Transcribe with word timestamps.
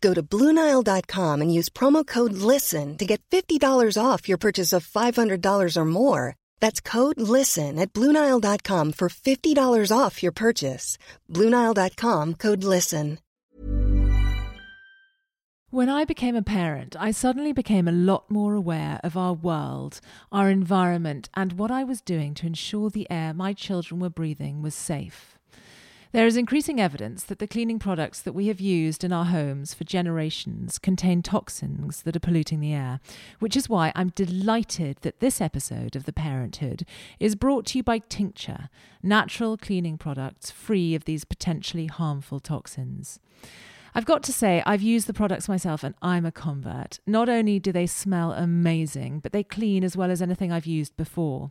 Go 0.00 0.14
to 0.14 0.22
Bluenile.com 0.22 1.42
and 1.42 1.52
use 1.52 1.68
promo 1.68 2.06
code 2.06 2.32
LISTEN 2.32 2.96
to 2.98 3.04
get 3.04 3.20
$50 3.30 3.60
off 4.00 4.28
your 4.28 4.38
purchase 4.38 4.72
of 4.72 4.86
$500 4.86 5.76
or 5.76 5.84
more. 5.84 6.36
That's 6.60 6.80
code 6.80 7.20
LISTEN 7.20 7.78
at 7.78 7.92
Bluenile.com 7.92 8.92
for 8.92 9.08
$50 9.08 9.96
off 9.96 10.22
your 10.22 10.32
purchase. 10.32 10.98
Bluenile.com 11.28 12.34
code 12.34 12.62
LISTEN. 12.64 13.18
When 15.70 15.90
I 15.90 16.06
became 16.06 16.34
a 16.34 16.42
parent, 16.42 16.96
I 16.98 17.10
suddenly 17.10 17.52
became 17.52 17.86
a 17.86 17.92
lot 17.92 18.30
more 18.30 18.54
aware 18.54 19.00
of 19.04 19.18
our 19.18 19.34
world, 19.34 20.00
our 20.32 20.48
environment, 20.48 21.28
and 21.34 21.52
what 21.58 21.70
I 21.70 21.84
was 21.84 22.00
doing 22.00 22.32
to 22.36 22.46
ensure 22.46 22.88
the 22.88 23.06
air 23.10 23.34
my 23.34 23.52
children 23.52 24.00
were 24.00 24.08
breathing 24.08 24.62
was 24.62 24.74
safe. 24.74 25.37
There 26.10 26.26
is 26.26 26.38
increasing 26.38 26.80
evidence 26.80 27.22
that 27.24 27.38
the 27.38 27.46
cleaning 27.46 27.78
products 27.78 28.22
that 28.22 28.32
we 28.32 28.46
have 28.46 28.60
used 28.60 29.04
in 29.04 29.12
our 29.12 29.26
homes 29.26 29.74
for 29.74 29.84
generations 29.84 30.78
contain 30.78 31.20
toxins 31.20 32.00
that 32.02 32.16
are 32.16 32.20
polluting 32.20 32.60
the 32.60 32.72
air, 32.72 33.00
which 33.40 33.54
is 33.54 33.68
why 33.68 33.92
I'm 33.94 34.08
delighted 34.14 34.96
that 35.02 35.20
this 35.20 35.38
episode 35.38 35.94
of 35.96 36.06
The 36.06 36.14
Parenthood 36.14 36.86
is 37.20 37.36
brought 37.36 37.66
to 37.66 37.78
you 37.78 37.82
by 37.82 37.98
Tincture, 37.98 38.70
natural 39.02 39.58
cleaning 39.58 39.98
products 39.98 40.50
free 40.50 40.94
of 40.94 41.04
these 41.04 41.26
potentially 41.26 41.86
harmful 41.86 42.40
toxins. 42.40 43.20
I've 43.94 44.06
got 44.06 44.22
to 44.22 44.32
say, 44.32 44.62
I've 44.64 44.80
used 44.80 45.08
the 45.08 45.12
products 45.12 45.46
myself 45.46 45.84
and 45.84 45.94
I'm 46.00 46.24
a 46.24 46.32
convert. 46.32 47.00
Not 47.06 47.28
only 47.28 47.58
do 47.58 47.70
they 47.70 47.86
smell 47.86 48.32
amazing, 48.32 49.20
but 49.20 49.32
they 49.32 49.42
clean 49.42 49.84
as 49.84 49.94
well 49.94 50.10
as 50.10 50.22
anything 50.22 50.52
I've 50.52 50.66
used 50.66 50.96
before. 50.96 51.50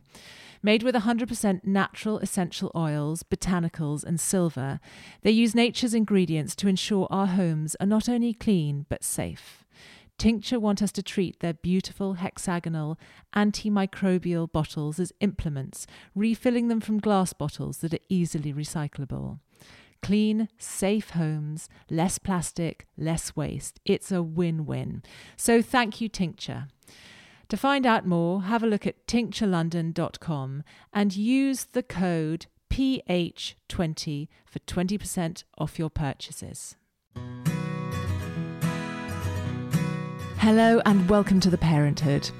Made 0.62 0.82
with 0.82 0.94
100% 0.94 1.64
natural 1.64 2.18
essential 2.18 2.72
oils, 2.74 3.22
botanicals, 3.22 4.04
and 4.04 4.18
silver, 4.18 4.80
they 5.22 5.30
use 5.30 5.54
nature's 5.54 5.94
ingredients 5.94 6.56
to 6.56 6.68
ensure 6.68 7.06
our 7.10 7.26
homes 7.26 7.76
are 7.80 7.86
not 7.86 8.08
only 8.08 8.34
clean 8.34 8.86
but 8.88 9.04
safe. 9.04 9.64
Tincture 10.18 10.58
want 10.58 10.82
us 10.82 10.90
to 10.92 11.02
treat 11.02 11.38
their 11.38 11.54
beautiful 11.54 12.14
hexagonal 12.14 12.98
antimicrobial 13.36 14.50
bottles 14.50 14.98
as 14.98 15.12
implements, 15.20 15.86
refilling 16.12 16.66
them 16.66 16.80
from 16.80 16.98
glass 16.98 17.32
bottles 17.32 17.78
that 17.78 17.94
are 17.94 17.98
easily 18.08 18.52
recyclable. 18.52 19.38
Clean, 20.02 20.48
safe 20.58 21.10
homes, 21.10 21.68
less 21.88 22.18
plastic, 22.18 22.86
less 22.96 23.36
waste. 23.36 23.78
It's 23.84 24.10
a 24.10 24.22
win 24.22 24.66
win. 24.66 25.02
So 25.36 25.62
thank 25.62 26.00
you, 26.00 26.08
Tincture. 26.08 26.66
To 27.48 27.56
find 27.56 27.86
out 27.86 28.06
more, 28.06 28.42
have 28.42 28.62
a 28.62 28.66
look 28.66 28.86
at 28.86 29.06
tincturelondon.com 29.06 30.64
and 30.92 31.16
use 31.16 31.64
the 31.72 31.82
code 31.82 32.44
PH20 32.70 34.28
for 34.44 34.58
20% 34.58 35.44
off 35.56 35.78
your 35.78 35.88
purchases. 35.88 36.76
Hello 40.36 40.82
and 40.84 41.08
welcome 41.08 41.40
to 41.40 41.48
the 41.48 41.56
Parenthood. 41.56 42.30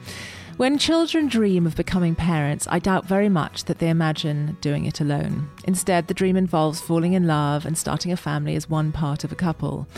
When 0.58 0.76
children 0.76 1.26
dream 1.28 1.66
of 1.66 1.74
becoming 1.74 2.14
parents, 2.14 2.68
I 2.70 2.78
doubt 2.78 3.06
very 3.06 3.30
much 3.30 3.64
that 3.64 3.78
they 3.78 3.88
imagine 3.88 4.58
doing 4.60 4.84
it 4.84 5.00
alone. 5.00 5.48
Instead, 5.64 6.08
the 6.08 6.14
dream 6.14 6.36
involves 6.36 6.82
falling 6.82 7.14
in 7.14 7.26
love 7.26 7.64
and 7.64 7.78
starting 7.78 8.12
a 8.12 8.16
family 8.18 8.56
as 8.56 8.68
one 8.68 8.92
part 8.92 9.24
of 9.24 9.32
a 9.32 9.36
couple. 9.36 9.88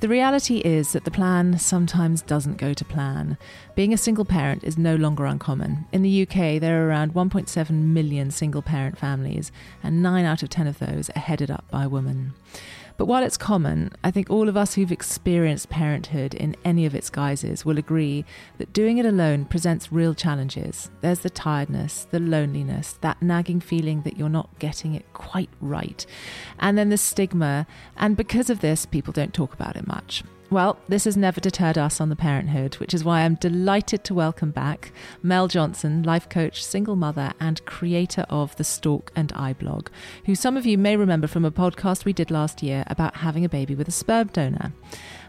The 0.00 0.08
reality 0.08 0.58
is 0.58 0.92
that 0.92 1.02
the 1.02 1.10
plan 1.10 1.58
sometimes 1.58 2.22
doesn't 2.22 2.56
go 2.56 2.72
to 2.72 2.84
plan. 2.84 3.36
Being 3.74 3.92
a 3.92 3.96
single 3.96 4.24
parent 4.24 4.62
is 4.62 4.78
no 4.78 4.94
longer 4.94 5.26
uncommon. 5.26 5.86
In 5.90 6.02
the 6.02 6.22
UK, 6.22 6.60
there 6.60 6.80
are 6.80 6.88
around 6.88 7.14
1.7 7.14 7.70
million 7.70 8.30
single 8.30 8.62
parent 8.62 8.96
families, 8.96 9.50
and 9.82 10.00
9 10.00 10.24
out 10.24 10.44
of 10.44 10.50
10 10.50 10.68
of 10.68 10.78
those 10.78 11.10
are 11.16 11.18
headed 11.18 11.50
up 11.50 11.64
by 11.72 11.88
women. 11.88 12.34
But 12.98 13.06
while 13.06 13.22
it's 13.22 13.36
common, 13.36 13.92
I 14.02 14.10
think 14.10 14.28
all 14.28 14.48
of 14.48 14.56
us 14.56 14.74
who've 14.74 14.90
experienced 14.90 15.70
parenthood 15.70 16.34
in 16.34 16.56
any 16.64 16.84
of 16.84 16.96
its 16.96 17.10
guises 17.10 17.64
will 17.64 17.78
agree 17.78 18.24
that 18.58 18.72
doing 18.72 18.98
it 18.98 19.06
alone 19.06 19.44
presents 19.44 19.92
real 19.92 20.14
challenges. 20.14 20.90
There's 21.00 21.20
the 21.20 21.30
tiredness, 21.30 22.08
the 22.10 22.18
loneliness, 22.18 22.98
that 23.00 23.22
nagging 23.22 23.60
feeling 23.60 24.02
that 24.02 24.16
you're 24.16 24.28
not 24.28 24.58
getting 24.58 24.94
it 24.94 25.10
quite 25.12 25.50
right, 25.60 26.04
and 26.58 26.76
then 26.76 26.88
the 26.88 26.98
stigma. 26.98 27.68
And 27.96 28.16
because 28.16 28.50
of 28.50 28.60
this, 28.60 28.84
people 28.84 29.12
don't 29.12 29.32
talk 29.32 29.54
about 29.54 29.76
it 29.76 29.86
much. 29.86 30.24
Well, 30.50 30.78
this 30.88 31.04
has 31.04 31.14
never 31.14 31.40
deterred 31.40 31.76
us 31.76 32.00
on 32.00 32.08
the 32.08 32.16
parenthood, 32.16 32.76
which 32.76 32.94
is 32.94 33.04
why 33.04 33.20
I'm 33.20 33.34
delighted 33.34 34.02
to 34.04 34.14
welcome 34.14 34.50
back 34.50 34.92
Mel 35.22 35.46
Johnson, 35.46 36.02
life 36.02 36.26
coach, 36.30 36.64
single 36.64 36.96
mother, 36.96 37.34
and 37.38 37.62
creator 37.66 38.24
of 38.30 38.56
the 38.56 38.64
Stork 38.64 39.12
and 39.14 39.30
I 39.32 39.52
blog, 39.52 39.90
who 40.24 40.34
some 40.34 40.56
of 40.56 40.64
you 40.64 40.78
may 40.78 40.96
remember 40.96 41.26
from 41.26 41.44
a 41.44 41.50
podcast 41.50 42.06
we 42.06 42.14
did 42.14 42.30
last 42.30 42.62
year 42.62 42.84
about 42.86 43.16
having 43.16 43.44
a 43.44 43.48
baby 43.50 43.74
with 43.74 43.88
a 43.88 43.92
sperm 43.92 44.28
donor. 44.28 44.72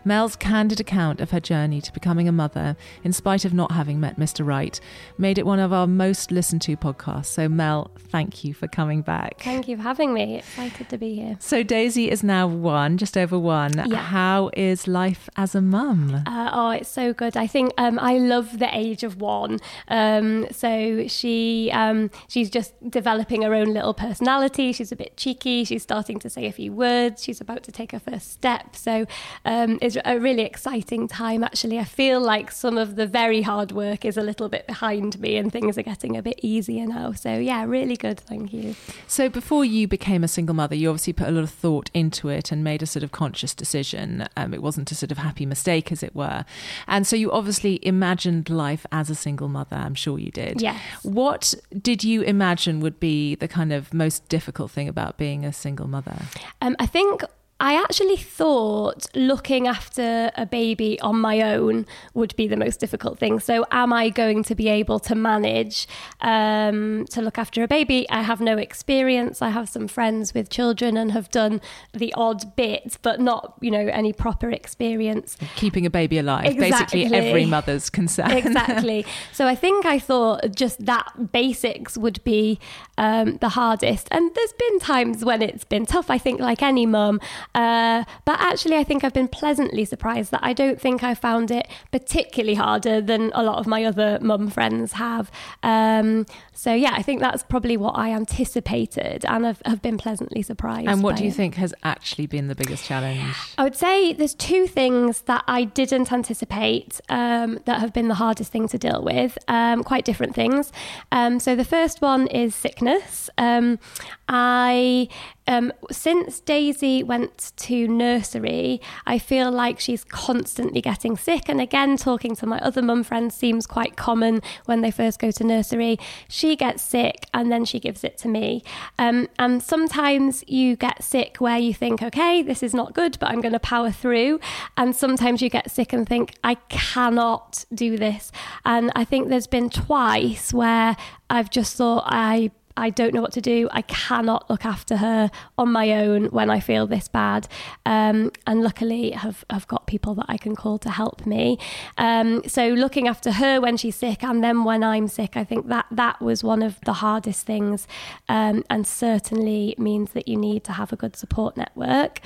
Mel's 0.06 0.38
candid 0.38 0.80
account 0.80 1.20
of 1.20 1.32
her 1.32 1.42
journey 1.42 1.82
to 1.82 1.92
becoming 1.92 2.30
a 2.30 2.32
mother, 2.32 2.78
in 3.04 3.12
spite 3.12 3.44
of 3.44 3.54
not 3.54 3.74
having 3.74 4.00
met 4.00 4.18
Mr. 4.18 4.46
Right, 4.48 4.80
made 5.18 5.38
it 5.38 5.46
one 5.46 5.60
of 5.60 5.74
our 5.74 5.88
most 5.88 6.32
listened 6.32 6.62
to 6.64 6.78
podcasts. 6.78 7.26
So, 7.26 7.50
Mel, 7.50 7.92
thank 7.98 8.46
you 8.46 8.54
for 8.54 8.68
coming 8.68 9.02
back. 9.02 9.42
Thank 9.42 9.68
you 9.68 9.76
for 9.76 9.84
having 9.84 10.14
me. 10.14 10.38
Excited 10.38 10.88
to 10.90 10.98
be 10.98 11.16
here. 11.16 11.36
So, 11.40 11.64
Daisy 11.64 12.10
is 12.10 12.24
now 12.24 12.48
one, 12.48 12.98
just 12.98 13.18
over 13.18 13.38
one. 13.38 13.74
Yeah. 13.74 13.98
How 13.98 14.50
is 14.54 14.88
life 14.88 15.09
as 15.36 15.56
a 15.56 15.62
mum? 15.62 16.24
Uh, 16.26 16.50
oh, 16.54 16.70
it's 16.72 16.90
so 16.90 17.14
good. 17.14 17.38
I 17.38 17.48
think 17.48 17.74
um, 17.78 18.00
I 18.00 18.18
love 18.18 18.60
the 18.60 18.70
age 18.76 19.04
of 19.04 19.22
one. 19.22 19.60
Um, 19.88 20.48
so 20.52 21.08
she 21.08 21.70
um, 21.74 22.12
she's 22.28 22.50
just 22.50 22.74
developing 22.90 23.42
her 23.44 23.54
own 23.54 23.74
little 23.74 23.94
personality. 23.94 24.72
She's 24.74 24.92
a 24.92 24.96
bit 24.96 25.18
cheeky. 25.18 25.64
She's 25.64 25.84
starting 25.84 26.20
to 26.20 26.30
say 26.30 26.46
a 26.46 26.52
few 26.52 26.72
words. 26.74 27.24
She's 27.24 27.42
about 27.42 27.64
to 27.64 27.72
take 27.72 27.92
her 27.92 28.00
first 28.00 28.32
step. 28.32 28.76
So 28.76 29.06
um, 29.46 29.80
it's 29.82 29.98
a 30.06 30.20
really 30.20 30.44
exciting 30.44 31.08
time, 31.08 31.44
actually. 31.44 31.80
I 31.80 31.84
feel 31.84 32.20
like 32.20 32.52
some 32.52 32.78
of 32.78 32.96
the 32.96 33.08
very 33.08 33.42
hard 33.42 33.72
work 33.72 34.06
is 34.06 34.18
a 34.18 34.22
little 34.22 34.50
bit 34.50 34.68
behind 34.68 35.20
me 35.20 35.38
and 35.38 35.52
things 35.52 35.78
are 35.78 35.84
getting 35.84 36.18
a 36.18 36.22
bit 36.22 36.40
easier 36.42 36.86
now. 36.86 37.14
So, 37.14 37.36
yeah, 37.36 37.64
really 37.66 37.96
good. 37.96 38.20
Thank 38.20 38.54
you. 38.54 38.76
So, 39.08 39.30
before 39.30 39.66
you 39.66 39.88
became 39.88 40.24
a 40.24 40.28
single 40.28 40.56
mother, 40.56 40.76
you 40.76 40.90
obviously 40.90 41.14
put 41.14 41.28
a 41.28 41.32
lot 41.32 41.44
of 41.44 41.50
thought 41.50 41.90
into 41.94 42.30
it 42.30 42.52
and 42.52 42.64
made 42.64 42.82
a 42.82 42.86
sort 42.86 43.04
of 43.04 43.12
conscious 43.12 43.54
decision. 43.54 44.28
Um, 44.38 44.54
it 44.54 44.62
wasn't 44.62 44.92
a 44.92 44.96
sort 45.00 45.12
of 45.12 45.18
happy 45.18 45.46
mistake, 45.46 45.92
as 45.92 46.04
it 46.04 46.16
were. 46.16 46.46
And 46.88 47.08
so, 47.08 47.16
you 47.16 47.32
obviously 47.32 47.80
imagined 47.86 48.50
life 48.50 48.86
as 48.92 49.10
a 49.10 49.16
single 49.16 49.48
mother. 49.48 49.76
I'm 49.76 49.96
sure 49.96 50.20
you 50.20 50.32
did. 50.32 50.62
Yes. 50.62 50.80
What 51.04 51.54
did 51.82 52.04
you 52.04 52.22
imagine 52.22 52.80
would 52.82 53.00
be 53.00 53.36
the 53.36 53.48
kind 53.48 53.74
of 53.74 53.94
most 53.94 54.28
difficult 54.30 54.72
thing 54.72 54.88
about 54.88 55.18
being 55.18 55.46
a 55.46 55.54
single 55.54 55.88
mother? 55.88 56.18
Um, 56.62 56.76
I 56.80 56.86
think 56.86 57.24
I 57.62 57.76
actually 57.76 58.16
thought 58.16 59.08
looking 59.16 59.68
after 59.68 60.32
a 60.36 60.46
baby 60.46 61.00
on 61.02 61.20
my 61.20 61.42
own 61.42 61.86
would 62.14 62.36
be 62.38 62.48
the 62.48 62.56
most 62.56 62.80
difficult 62.80 63.20
thing. 63.20 63.40
So, 63.40 63.66
am 63.72 63.92
I 63.92 64.10
going 64.10 64.44
to 64.44 64.56
be 64.56 64.70
able 64.70 65.00
to 65.02 65.16
manage 65.16 65.88
um, 66.22 67.06
to 67.12 67.22
look 67.22 67.38
after 67.38 67.62
a 67.64 67.68
baby? 67.68 68.10
I 68.10 68.22
have 68.22 68.40
no 68.40 68.58
experience. 68.58 69.42
I 69.42 69.50
have 69.50 69.68
some 69.68 69.88
friends 69.90 70.34
with 70.34 70.50
children 70.50 70.96
and 70.96 71.12
have 71.12 71.30
done 71.32 71.60
the 71.94 72.14
odd 72.14 72.56
bit, 72.56 72.98
but 73.02 73.20
not, 73.20 73.56
you 73.60 73.72
know, 73.72 73.88
any 73.88 74.14
proper 74.14 74.50
experience. 74.50 75.36
Keeping 75.56 75.86
a 75.86 75.90
baby 75.90 76.18
alive, 76.18 76.46
Exactly. 76.46 77.04
basically 77.04 77.18
every 77.18 77.46
mother's 77.46 77.90
concern. 77.90 78.32
exactly. 78.32 79.06
So 79.34 79.48
I 79.48 79.56
think 79.56 79.86
I 79.86 80.00
thought 80.00 80.56
just 80.56 80.86
that 80.86 81.32
basics 81.32 81.98
would 81.98 82.24
be 82.24 82.60
um, 82.98 83.38
the 83.38 83.50
hardest. 83.50 84.08
And 84.12 84.34
there's 84.36 84.54
been 84.54 84.80
times 84.80 85.24
when 85.24 85.42
it's 85.42 85.64
been 85.64 85.86
tough. 85.86 86.10
I 86.10 86.18
think, 86.18 86.40
like 86.40 86.62
any 86.62 86.86
mum, 86.86 87.20
Uh, 87.56 88.04
but 88.26 88.40
actually, 88.40 88.78
I 88.78 88.84
think 88.84 89.04
I've 89.04 89.14
been 89.14 89.28
pleasantly 89.28 89.86
surprised 89.86 90.32
that 90.32 90.42
I 90.44 90.54
don't 90.54 90.80
think 90.80 91.04
I 91.04 91.16
found 91.16 91.52
it 91.52 91.68
particularly 91.92 92.56
harder 92.56 93.02
than 93.02 93.32
a 93.34 93.44
lot 93.44 93.58
of 93.60 93.68
my 93.68 93.84
other 93.84 94.20
mum 94.22 94.50
friends 94.50 94.94
have. 94.94 95.32
Um, 95.64 96.26
so, 96.54 96.74
yeah, 96.74 96.92
I 96.94 97.02
think 97.02 97.22
that's 97.22 97.44
probably 97.44 97.78
what 97.78 97.98
I 97.98 98.12
anticipated 98.12 99.26
and 99.26 99.46
have, 99.46 99.62
have 99.66 99.82
been 99.82 99.98
pleasantly 99.98 100.42
surprised. 100.42 100.88
And 100.88 101.04
what 101.04 101.16
do 101.16 101.24
you 101.24 101.30
it. 101.30 101.36
think 101.36 101.56
has 101.56 101.74
actually 101.84 102.28
been 102.28 102.48
the 102.48 102.56
biggest 102.56 102.86
challenge? 102.86 103.36
I 103.58 103.64
would 103.64 103.76
say 103.76 104.14
there's 104.14 104.36
two 104.36 104.68
things 104.68 105.22
that 105.24 105.44
I 105.48 105.64
didn't 105.64 106.12
anticipate 106.12 107.02
um, 107.10 107.60
that 107.66 107.80
have 107.80 107.94
been 107.94 108.08
the 108.08 108.16
hardest 108.16 108.52
thing 108.52 108.68
to 108.70 108.78
deal 108.78 109.04
with, 109.04 109.38
um, 109.48 109.84
quite 109.84 110.06
different 110.06 110.36
things. 110.36 110.72
Um, 111.12 111.40
so 111.40 111.56
the 111.56 111.66
first 111.66 112.02
one 112.02 112.28
is 112.28 112.56
sickness. 112.56 113.30
Um, 113.38 113.80
I 114.28 115.08
um, 115.50 115.74
since 115.92 116.40
Daisy 116.40 117.02
went 117.02 117.54
to 117.58 117.88
nursery, 117.88 118.80
I 119.08 119.18
feel 119.18 119.52
like 119.52 119.80
she's 119.80 120.04
constantly 120.04 120.80
getting 120.80 121.18
sick. 121.18 121.50
And 121.50 121.60
again, 121.60 121.98
talking 121.98 122.36
to 122.36 122.46
my 122.46 122.60
other 122.60 122.84
mum 122.84 123.04
friends 123.04 123.36
seems 123.36 123.66
quite 123.66 123.98
common 123.98 124.44
when 124.66 124.82
they 124.82 124.92
first 124.92 125.18
go 125.18 125.32
to 125.32 125.44
nursery. 125.44 125.98
She 126.28 126.56
gets 126.56 126.84
sick 126.84 127.26
and 127.34 127.52
then 127.52 127.66
she 127.66 127.80
gives 127.80 128.04
it 128.04 128.16
to 128.20 128.28
me. 128.28 128.64
Um, 129.00 129.28
and 129.40 129.64
sometimes 129.64 130.44
you 130.48 130.76
get 130.76 131.04
sick 131.04 131.38
where 131.38 131.58
you 131.58 131.74
think, 131.74 132.04
okay, 132.04 132.44
this 132.44 132.62
is 132.62 132.76
not 132.76 132.94
good, 132.94 133.18
but 133.20 133.30
I'm 133.30 133.42
going 133.42 133.54
to 133.54 133.60
power 133.60 133.90
through. 133.90 134.40
And 134.78 134.96
sometimes 134.96 135.42
you 135.42 135.50
get 135.50 135.72
sick 135.72 135.94
and 135.94 136.08
think, 136.08 136.36
I 136.44 136.56
cannot 136.70 137.66
do 137.74 137.98
this. 137.98 138.32
And 138.66 138.92
I 138.96 139.04
think 139.04 139.30
there's 139.30 139.48
been 139.48 139.72
twice 139.72 140.54
where 140.54 140.96
I've 141.28 141.50
just 141.50 141.76
thought 141.76 142.04
I 142.06 142.52
I 142.80 142.90
don't 142.90 143.14
know 143.14 143.22
what 143.22 143.34
to 143.34 143.42
do. 143.42 143.70
I 143.72 143.82
cannot 143.84 144.50
look 144.50 144.66
after 144.66 144.98
her 144.98 145.30
on 145.58 145.72
my 145.72 145.92
own 145.94 146.26
when 146.26 146.50
I 146.50 146.60
feel 146.60 146.88
this 146.88 147.08
bad. 147.08 147.48
Um, 147.86 148.32
and 148.48 148.64
luckily, 148.64 149.12
have 149.12 149.46
have 149.50 149.68
got 149.68 149.88
people 149.88 150.16
that 150.16 150.26
I 150.28 150.38
can 150.38 150.56
call 150.56 150.78
to 150.80 150.90
help 150.90 151.26
me. 151.26 151.58
Um, 151.98 152.42
so 152.48 152.68
looking 152.70 153.08
after 153.08 153.32
her 153.34 153.60
when 153.60 153.78
she's 153.78 153.96
sick, 153.96 154.24
and 154.24 154.44
then 154.44 154.64
when 154.64 154.84
I'm 154.84 155.08
sick, 155.08 155.36
I 155.36 155.44
think 155.44 155.68
that 155.68 155.86
that 155.92 156.22
was 156.22 156.44
one 156.44 156.62
of 156.62 156.80
the 156.86 156.94
hardest 156.94 157.46
things, 157.46 157.88
um, 158.28 158.64
and 158.70 158.88
certainly 158.88 159.76
means 159.78 160.12
that 160.12 160.28
you 160.28 160.38
need 160.38 160.64
to 160.66 160.74
have 160.74 160.94
a 160.94 160.96
good 160.96 161.16
support 161.16 161.58
network. 161.58 162.22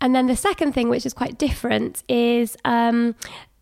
And 0.00 0.14
then 0.14 0.26
the 0.26 0.36
second 0.36 0.72
thing, 0.72 0.88
which 0.88 1.06
is 1.06 1.14
quite 1.14 1.38
different, 1.38 2.02
is 2.08 2.56
um, 2.64 3.14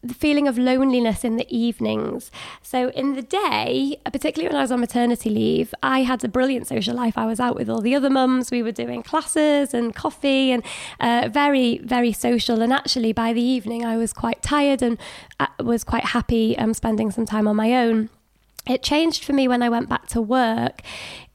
the 0.05 0.15
feeling 0.15 0.47
of 0.47 0.59
loneliness 0.59 1.25
in 1.25 1.37
the 1.37 1.47
evenings. 1.55 2.31
So 2.63 2.91
in 2.91 3.15
the 3.15 3.23
day, 3.23 4.01
particularly 4.05 4.49
when 4.49 4.59
I 4.59 4.63
was 4.63 4.71
on 4.71 4.81
maternity 4.81 5.31
leave, 5.31 5.75
I 5.83 6.03
had 6.03 6.23
a 6.25 6.29
brilliant 6.29 6.67
social 6.67 6.95
life. 6.95 7.17
I 7.17 7.27
was 7.27 7.41
out 7.41 7.57
with 7.57 7.69
all 7.71 7.81
the 7.81 7.95
other 7.95 8.11
mums. 8.11 8.51
We 8.51 8.63
were 8.63 8.73
doing 8.73 9.03
classes 9.03 9.73
and 9.73 9.95
coffee 9.95 10.53
and 10.53 10.63
uh, 11.01 11.29
very, 11.33 11.79
very 11.79 12.13
social. 12.13 12.61
And 12.63 12.73
actually, 12.73 13.13
by 13.13 13.33
the 13.33 13.43
evening, 13.43 13.85
I 13.85 13.97
was 13.97 14.13
quite 14.13 14.43
tired 14.43 14.83
and 14.83 14.99
uh, 15.41 15.47
was 15.61 15.85
quite 15.85 16.05
happy 16.05 16.57
um, 16.59 16.75
spending 16.75 17.11
some 17.11 17.27
time 17.27 17.49
on 17.49 17.57
my 17.57 17.73
own. 17.75 18.11
It 18.67 18.83
changed 18.83 19.25
for 19.25 19.33
me 19.33 19.47
when 19.47 19.63
I 19.63 19.69
went 19.69 19.89
back 19.89 20.07
to 20.09 20.23
work, 20.23 20.81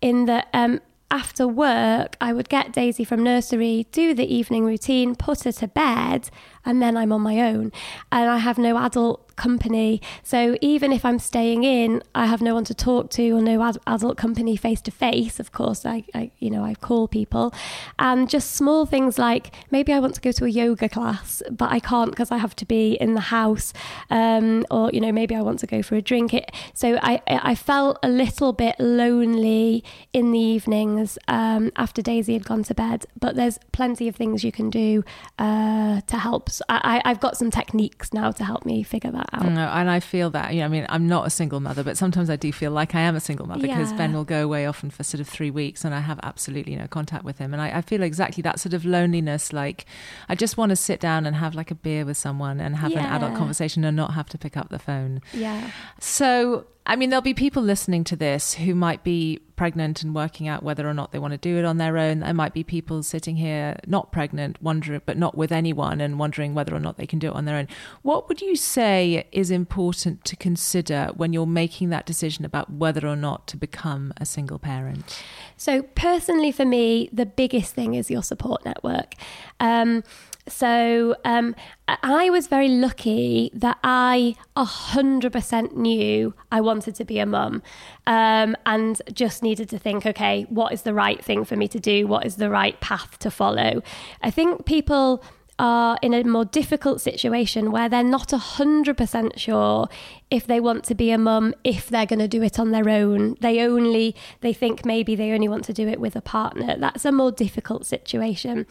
in 0.01 0.25
that 0.25 0.47
um, 0.53 0.81
after 1.11 1.47
work, 1.47 2.15
I 2.21 2.33
would 2.33 2.49
get 2.49 2.71
Daisy 2.71 3.03
from 3.03 3.23
nursery, 3.23 3.87
do 3.91 4.13
the 4.13 4.31
evening 4.31 4.65
routine, 4.65 5.15
put 5.15 5.43
her 5.43 5.51
to 5.53 5.67
bed, 5.67 6.29
and 6.69 6.83
then 6.83 6.95
I'm 6.95 7.11
on 7.11 7.21
my 7.21 7.41
own. 7.41 7.71
And 8.11 8.29
I 8.29 8.37
have 8.37 8.59
no 8.59 8.77
adult 8.77 9.27
company. 9.35 10.01
So 10.21 10.55
even 10.61 10.91
if 10.91 11.03
I'm 11.03 11.17
staying 11.17 11.63
in, 11.63 12.03
I 12.13 12.27
have 12.27 12.41
no 12.43 12.53
one 12.53 12.65
to 12.65 12.75
talk 12.75 13.09
to 13.11 13.31
or 13.31 13.41
no 13.41 13.63
ad- 13.63 13.79
adult 13.87 14.17
company 14.17 14.55
face 14.55 14.81
to 14.81 14.91
face. 14.91 15.39
Of 15.39 15.51
course, 15.51 15.83
I, 15.83 16.03
I, 16.13 16.29
you 16.37 16.51
know, 16.51 16.63
I 16.63 16.75
call 16.75 17.07
people, 17.07 17.51
and 17.97 18.29
just 18.29 18.51
small 18.51 18.85
things 18.85 19.17
like 19.17 19.51
maybe 19.71 19.91
I 19.93 19.99
want 19.99 20.13
to 20.15 20.21
go 20.21 20.31
to 20.31 20.45
a 20.45 20.49
yoga 20.49 20.87
class, 20.87 21.41
but 21.49 21.71
I 21.71 21.79
can't 21.79 22.11
because 22.11 22.31
I 22.31 22.37
have 22.37 22.55
to 22.57 22.65
be 22.65 22.93
in 22.93 23.15
the 23.15 23.27
house, 23.37 23.73
um, 24.11 24.63
or 24.69 24.91
you 24.93 25.01
know, 25.01 25.11
maybe 25.11 25.35
I 25.35 25.41
want 25.41 25.59
to 25.59 25.67
go 25.67 25.81
for 25.81 25.95
a 25.95 26.01
drink. 26.01 26.33
It 26.35 26.51
so 26.73 26.99
I 27.01 27.21
I 27.27 27.55
felt 27.55 27.97
a 28.03 28.09
little 28.09 28.53
bit 28.53 28.75
lonely 28.79 29.83
in 30.13 30.31
the 30.31 30.39
evenings 30.39 31.17
um, 31.27 31.71
after 31.77 32.01
Daisy 32.03 32.33
had 32.33 32.45
gone 32.45 32.63
to 32.63 32.75
bed. 32.75 33.05
But 33.19 33.35
there's 33.35 33.57
plenty 33.71 34.07
of 34.07 34.15
things 34.15 34.43
you 34.43 34.51
can 34.51 34.69
do 34.69 35.03
uh, 35.39 36.01
to 36.01 36.17
help. 36.17 36.49
I, 36.67 37.01
I've 37.05 37.19
got 37.19 37.37
some 37.37 37.51
techniques 37.51 38.13
now 38.13 38.31
to 38.31 38.43
help 38.43 38.65
me 38.65 38.83
figure 38.83 39.11
that 39.11 39.29
out. 39.33 39.45
No, 39.45 39.67
and 39.67 39.89
I 39.89 39.99
feel 39.99 40.29
that. 40.31 40.53
You 40.53 40.59
know, 40.59 40.65
I 40.65 40.69
mean, 40.69 40.85
I'm 40.89 41.07
not 41.07 41.25
a 41.27 41.29
single 41.29 41.59
mother, 41.59 41.83
but 41.83 41.97
sometimes 41.97 42.29
I 42.29 42.35
do 42.35 42.51
feel 42.51 42.71
like 42.71 42.95
I 42.95 43.01
am 43.01 43.15
a 43.15 43.19
single 43.19 43.47
mother 43.47 43.61
because 43.61 43.91
Yeah. 43.91 43.97
Ben 43.97 44.13
will 44.13 44.23
go 44.23 44.43
away 44.43 44.65
often 44.65 44.89
for 44.89 45.03
sort 45.03 45.21
of 45.21 45.27
three 45.27 45.51
weeks, 45.51 45.85
and 45.85 45.93
I 45.95 45.99
have 45.99 46.19
absolutely 46.23 46.75
no 46.75 46.87
contact 46.87 47.23
with 47.23 47.37
him, 47.37 47.53
and 47.53 47.61
I, 47.61 47.77
I 47.77 47.81
feel 47.81 48.03
exactly 48.03 48.41
that 48.43 48.59
sort 48.59 48.73
of 48.73 48.85
loneliness. 48.85 49.53
Like, 49.53 49.85
I 50.27 50.35
just 50.35 50.57
want 50.57 50.71
to 50.71 50.75
sit 50.75 50.99
down 50.99 51.25
and 51.25 51.35
have 51.35 51.55
like 51.55 51.71
a 51.71 51.75
beer 51.75 52.05
with 52.05 52.17
someone 52.17 52.59
and 52.59 52.75
have 52.75 52.91
an 52.91 52.99
adult 52.99 53.35
conversation 53.35 53.83
and 53.83 53.95
not 53.95 54.13
have 54.13 54.29
to 54.29 54.37
pick 54.37 54.57
up 54.57 54.69
the 54.69 54.79
phone. 54.79 55.21
Yeah. 55.33 55.71
So, 55.99 56.65
I 56.89 56.95
mean, 56.95 57.11
there'll 57.11 57.21
be 57.21 57.35
people 57.35 57.61
listening 57.61 58.03
to 58.05 58.15
this 58.15 58.55
who 58.55 58.73
might 58.73 59.03
be 59.03 59.41
pregnant 59.55 60.01
and 60.01 60.15
working 60.15 60.47
out 60.47 60.63
whether 60.63 60.89
or 60.89 60.93
not 60.95 61.11
they 61.11 61.19
want 61.19 61.33
to 61.33 61.37
do 61.37 61.59
it 61.59 61.63
on 61.63 61.77
their 61.77 61.99
own. 61.99 62.21
There 62.21 62.33
might 62.33 62.51
be 62.51 62.63
people 62.63 63.03
sitting 63.03 63.35
here 63.35 63.77
not 63.85 64.11
pregnant, 64.11 64.59
wondering, 64.59 64.99
but 65.05 65.15
not 65.15 65.37
with 65.37 65.51
anyone, 65.51 66.01
and 66.01 66.17
wondering 66.17 66.55
whether 66.55 66.73
or 66.73 66.79
not 66.79 66.97
they 66.97 67.05
can 67.05 67.19
do 67.19 67.27
it 67.27 67.35
on 67.35 67.45
their 67.45 67.57
own. 67.57 67.67
What 68.01 68.27
would 68.27 68.41
you 68.41 68.55
say 68.55 69.27
is 69.31 69.51
important 69.51 70.25
to 70.25 70.35
consider 70.35 71.11
when 71.15 71.31
you're 71.31 71.45
making 71.45 71.89
that 71.89 72.07
decision 72.07 72.43
about 72.43 72.73
whether 72.73 73.05
or 73.05 73.15
not 73.15 73.45
to 73.49 73.57
become 73.57 74.11
a 74.17 74.25
single 74.25 74.57
parent? 74.57 75.21
So, 75.57 75.83
personally, 75.83 76.51
for 76.51 76.65
me, 76.65 77.07
the 77.13 77.27
biggest 77.27 77.75
thing 77.75 77.93
is 77.93 78.09
your 78.09 78.23
support 78.23 78.65
network. 78.65 79.13
Um, 79.59 80.03
so, 80.49 81.15
um, 81.25 81.55
I 81.87 82.29
was 82.29 82.47
very 82.47 82.67
lucky 82.67 83.51
that 83.53 83.79
I 83.83 84.35
100% 84.55 85.75
knew 85.75 86.33
I 86.51 86.61
wanted 86.61 86.95
to 86.95 87.05
be 87.05 87.19
a 87.19 87.25
mum 87.25 87.63
um, 88.05 88.55
and 88.65 89.01
just 89.13 89.41
needed 89.41 89.69
to 89.69 89.79
think, 89.79 90.05
okay, 90.05 90.45
what 90.49 90.73
is 90.73 90.83
the 90.83 90.93
right 90.93 91.23
thing 91.23 91.45
for 91.45 91.55
me 91.55 91.67
to 91.69 91.79
do? 91.79 92.07
What 92.07 92.25
is 92.25 92.35
the 92.35 92.49
right 92.49 92.79
path 92.79 93.17
to 93.19 93.31
follow? 93.31 93.81
I 94.21 94.31
think 94.31 94.65
people 94.65 95.23
are 95.59 95.97
in 96.01 96.13
a 96.13 96.23
more 96.23 96.45
difficult 96.45 97.01
situation 97.01 97.69
where 97.71 97.89
they're 97.89 98.01
not 98.01 98.29
100% 98.29 99.37
sure 99.37 99.89
if 100.31 100.47
they 100.47 100.59
want 100.59 100.85
to 100.85 100.95
be 100.95 101.11
a 101.11 101.17
mum 101.17 101.53
if 101.65 101.89
they're 101.89 102.05
going 102.05 102.19
to 102.19 102.29
do 102.29 102.41
it 102.41 102.57
on 102.57 102.71
their 102.71 102.87
own 102.87 103.35
they 103.41 103.59
only 103.59 104.15
they 104.39 104.53
think 104.53 104.85
maybe 104.85 105.15
they 105.15 105.33
only 105.33 105.49
want 105.49 105.65
to 105.65 105.73
do 105.73 105.87
it 105.87 105.99
with 105.99 106.15
a 106.15 106.21
partner 106.21 106.77
that's 106.79 107.03
a 107.03 107.11
more 107.11 107.31
difficult 107.31 107.85
situation 107.85 108.65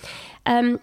um, 0.47 0.81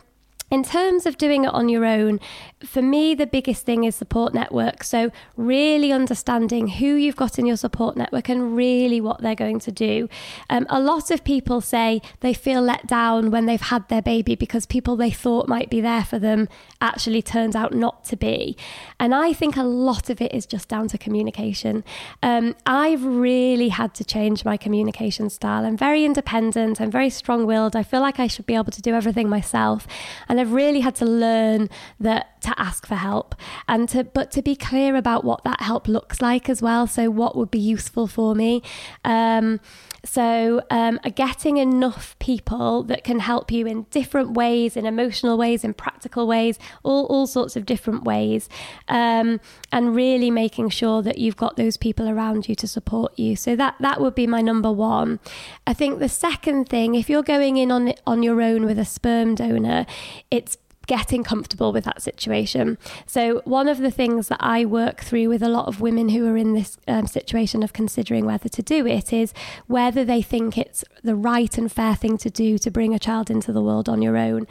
in 0.51 0.63
terms 0.63 1.05
of 1.05 1.17
doing 1.17 1.43
it 1.43 1.53
on 1.53 1.69
your 1.69 1.85
own, 1.85 2.19
for 2.63 2.81
me, 2.81 3.15
the 3.15 3.25
biggest 3.25 3.65
thing 3.65 3.83
is 3.83 3.95
support 3.95 4.33
network. 4.33 4.83
So, 4.83 5.11
really 5.35 5.91
understanding 5.91 6.67
who 6.67 6.95
you've 6.95 7.15
got 7.15 7.39
in 7.39 7.45
your 7.45 7.57
support 7.57 7.97
network 7.97 8.29
and 8.29 8.55
really 8.55 9.01
what 9.01 9.21
they're 9.21 9.35
going 9.35 9.59
to 9.59 9.71
do. 9.71 10.07
Um, 10.49 10.65
a 10.69 10.79
lot 10.79 11.11
of 11.11 11.23
people 11.23 11.61
say 11.61 12.01
they 12.21 12.33
feel 12.33 12.61
let 12.61 12.87
down 12.87 13.31
when 13.31 13.45
they've 13.45 13.59
had 13.59 13.87
their 13.89 14.01
baby 14.01 14.35
because 14.35 14.65
people 14.65 14.95
they 14.95 15.11
thought 15.11 15.47
might 15.47 15.69
be 15.69 15.81
there 15.81 16.03
for 16.03 16.19
them 16.19 16.47
actually 16.79 17.21
turns 17.21 17.55
out 17.55 17.73
not 17.73 18.03
to 18.05 18.15
be. 18.15 18.55
And 18.99 19.13
I 19.13 19.33
think 19.33 19.57
a 19.57 19.63
lot 19.63 20.09
of 20.09 20.21
it 20.21 20.33
is 20.33 20.45
just 20.45 20.69
down 20.69 20.87
to 20.89 20.97
communication. 20.97 21.83
Um, 22.21 22.55
I've 22.65 23.03
really 23.03 23.69
had 23.69 23.93
to 23.95 24.03
change 24.03 24.45
my 24.45 24.57
communication 24.57 25.29
style. 25.29 25.65
I'm 25.65 25.77
very 25.77 26.05
independent, 26.05 26.79
I'm 26.79 26.91
very 26.91 27.09
strong 27.09 27.45
willed. 27.45 27.75
I 27.75 27.83
feel 27.83 28.01
like 28.01 28.19
I 28.19 28.27
should 28.27 28.45
be 28.45 28.55
able 28.55 28.71
to 28.71 28.81
do 28.81 28.93
everything 28.93 29.27
myself. 29.27 29.87
And 30.29 30.39
I've 30.45 30.53
really 30.53 30.81
had 30.81 30.93
to 30.97 31.05
learn 31.05 31.69
that 31.99 32.39
to 32.41 32.53
ask 32.61 32.85
for 32.85 32.93
help 32.93 33.33
and 33.67 33.89
to 33.89 34.03
but 34.03 34.29
to 34.31 34.43
be 34.43 34.55
clear 34.55 34.95
about 34.95 35.23
what 35.23 35.43
that 35.43 35.61
help 35.61 35.87
looks 35.87 36.21
like 36.21 36.49
as 36.49 36.61
well. 36.61 36.85
So 36.85 37.09
what 37.09 37.35
would 37.35 37.49
be 37.49 37.57
useful 37.57 38.05
for 38.05 38.35
me. 38.35 38.61
Um, 39.03 39.59
so, 40.05 40.61
um, 40.69 40.99
getting 41.15 41.57
enough 41.57 42.17
people 42.19 42.83
that 42.83 43.03
can 43.03 43.19
help 43.19 43.51
you 43.51 43.65
in 43.65 43.83
different 43.89 44.31
ways, 44.31 44.77
in 44.77 44.85
emotional 44.85 45.37
ways, 45.37 45.63
in 45.63 45.73
practical 45.73 46.27
ways, 46.27 46.59
all, 46.83 47.05
all 47.07 47.27
sorts 47.27 47.55
of 47.55 47.65
different 47.65 48.03
ways, 48.03 48.47
um, 48.87 49.39
and 49.71 49.95
really 49.95 50.29
making 50.31 50.69
sure 50.69 51.01
that 51.01 51.17
you've 51.17 51.35
got 51.35 51.57
those 51.57 51.75
people 51.75 52.07
around 52.07 52.47
you 52.47 52.55
to 52.55 52.67
support 52.67 53.17
you. 53.17 53.35
So 53.35 53.55
that 53.55 53.75
that 53.79 53.99
would 53.99 54.15
be 54.15 54.27
my 54.27 54.41
number 54.41 54.71
one. 54.71 55.19
I 55.65 55.73
think 55.73 55.99
the 55.99 56.09
second 56.09 56.69
thing, 56.69 56.95
if 56.95 57.09
you're 57.09 57.23
going 57.23 57.57
in 57.57 57.71
on 57.71 57.93
on 58.05 58.23
your 58.23 58.41
own 58.41 58.65
with 58.65 58.79
a 58.79 58.85
sperm 58.85 59.35
donor, 59.35 59.85
it's 60.29 60.57
getting 60.87 61.23
comfortable 61.23 61.71
with 61.71 61.83
that 61.85 62.01
situation. 62.01 62.77
So, 63.05 63.41
one 63.45 63.67
of 63.67 63.79
the 63.79 63.91
things 63.91 64.27
that 64.27 64.39
I 64.39 64.65
work 64.65 65.01
through 65.01 65.29
with 65.29 65.43
a 65.43 65.49
lot 65.49 65.67
of 65.67 65.81
women 65.81 66.09
who 66.09 66.27
are 66.27 66.37
in 66.37 66.53
this 66.53 66.77
um, 66.87 67.07
situation 67.07 67.63
of 67.63 67.73
considering 67.73 68.25
whether 68.25 68.49
to 68.49 68.61
do 68.61 68.85
it 68.85 69.13
is 69.13 69.33
whether 69.67 70.05
they 70.05 70.21
think 70.21 70.57
it's 70.57 70.83
the 71.03 71.15
right 71.15 71.57
and 71.57 71.71
fair 71.71 71.95
thing 71.95 72.17
to 72.19 72.29
do 72.29 72.57
to 72.57 72.71
bring 72.71 72.93
a 72.93 72.99
child 72.99 73.29
into 73.29 73.51
the 73.51 73.61
world 73.61 73.89
on 73.89 74.01
your 74.01 74.17
own. 74.17 74.47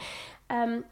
Um, 0.49 0.85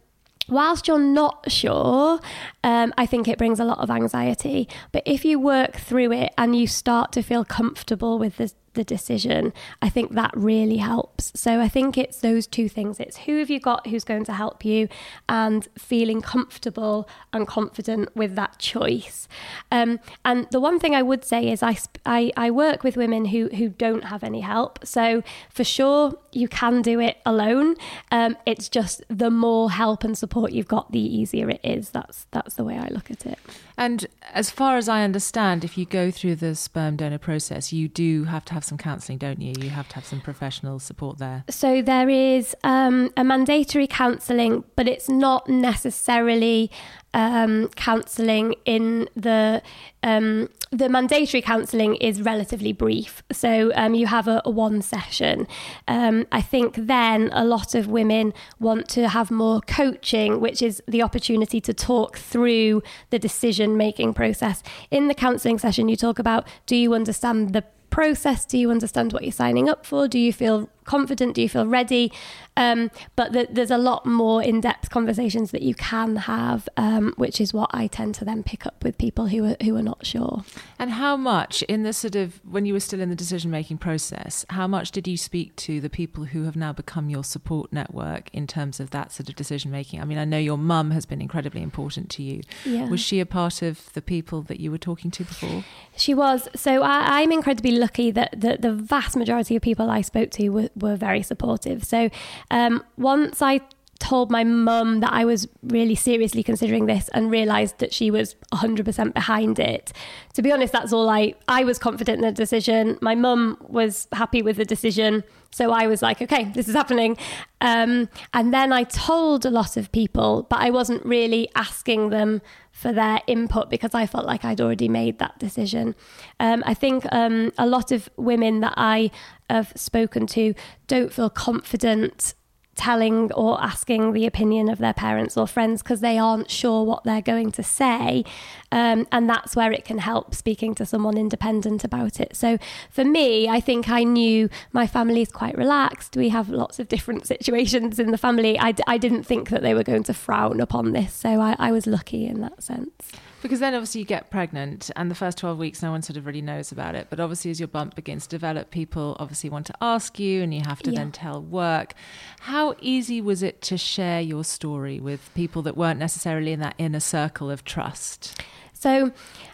Whilst 0.49 0.89
you're 0.89 0.99
not 0.99 1.49
sure, 1.49 2.19
um, 2.65 2.93
I 2.97 3.05
think 3.05 3.27
it 3.27 3.37
brings 3.37 3.61
a 3.61 3.63
lot 3.63 3.79
of 3.79 3.89
anxiety. 3.89 4.67
But 4.91 5.03
if 5.05 5.23
you 5.23 5.39
work 5.39 5.77
through 5.77 6.11
it 6.11 6.33
and 6.37 6.53
you 6.53 6.67
start 6.67 7.13
to 7.13 7.21
feel 7.21 7.45
comfortable 7.45 8.19
with 8.19 8.37
the 8.37 8.51
the 8.73 8.83
decision, 8.83 9.53
I 9.81 9.89
think 9.89 10.13
that 10.13 10.31
really 10.35 10.77
helps. 10.77 11.31
So 11.35 11.59
I 11.59 11.69
think 11.69 11.97
it's 11.97 12.19
those 12.19 12.47
two 12.47 12.67
things. 12.69 12.99
It's 12.99 13.17
who 13.17 13.39
have 13.39 13.49
you 13.49 13.59
got 13.59 13.87
who's 13.87 14.03
going 14.03 14.25
to 14.25 14.33
help 14.33 14.65
you 14.65 14.87
and 15.29 15.67
feeling 15.77 16.21
comfortable 16.21 17.07
and 17.31 17.47
confident 17.47 18.15
with 18.15 18.35
that 18.35 18.59
choice. 18.59 19.27
Um, 19.71 19.99
and 20.25 20.47
the 20.51 20.59
one 20.59 20.79
thing 20.79 20.95
I 20.95 21.01
would 21.01 21.23
say 21.23 21.51
is 21.51 21.63
I, 21.63 21.77
I, 22.05 22.31
I 22.35 22.51
work 22.51 22.83
with 22.83 22.97
women 22.97 23.25
who, 23.25 23.49
who 23.49 23.69
don't 23.69 24.05
have 24.05 24.23
any 24.23 24.41
help. 24.41 24.79
So 24.85 25.23
for 25.49 25.63
sure, 25.63 26.13
you 26.31 26.47
can 26.47 26.81
do 26.81 26.99
it 26.99 27.17
alone. 27.25 27.75
Um, 28.11 28.37
it's 28.45 28.69
just 28.69 29.03
the 29.07 29.29
more 29.29 29.71
help 29.71 30.03
and 30.03 30.17
support 30.17 30.51
you've 30.51 30.67
got, 30.67 30.91
the 30.91 30.99
easier 30.99 31.49
it 31.49 31.61
is. 31.63 31.89
That's, 31.91 32.27
that's 32.31 32.55
the 32.55 32.63
way 32.63 32.77
I 32.77 32.87
look 32.89 33.11
at 33.11 33.25
it. 33.25 33.39
And 33.77 34.05
as 34.33 34.49
far 34.49 34.77
as 34.77 34.87
I 34.87 35.03
understand, 35.03 35.63
if 35.63 35.77
you 35.77 35.85
go 35.85 36.11
through 36.11 36.35
the 36.35 36.55
sperm 36.55 36.95
donor 36.95 37.17
process, 37.17 37.73
you 37.73 37.87
do 37.87 38.25
have 38.25 38.45
to 38.45 38.53
have 38.53 38.63
some 38.63 38.77
counselling, 38.77 39.17
don't 39.17 39.41
you? 39.41 39.53
You 39.59 39.69
have 39.69 39.87
to 39.89 39.95
have 39.95 40.05
some 40.05 40.21
professional 40.21 40.79
support 40.79 41.17
there. 41.17 41.43
So 41.49 41.81
there 41.81 42.09
is 42.09 42.55
um, 42.63 43.11
a 43.17 43.23
mandatory 43.23 43.87
counselling, 43.87 44.63
but 44.75 44.87
it's 44.87 45.09
not 45.09 45.49
necessarily 45.49 46.71
um, 47.13 47.69
counselling 47.75 48.55
in 48.65 49.07
the 49.15 49.61
um, 50.01 50.49
the 50.73 50.89
mandatory 50.89 51.41
counselling 51.41 51.95
is 51.97 52.21
relatively 52.21 52.73
brief. 52.73 53.23
So 53.31 53.71
um, 53.75 53.93
you 53.93 54.07
have 54.07 54.27
a, 54.27 54.41
a 54.43 54.49
one 54.49 54.81
session. 54.81 55.47
Um, 55.87 56.25
I 56.31 56.41
think 56.41 56.75
then 56.75 57.29
a 57.31 57.45
lot 57.45 57.75
of 57.75 57.87
women 57.87 58.33
want 58.59 58.89
to 58.89 59.07
have 59.09 59.29
more 59.29 59.61
coaching, 59.61 60.39
which 60.39 60.61
is 60.61 60.81
the 60.87 61.03
opportunity 61.03 61.61
to 61.61 61.73
talk 61.73 62.17
through 62.17 62.81
the 63.11 63.19
decision 63.19 63.77
making 63.77 64.15
process. 64.15 64.63
In 64.89 65.07
the 65.07 65.13
counselling 65.13 65.59
session, 65.59 65.89
you 65.89 65.95
talk 65.95 66.17
about 66.17 66.47
do 66.65 66.75
you 66.75 66.93
understand 66.93 67.53
the 67.53 67.63
process? 67.91 68.43
Do 68.43 68.57
you 68.57 68.71
understand 68.71 69.13
what 69.13 69.21
you're 69.21 69.31
signing 69.31 69.69
up 69.69 69.85
for? 69.85 70.07
Do 70.07 70.17
you 70.17 70.33
feel 70.33 70.69
confident? 70.85 71.35
Do 71.35 71.41
you 71.41 71.49
feel 71.49 71.67
ready? 71.67 72.11
Um, 72.55 72.91
but 73.15 73.33
the, 73.33 73.47
there's 73.49 73.71
a 73.71 73.77
lot 73.77 74.05
more 74.05 74.43
in 74.43 74.61
depth 74.61 74.89
conversations 74.89 75.51
that 75.51 75.61
you 75.63 75.73
can 75.73 76.15
have, 76.17 76.69
um, 76.77 77.13
which 77.17 77.41
is 77.41 77.53
what 77.53 77.69
I 77.73 77.87
tend 77.87 78.15
to 78.15 78.25
then 78.25 78.43
pick 78.43 78.65
up 78.65 78.83
with 78.83 78.97
people 78.97 79.27
who 79.27 79.45
are, 79.45 79.57
who 79.63 79.75
are 79.75 79.81
not 79.81 80.05
sure. 80.05 80.43
And 80.77 80.91
how 80.91 81.17
much, 81.17 81.63
in 81.63 81.83
the 81.83 81.93
sort 81.93 82.15
of, 82.15 82.41
when 82.45 82.65
you 82.65 82.73
were 82.73 82.79
still 82.79 83.01
in 83.01 83.09
the 83.09 83.15
decision 83.15 83.49
making 83.49 83.79
process, 83.79 84.45
how 84.49 84.67
much 84.67 84.91
did 84.91 85.07
you 85.07 85.17
speak 85.17 85.55
to 85.57 85.81
the 85.81 85.89
people 85.89 86.25
who 86.25 86.43
have 86.43 86.55
now 86.55 86.73
become 86.73 87.09
your 87.09 87.23
support 87.23 87.73
network 87.73 88.29
in 88.33 88.45
terms 88.45 88.79
of 88.79 88.91
that 88.91 89.11
sort 89.11 89.29
of 89.29 89.35
decision 89.35 89.71
making? 89.71 89.99
I 90.01 90.05
mean, 90.05 90.17
I 90.17 90.25
know 90.25 90.37
your 90.37 90.57
mum 90.57 90.91
has 90.91 91.05
been 91.05 91.21
incredibly 91.21 91.63
important 91.63 92.09
to 92.11 92.23
you. 92.23 92.41
Yeah. 92.65 92.87
Was 92.89 92.99
she 92.99 93.19
a 93.19 93.25
part 93.25 93.61
of 93.61 93.91
the 93.93 94.01
people 94.01 94.41
that 94.43 94.59
you 94.59 94.69
were 94.69 94.77
talking 94.77 95.09
to 95.11 95.23
before? 95.23 95.63
She 95.95 96.13
was. 96.13 96.47
So 96.55 96.83
I, 96.83 97.21
I'm 97.21 97.31
incredibly 97.31 97.71
lucky 97.71 98.11
that 98.11 98.39
the, 98.39 98.57
the 98.59 98.73
vast 98.73 99.15
majority 99.15 99.55
of 99.55 99.61
people 99.61 99.89
I 99.89 100.01
spoke 100.01 100.29
to 100.31 100.49
were, 100.49 100.69
were 100.75 100.95
very 100.95 101.21
supportive. 101.21 101.83
So 101.83 102.09
um, 102.51 102.83
once 102.97 103.41
I 103.41 103.61
told 104.03 104.29
my 104.29 104.43
mum 104.43 104.99
that 104.99 105.13
I 105.13 105.23
was 105.23 105.47
really 105.63 105.95
seriously 105.95 106.43
considering 106.43 106.87
this 106.87 107.09
and 107.13 107.31
realized 107.31 107.79
that 107.79 107.93
she 107.93 108.11
was 108.11 108.35
100% 108.51 109.13
behind 109.13 109.59
it. 109.59 109.93
To 110.33 110.41
be 110.41 110.51
honest, 110.51 110.73
that's 110.73 110.91
all 110.91 111.09
I 111.09 111.35
I 111.47 111.63
was 111.63 111.79
confident 111.79 112.17
in 112.17 112.25
the 112.25 112.31
decision. 112.33 112.97
My 113.01 113.15
mum 113.15 113.57
was 113.61 114.09
happy 114.11 114.41
with 114.41 114.57
the 114.57 114.65
decision. 114.65 115.23
So 115.51 115.71
I 115.71 115.87
was 115.87 116.01
like, 116.01 116.21
okay, 116.21 116.45
this 116.55 116.67
is 116.67 116.75
happening. 116.75 117.15
Um, 117.61 118.09
and 118.33 118.53
then 118.53 118.73
I 118.73 118.83
told 118.83 119.45
a 119.45 119.49
lot 119.49 119.77
of 119.77 119.91
people, 119.91 120.47
but 120.49 120.59
I 120.59 120.69
wasn't 120.69 121.05
really 121.05 121.47
asking 121.55 122.09
them 122.09 122.41
for 122.71 122.91
their 122.91 123.21
input 123.27 123.69
because 123.69 123.93
I 123.93 124.05
felt 124.05 124.25
like 124.25 124.43
I'd 124.43 124.59
already 124.59 124.89
made 124.89 125.19
that 125.19 125.39
decision. 125.39 125.95
Um, 126.39 126.63
I 126.65 126.73
think 126.73 127.05
um, 127.11 127.53
a 127.57 127.67
lot 127.67 127.91
of 127.91 128.09
women 128.17 128.59
that 128.61 128.73
I 128.75 129.11
have 129.49 129.71
spoken 129.75 130.27
to 130.27 130.55
don't 130.87 131.13
feel 131.13 131.29
confident 131.29 132.33
telling 132.75 133.31
or 133.33 133.61
asking 133.61 134.13
the 134.13 134.25
opinion 134.25 134.69
of 134.69 134.79
their 134.79 134.93
parents 134.93 135.37
or 135.37 135.47
friends 135.47 135.83
because 135.83 136.01
they 136.01 136.17
aren't 136.17 136.49
sure 136.49 136.83
what 136.83 137.03
they're 137.03 137.21
going 137.21 137.51
to 137.51 137.63
say. 137.63 138.23
Um, 138.71 139.07
and 139.11 139.29
that's 139.29 139.55
where 139.55 139.71
it 139.71 139.85
can 139.85 139.99
help 139.99 140.33
speaking 140.33 140.73
to 140.75 140.85
someone 140.85 141.17
independent 141.17 141.83
about 141.83 142.19
it. 142.19 142.35
So 142.35 142.57
for 142.89 143.05
me, 143.05 143.47
I 143.47 143.59
think 143.59 143.89
I 143.89 144.03
knew 144.03 144.49
my 144.71 144.87
family 144.87 145.21
is 145.21 145.31
quite 145.31 145.57
relaxed. 145.57 146.17
We 146.17 146.29
have 146.29 146.49
lots 146.49 146.79
of 146.79 146.87
different 146.87 147.27
situations 147.33 147.99
in 147.99 148.11
the 148.11 148.17
family. 148.17 148.59
I, 148.59 148.73
I 148.87 148.97
didn't 148.97 149.23
think 149.23 149.49
that 149.49 149.61
they 149.61 149.73
were 149.73 149.83
going 149.83 150.03
to 150.03 150.13
frown 150.13 150.59
upon 150.59 150.93
this. 150.93 151.13
So 151.13 151.39
I, 151.39 151.55
I 151.59 151.71
was 151.71 151.85
lucky 151.85 152.25
in 152.25 152.41
that 152.41 152.63
sense. 152.63 153.11
Because 153.43 153.59
then 153.59 153.75
obviously 153.75 153.99
you 153.99 154.05
get 154.05 154.31
pregnant, 154.31 154.89
and 154.95 155.11
the 155.11 155.15
first 155.15 155.37
12 155.37 155.57
weeks, 155.59 155.81
no 155.83 155.91
one 155.91 156.01
sort 156.01 156.15
of 156.17 156.25
really 156.25 156.41
knows 156.41 156.71
about 156.71 156.95
it. 156.95 157.07
But 157.09 157.19
obviously, 157.19 157.51
as 157.51 157.59
your 157.59 157.67
bump 157.67 157.93
begins 157.93 158.23
to 158.23 158.29
develop, 158.29 158.71
people 158.71 159.17
obviously 159.19 159.49
want 159.51 159.65
to 159.67 159.73
ask 159.81 160.17
you, 160.17 160.41
and 160.41 160.53
you 160.53 160.61
have 160.65 160.81
to 160.83 160.91
Yeah. 160.91 160.99
then 160.99 161.11
tell 161.11 161.41
work. 161.41 161.93
How 162.39 162.73
easy 162.79 163.21
was 163.21 163.43
it 163.43 163.61
to 163.63 163.77
share 163.77 164.21
your 164.21 164.43
story 164.45 164.99
with 164.99 165.29
people 165.35 165.61
that 165.63 165.75
weren't 165.77 165.99
necessarily 165.99 166.53
in 166.53 166.61
that 166.61 166.75
inner 166.77 167.01
circle 167.01 167.51
of 167.51 167.63
trust? 167.65 168.41
So 168.73 169.11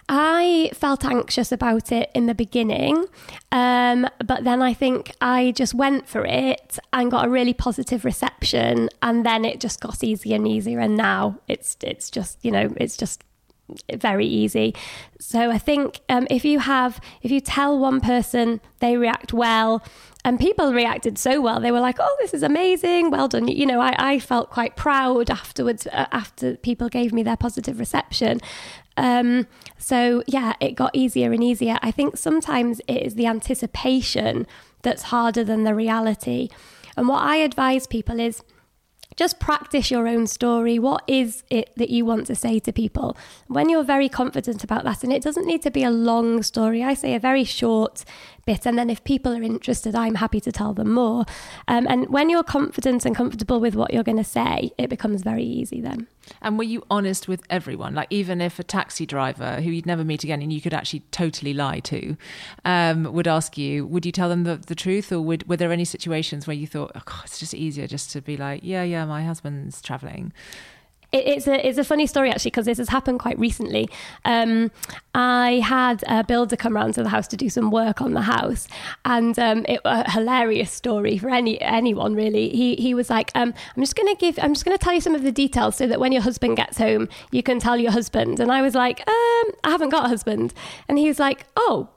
I 0.08 0.72
felt 0.74 1.06
anxious 1.06 1.52
about 1.52 1.92
it 1.92 2.10
in 2.16 2.26
the 2.26 2.34
beginning, 2.34 3.06
um, 3.52 4.08
but 4.26 4.44
then 4.44 4.62
I 4.62 4.74
think 4.74 5.12
I 5.22 5.52
just 5.56 5.74
went 5.76 6.08
for 6.08 6.26
it 6.26 6.80
and 6.94 7.12
got 7.12 7.26
a 7.26 7.30
really 7.30 7.54
positive 7.54 8.06
reception, 8.06 8.90
and 9.04 9.24
then 9.26 9.46
it 9.46 9.60
just 9.60 9.80
got 9.82 10.04
easier 10.04 10.36
and 10.36 10.48
easier. 10.48 10.80
And 10.80 10.96
now 10.98 11.40
it's 11.48 11.78
it's 11.82 12.10
just 12.10 12.40
you 12.44 12.52
know 12.52 12.74
it's 12.78 12.98
just 12.98 13.24
very 13.94 14.26
easy. 14.26 14.74
So 15.20 15.52
I 15.52 15.58
think 15.58 16.02
um, 16.10 16.28
if 16.30 16.46
you 16.46 16.60
have 16.60 17.00
if 17.22 17.32
you 17.32 17.40
tell 17.40 17.78
one 17.78 18.02
person 18.02 18.62
they 18.80 18.98
react 18.98 19.34
well. 19.34 19.84
And 20.26 20.38
people 20.38 20.74
reacted 20.74 21.18
so 21.18 21.40
well. 21.40 21.62
They 21.62 21.72
were 21.72 21.80
like, 21.80 21.96
"Oh, 21.98 22.18
this 22.20 22.34
is 22.34 22.44
amazing! 22.44 23.10
Well 23.10 23.30
done!" 23.30 23.48
You 23.48 23.66
know, 23.66 23.80
I, 23.80 23.96
I 23.98 24.20
felt 24.20 24.50
quite 24.50 24.76
proud 24.76 25.30
afterwards. 25.30 25.88
Uh, 25.88 26.08
after 26.12 26.58
people 26.58 26.90
gave 26.90 27.14
me 27.14 27.24
their 27.24 27.38
positive 27.38 27.80
reception, 27.80 28.42
um, 28.98 29.48
so 29.78 30.22
yeah, 30.28 30.54
it 30.60 30.76
got 30.76 30.92
easier 30.94 31.32
and 31.32 31.42
easier. 31.42 31.78
I 31.82 31.92
think 31.92 32.18
sometimes 32.18 32.82
it 32.86 33.02
is 33.02 33.16
the 33.16 33.28
anticipation 33.28 34.46
that's 34.82 35.04
harder 35.04 35.44
than 35.44 35.64
the 35.64 35.74
reality. 35.74 36.50
And 36.98 37.08
what 37.08 37.24
I 37.24 37.38
advise 37.38 37.88
people 37.88 38.20
is 38.20 38.44
just 39.20 39.38
practice 39.38 39.92
your 39.92 40.08
own 40.08 40.26
story. 40.28 40.80
What 40.80 41.04
is 41.06 41.44
it 41.50 41.76
that 41.76 41.90
you 41.90 42.06
want 42.06 42.26
to 42.28 42.36
say 42.36 42.58
to 42.60 42.72
people? 42.72 43.18
When 43.48 43.68
you're 43.68 43.84
very 43.84 44.08
confident 44.08 44.64
about 44.64 44.86
that, 44.86 45.04
and 45.04 45.12
it 45.12 45.22
doesn't 45.22 45.46
need 45.46 45.62
to 45.64 45.72
be 45.72 45.84
a 45.84 45.92
long 45.92 46.42
story, 46.42 46.82
I 46.82 46.94
say 46.94 47.14
a 47.14 47.20
very 47.20 47.44
short 47.44 48.06
bit. 48.46 48.66
And 48.66 48.78
then 48.78 48.90
if 48.90 49.04
people 49.04 49.34
are 49.34 49.44
interested, 49.44 49.94
I'm 49.94 50.16
happy 50.16 50.40
to 50.40 50.54
tell 50.54 50.74
them 50.74 50.94
more. 50.94 51.26
Um, 51.68 51.86
and 51.90 52.08
when 52.08 52.30
you're 52.30 52.44
confident 52.44 53.06
and 53.06 53.14
comfortable 53.14 53.60
with 53.60 53.76
what 53.76 53.94
you're 53.94 54.04
going 54.04 54.24
to 54.24 54.24
say, 54.24 54.72
it 54.78 54.90
becomes 54.90 55.22
very 55.22 55.44
easy 55.44 55.82
then. 55.82 56.08
And 56.42 56.58
were 56.58 56.64
you 56.64 56.84
honest 56.90 57.28
with 57.28 57.42
everyone? 57.50 57.96
Like, 57.96 58.08
even 58.10 58.42
if 58.42 58.60
a 58.60 58.64
taxi 58.64 59.06
driver 59.06 59.62
who 59.62 59.72
you'd 59.72 59.86
never 59.86 60.04
meet 60.04 60.24
again 60.24 60.42
and 60.42 60.52
you 60.52 60.62
could 60.62 60.74
actually 60.74 61.02
totally 61.12 61.54
lie 61.54 61.80
to 61.82 62.18
um, 62.66 63.12
would 63.14 63.28
ask 63.28 63.58
you, 63.58 63.86
would 63.86 64.06
you 64.06 64.12
tell 64.12 64.30
them 64.30 64.44
the, 64.44 64.58
the 64.58 64.76
truth? 64.76 65.12
Or 65.12 65.22
would, 65.22 65.48
were 65.48 65.58
there 65.58 65.72
any 65.72 65.86
situations 65.86 66.48
where 66.48 66.56
you 66.56 66.68
thought, 66.68 66.92
oh, 66.96 67.02
God, 67.06 67.22
it's 67.26 67.40
just 67.40 67.54
easier 67.54 67.88
just 67.88 68.12
to 68.12 68.22
be 68.22 68.38
like, 68.38 68.62
yeah, 68.64 68.84
yeah, 68.84 69.06
my 69.06 69.24
husband's 69.24 69.82
traveling? 69.82 70.34
It, 71.12 71.28
it's 71.28 71.48
a 71.48 71.68
it's 71.68 71.78
a 71.78 71.84
funny 71.84 72.08
story 72.08 72.30
actually 72.30 72.52
because 72.52 72.66
this 72.66 72.78
has 72.78 72.90
happened 72.90 73.20
quite 73.20 73.38
recently. 73.40 73.90
Um, 74.26 74.72
I 75.14 75.62
had 75.64 76.04
a 76.08 76.24
builder 76.24 76.56
come 76.56 76.76
round 76.76 76.94
to 76.96 77.04
the 77.04 77.10
house 77.10 77.28
to 77.30 77.38
do 77.38 77.50
some 77.50 77.72
work 77.72 78.02
on 78.02 78.14
the 78.14 78.22
house, 78.22 78.68
and 79.06 79.38
um, 79.40 79.66
it 79.68 79.82
a 79.86 80.10
hilarious 80.10 80.72
story 80.72 81.18
for 81.18 81.30
any 81.30 81.60
anyone 81.62 82.16
really. 82.16 82.50
He 82.50 82.76
he 82.76 82.94
was 82.94 83.10
like, 83.10 83.32
um, 83.36 83.54
I'm 83.76 83.82
just 83.82 83.96
gonna 83.96 84.16
give 84.16 84.40
I'm 84.40 84.54
just 84.54 84.66
gonna 84.66 84.78
tell 84.78 84.94
you 84.94 85.02
some 85.02 85.16
of 85.16 85.24
the 85.24 85.32
details 85.32 85.76
so 85.76 85.88
that 85.88 86.00
when 86.00 86.12
your 86.12 86.22
husband 86.22 86.58
gets 86.58 86.78
home, 86.78 87.10
you 87.32 87.44
can 87.44 87.60
tell 87.60 87.78
your 87.78 87.92
husband. 87.92 88.40
And 88.40 88.52
I 88.52 88.62
was 88.62 88.76
like, 88.76 89.00
um, 89.08 89.52
I 89.64 89.70
haven't 89.70 89.90
got 89.90 90.06
a 90.06 90.10
husband, 90.10 90.54
and 90.88 90.98
he 90.98 91.08
was 91.08 91.20
like, 91.20 91.46
oh 91.56 91.90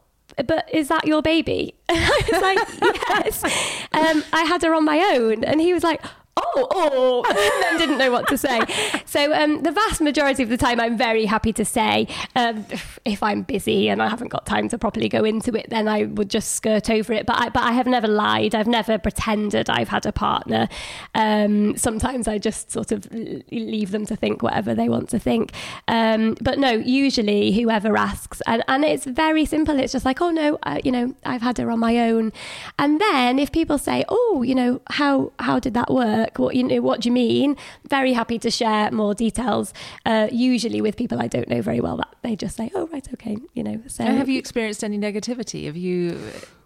but 0.47 0.69
is 0.73 0.89
that 0.89 1.07
your 1.07 1.23
baby? 1.23 1.75
I 1.89 2.23
was 2.31 2.43
like, 2.43 2.95
yes. 3.09 3.45
Um, 3.93 4.25
I 4.33 4.45
had 4.45 4.63
her 4.63 4.75
on 4.75 4.85
my 4.85 4.99
own. 5.15 5.45
And 5.45 5.61
he 5.61 5.73
was 5.73 5.83
like, 5.83 6.03
oh, 6.37 6.67
oh, 6.71 7.25
and 7.29 7.37
then 7.63 7.79
didn't 7.79 7.99
know 7.99 8.11
what 8.11 8.29
to 8.29 8.37
say. 8.37 8.61
So 9.05 9.33
um, 9.33 9.63
the 9.63 9.73
vast 9.73 10.01
majority 10.01 10.43
of 10.43 10.49
the 10.49 10.57
time, 10.57 10.81
I'm 10.81 10.97
very 10.97 11.27
happy 11.27 11.53
to 11.55 11.65
say. 11.65 12.07
Um, 12.37 12.65
if 13.05 13.23
I'm 13.23 13.43
busy 13.43 13.89
and 13.89 14.03
I 14.03 14.09
haven't 14.09 14.29
got 14.29 14.47
time 14.47 14.69
to 14.71 14.79
properly 14.79 15.09
go 15.09 15.25
into 15.25 15.55
it, 15.55 15.69
then 15.71 15.89
I 15.89 16.05
would 16.05 16.31
just 16.31 16.53
skirt 16.53 16.91
over 16.91 17.13
it. 17.13 17.27
But 17.27 17.41
I, 17.41 17.49
but 17.49 17.63
I 17.63 17.73
have 17.73 17.87
never 17.87 18.09
lied. 18.09 18.55
I've 18.55 18.67
never 18.67 18.99
pretended 18.99 19.69
I've 19.69 19.89
had 19.89 20.07
a 20.07 20.13
partner. 20.13 20.69
Um, 21.15 21.77
sometimes 21.77 22.29
I 22.29 22.39
just 22.39 22.71
sort 22.71 22.93
of 22.93 23.07
leave 23.13 23.91
them 23.91 24.07
to 24.07 24.17
think 24.17 24.43
whatever 24.43 24.75
they 24.75 24.89
want 24.89 25.09
to 25.11 25.19
think. 25.19 25.53
Um, 25.89 26.37
but 26.41 26.59
no, 26.59 26.73
usually 26.73 27.53
whoever 27.53 27.97
asks, 27.97 28.41
and, 28.47 28.63
and 28.69 28.85
it's 28.85 29.05
very 29.05 29.45
simple. 29.45 29.79
It's 29.79 29.93
just 29.93 30.05
like, 30.05 30.21
oh 30.21 30.31
no, 30.31 30.59
you 30.85 30.93
know, 30.93 31.15
I've 31.25 31.43
had 31.43 31.59
her 31.59 31.71
on 31.71 31.79
my 31.79 31.99
own. 31.99 32.33
And 32.79 33.01
then 33.01 33.39
if 33.39 33.53
people 33.53 33.79
say, 33.79 34.05
oh, 34.09 34.43
you 34.43 34.55
know, 34.55 34.81
how 34.91 35.33
how 35.39 35.59
did 35.59 35.75
that 35.75 35.93
work? 35.93 36.22
What 36.37 36.55
you 36.57 36.65
know, 36.65 36.81
what 36.81 37.01
do 37.01 37.09
you 37.09 37.13
mean? 37.13 37.57
Very 37.89 38.13
happy 38.13 38.39
to 38.41 38.51
share 38.51 38.91
more 38.91 39.15
details. 39.15 39.73
Uh, 40.07 40.29
usually 40.31 40.81
with 40.81 40.97
people 40.97 41.21
I 41.21 41.29
don't 41.29 41.49
know 41.49 41.63
very 41.63 41.81
well, 41.81 41.97
that 41.97 42.15
they 42.23 42.37
just 42.37 42.57
say, 42.57 42.71
oh 42.75 42.87
right, 42.93 43.07
okay, 43.15 43.37
you 43.55 43.63
know. 43.63 43.83
So 43.87 44.05
And 44.05 44.19
have 44.19 44.29
you 44.29 44.39
experienced 44.39 44.83
any 44.85 44.99
negativity? 44.99 45.67
Have 45.67 45.77
you 45.77 46.19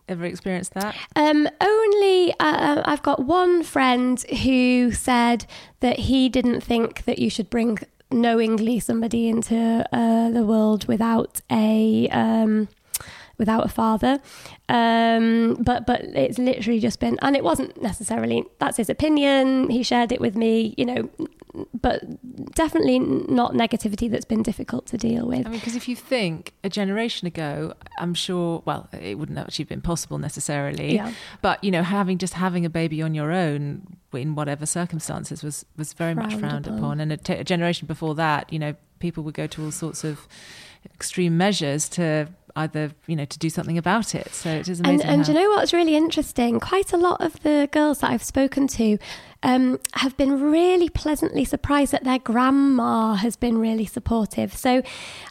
ever 0.09 0.25
experienced 0.25 0.75
that? 0.75 0.95
Um, 1.15 1.49
only 1.61 2.33
uh, 2.33 2.45
uh, 2.45 2.83
I've 2.85 3.03
got 3.03 3.25
one 3.25 3.63
friend 3.63 4.23
who 4.43 4.93
said 4.93 5.47
that 5.81 6.01
he 6.01 6.29
didn't 6.29 6.61
think 6.61 7.05
that 7.05 7.19
you 7.19 7.31
should 7.31 7.51
bring 7.51 7.79
knowingly 8.11 8.79
somebody 8.79 9.29
into 9.29 9.85
uh, 9.93 10.31
the 10.31 10.45
world 10.45 10.87
without 10.87 11.41
a 11.51 12.09
um, 12.11 12.69
without 13.39 13.65
a 13.65 13.69
father. 13.69 14.19
Um, 14.69 15.55
but 15.63 15.87
but 15.87 16.03
it's 16.03 16.39
literally 16.39 16.81
just 16.81 17.01
been, 17.01 17.19
and 17.23 17.37
it 17.37 17.45
wasn't 17.45 17.81
necessarily 17.83 18.45
that's 18.59 18.77
his 18.77 18.91
opinion. 18.91 19.71
He 19.71 19.83
shared 19.83 20.13
it 20.13 20.21
with 20.21 20.37
me, 20.37 20.75
you 20.77 20.85
know, 20.85 21.11
but 21.81 22.03
definitely 22.55 22.99
not 22.99 23.53
negativity 23.53 24.11
that's 24.11 24.25
been 24.25 24.43
difficult 24.43 24.87
to 24.87 24.97
deal 24.99 25.27
with. 25.27 25.47
I 25.47 25.51
mean, 25.51 25.61
because 25.61 25.77
if 25.77 25.89
you 25.89 25.97
think 25.97 26.53
a 26.65 26.69
generation 26.69 27.27
ago, 27.27 27.75
I'm 27.99 28.15
sure, 28.15 28.63
well, 28.65 28.89
it 28.93 29.19
wouldn't 29.19 29.39
actually 29.39 29.65
have 29.65 29.69
been 29.69 29.81
possible 29.83 30.19
necessarily. 30.19 30.95
Yeah. 30.95 31.13
But 31.43 31.63
you 31.63 31.71
know, 31.71 31.83
having 31.83 32.19
just 32.19 32.35
having 32.35 32.65
a 32.67 32.71
baby 32.71 33.01
on 33.03 33.15
your 33.15 33.33
own 33.33 33.97
in 34.13 34.35
whatever 34.35 34.65
circumstances 34.67 35.43
was 35.43 35.65
was 35.77 35.93
very 35.93 36.15
much 36.15 36.31
Frowned 36.31 36.41
frowned 36.41 36.67
upon. 36.67 36.79
upon. 36.79 37.01
And 37.01 37.13
a, 37.13 37.17
t- 37.19 37.35
a 37.35 37.45
generation 37.45 37.87
before 37.87 38.15
that, 38.17 38.53
you 38.53 38.59
know, 38.59 38.75
people 38.99 39.23
would 39.25 39.35
go 39.35 39.47
to 39.47 39.65
all 39.65 39.71
sorts 39.71 40.05
of 40.05 40.27
extreme 40.95 41.37
measures 41.37 41.89
to 41.91 42.29
either 42.57 42.91
you 43.07 43.15
know 43.17 43.25
to 43.27 43.39
do 43.39 43.49
something 43.51 43.79
about 43.79 44.15
it. 44.15 44.33
So 44.35 44.51
it 44.51 44.69
is 44.69 44.79
And, 44.81 44.89
amazing. 44.89 45.07
and 45.09 45.25
do 45.25 45.33
you 45.33 45.39
know 45.39 45.51
what's 45.51 45.73
really 45.73 45.95
interesting? 45.95 46.59
Quite 46.59 46.93
a 46.93 46.97
lot 46.97 47.21
of 47.21 47.41
the 47.43 47.69
girls 47.71 48.01
that 48.01 48.11
I've 48.11 48.25
spoken 48.25 48.67
to 48.69 48.99
um, 49.47 49.79
have 49.95 50.17
been 50.17 50.43
really 50.43 50.89
pleasantly 50.89 51.45
surprised 51.45 51.93
that 51.93 52.03
their 52.03 52.19
grandma 52.19 53.15
has 53.15 53.37
been 53.37 53.59
really 53.59 53.87
supportive. 53.87 54.53
So 54.53 54.83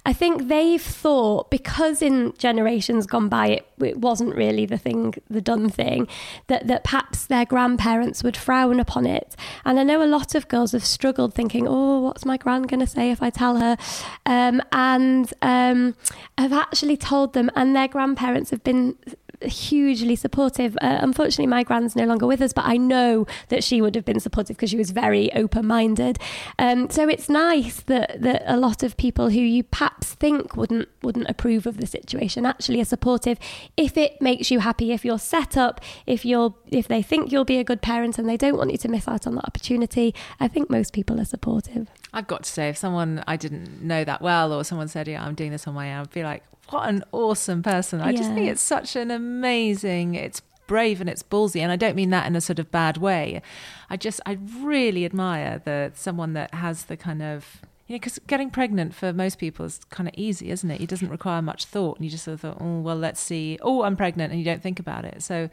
I 0.06 0.14
think 0.14 0.48
they've 0.48 0.82
thought, 0.82 1.52
because 1.52 2.02
in 2.02 2.34
generations 2.38 3.08
gone 3.08 3.28
by 3.28 3.48
it, 3.48 3.68
it 3.80 3.98
wasn't 3.98 4.34
really 4.34 4.66
the 4.66 4.78
thing, 4.78 5.16
the 5.30 5.42
done 5.42 5.68
thing, 5.68 6.08
that, 6.48 6.66
that 6.68 6.86
perhaps 6.86 7.26
their 7.26 7.44
grandparents 7.44 8.24
would 8.24 8.38
frown 8.38 8.80
upon 8.80 9.06
it. 9.06 9.36
And 9.66 9.78
I 9.78 9.84
know 9.84 10.02
a 10.02 10.08
lot 10.08 10.34
of 10.34 10.48
girls 10.48 10.72
have 10.72 10.86
struggled 10.86 11.34
thinking, 11.34 11.68
oh, 11.68 12.00
what's 12.00 12.24
my 12.24 12.38
grand 12.38 12.70
going 12.70 12.80
to 12.80 12.88
say 12.88 13.12
if 13.12 13.22
I 13.22 13.30
tell 13.30 13.58
her? 13.58 13.76
Um, 14.26 14.62
and 14.72 15.34
um, 15.42 15.94
have 16.38 16.54
actually 16.54 16.96
told 16.96 17.34
them, 17.34 17.52
and 17.54 17.76
their 17.76 17.90
grandparents 17.90 18.50
have 18.52 18.64
been 18.64 18.96
hugely 19.42 20.16
supportive. 20.16 20.78
Uh, 20.82 20.98
unfortunately, 21.02 21.48
my 21.48 21.64
grand's 21.64 21.96
no 21.96 22.06
longer 22.06 22.26
with 22.26 22.42
us, 22.42 22.54
but 22.54 22.66
I 22.66 22.78
know 22.78 23.26
that 23.50 23.64
she 23.64 23.82
would 23.82 23.96
have 23.96 24.06
been 24.06 24.20
supportive 24.20 24.56
because 24.56 24.70
she 24.70 24.78
was 24.78 24.92
very 24.92 25.32
open-minded. 25.34 26.20
Um, 26.60 26.90
so 26.90 27.08
it's 27.08 27.30
nice 27.30 27.82
that 27.82 28.22
that 28.22 28.44
a 28.46 28.58
lot 28.58 28.84
of 28.84 28.98
people 28.98 29.30
who 29.30 29.40
you 29.40 29.64
perhaps 29.64 30.14
think 30.14 30.56
wouldn't 30.56 30.90
wouldn't 31.02 31.30
approve 31.30 31.66
of 31.66 31.78
the 31.78 31.88
situation 31.88 32.46
actually 32.46 32.82
are 32.82 32.86
supportive 32.86 33.38
if 33.78 33.98
it 33.98 34.22
makes 34.22 34.52
you 34.52 34.60
happy. 34.60 34.92
If 34.92 35.06
you're 35.06 35.20
set 35.20 35.58
up, 35.58 35.82
if 36.06 36.26
you're 36.26 36.56
if 36.68 36.88
they 36.88 37.02
think 37.02 37.32
you'll 37.32 37.46
be 37.46 37.60
a 37.60 37.64
good 37.64 37.82
parent 37.82 38.18
and 38.18 38.28
they 38.28 38.38
don't 38.38 38.58
want 38.58 38.72
you 38.72 38.78
to 38.78 38.88
miss 38.88 39.08
out 39.08 39.28
on 39.28 39.36
that 39.36 39.46
opportunity, 39.46 40.14
I 40.40 40.48
think 40.48 40.70
most 40.70 40.94
people 40.94 41.20
are 41.20 41.26
supportive. 41.26 41.90
I've 42.16 42.28
got 42.28 42.44
to 42.44 42.50
say, 42.50 42.70
if 42.70 42.78
someone 42.78 43.24
I 43.28 43.36
didn't 43.36 43.84
know 43.84 44.06
that 44.06 44.22
well, 44.22 44.54
or 44.54 44.64
someone 44.64 44.88
said, 44.88 45.08
"Yeah, 45.08 45.24
I'm 45.24 45.36
doing 45.36 45.52
this 45.52 45.68
on 45.68 45.74
my 45.74 45.94
own," 45.94 46.04
I'd 46.04 46.12
be 46.12 46.24
like, 46.24 46.44
"What 46.70 46.88
an 46.88 47.04
awesome 47.12 47.62
person!" 47.62 48.00
I 48.02 48.14
just 48.14 48.32
think 48.32 48.48
it's 48.48 48.62
such 48.62 48.96
an 48.96 49.12
amazing. 49.12 50.16
It's 50.16 50.42
brave 50.66 51.02
and 51.02 51.10
it's 51.10 51.22
ballsy, 51.22 51.60
and 51.60 51.72
I 51.72 51.76
don't 51.76 51.96
mean 51.96 52.10
that 52.12 52.26
in 52.26 52.36
a 52.36 52.42
sort 52.42 52.58
of 52.58 52.72
bad 52.72 52.98
way. 52.98 53.42
I 53.90 53.98
just, 53.98 54.20
I 54.26 54.40
really 54.62 55.06
admire 55.06 55.62
the 55.64 55.92
someone 55.94 56.34
that 56.34 56.54
has 56.54 56.86
the 56.86 56.98
kind 56.98 57.22
of. 57.22 57.62
You 57.88 57.94
know, 57.94 58.00
because 58.00 58.18
getting 58.26 58.50
pregnant 58.50 58.96
for 58.96 59.14
most 59.14 59.38
people 59.38 59.64
is 59.64 59.80
kind 59.92 60.10
of 60.10 60.16
easy, 60.18 60.50
isn't 60.50 60.72
it? 60.72 60.82
It 60.82 60.90
doesn't 60.90 61.10
require 61.10 61.42
much 61.44 61.66
thought, 61.66 61.98
and 61.98 62.06
you 62.06 62.10
just 62.10 62.24
sort 62.24 62.34
of 62.36 62.42
thought, 62.42 62.58
"Oh, 62.60 62.80
well, 62.80 62.96
let's 62.96 63.20
see." 63.20 63.60
Oh, 63.62 63.84
I'm 63.84 63.96
pregnant, 63.96 64.32
and 64.32 64.40
you 64.40 64.46
don't 64.46 64.64
think 64.64 64.80
about 64.80 65.06
it. 65.06 65.22
So, 65.22 65.50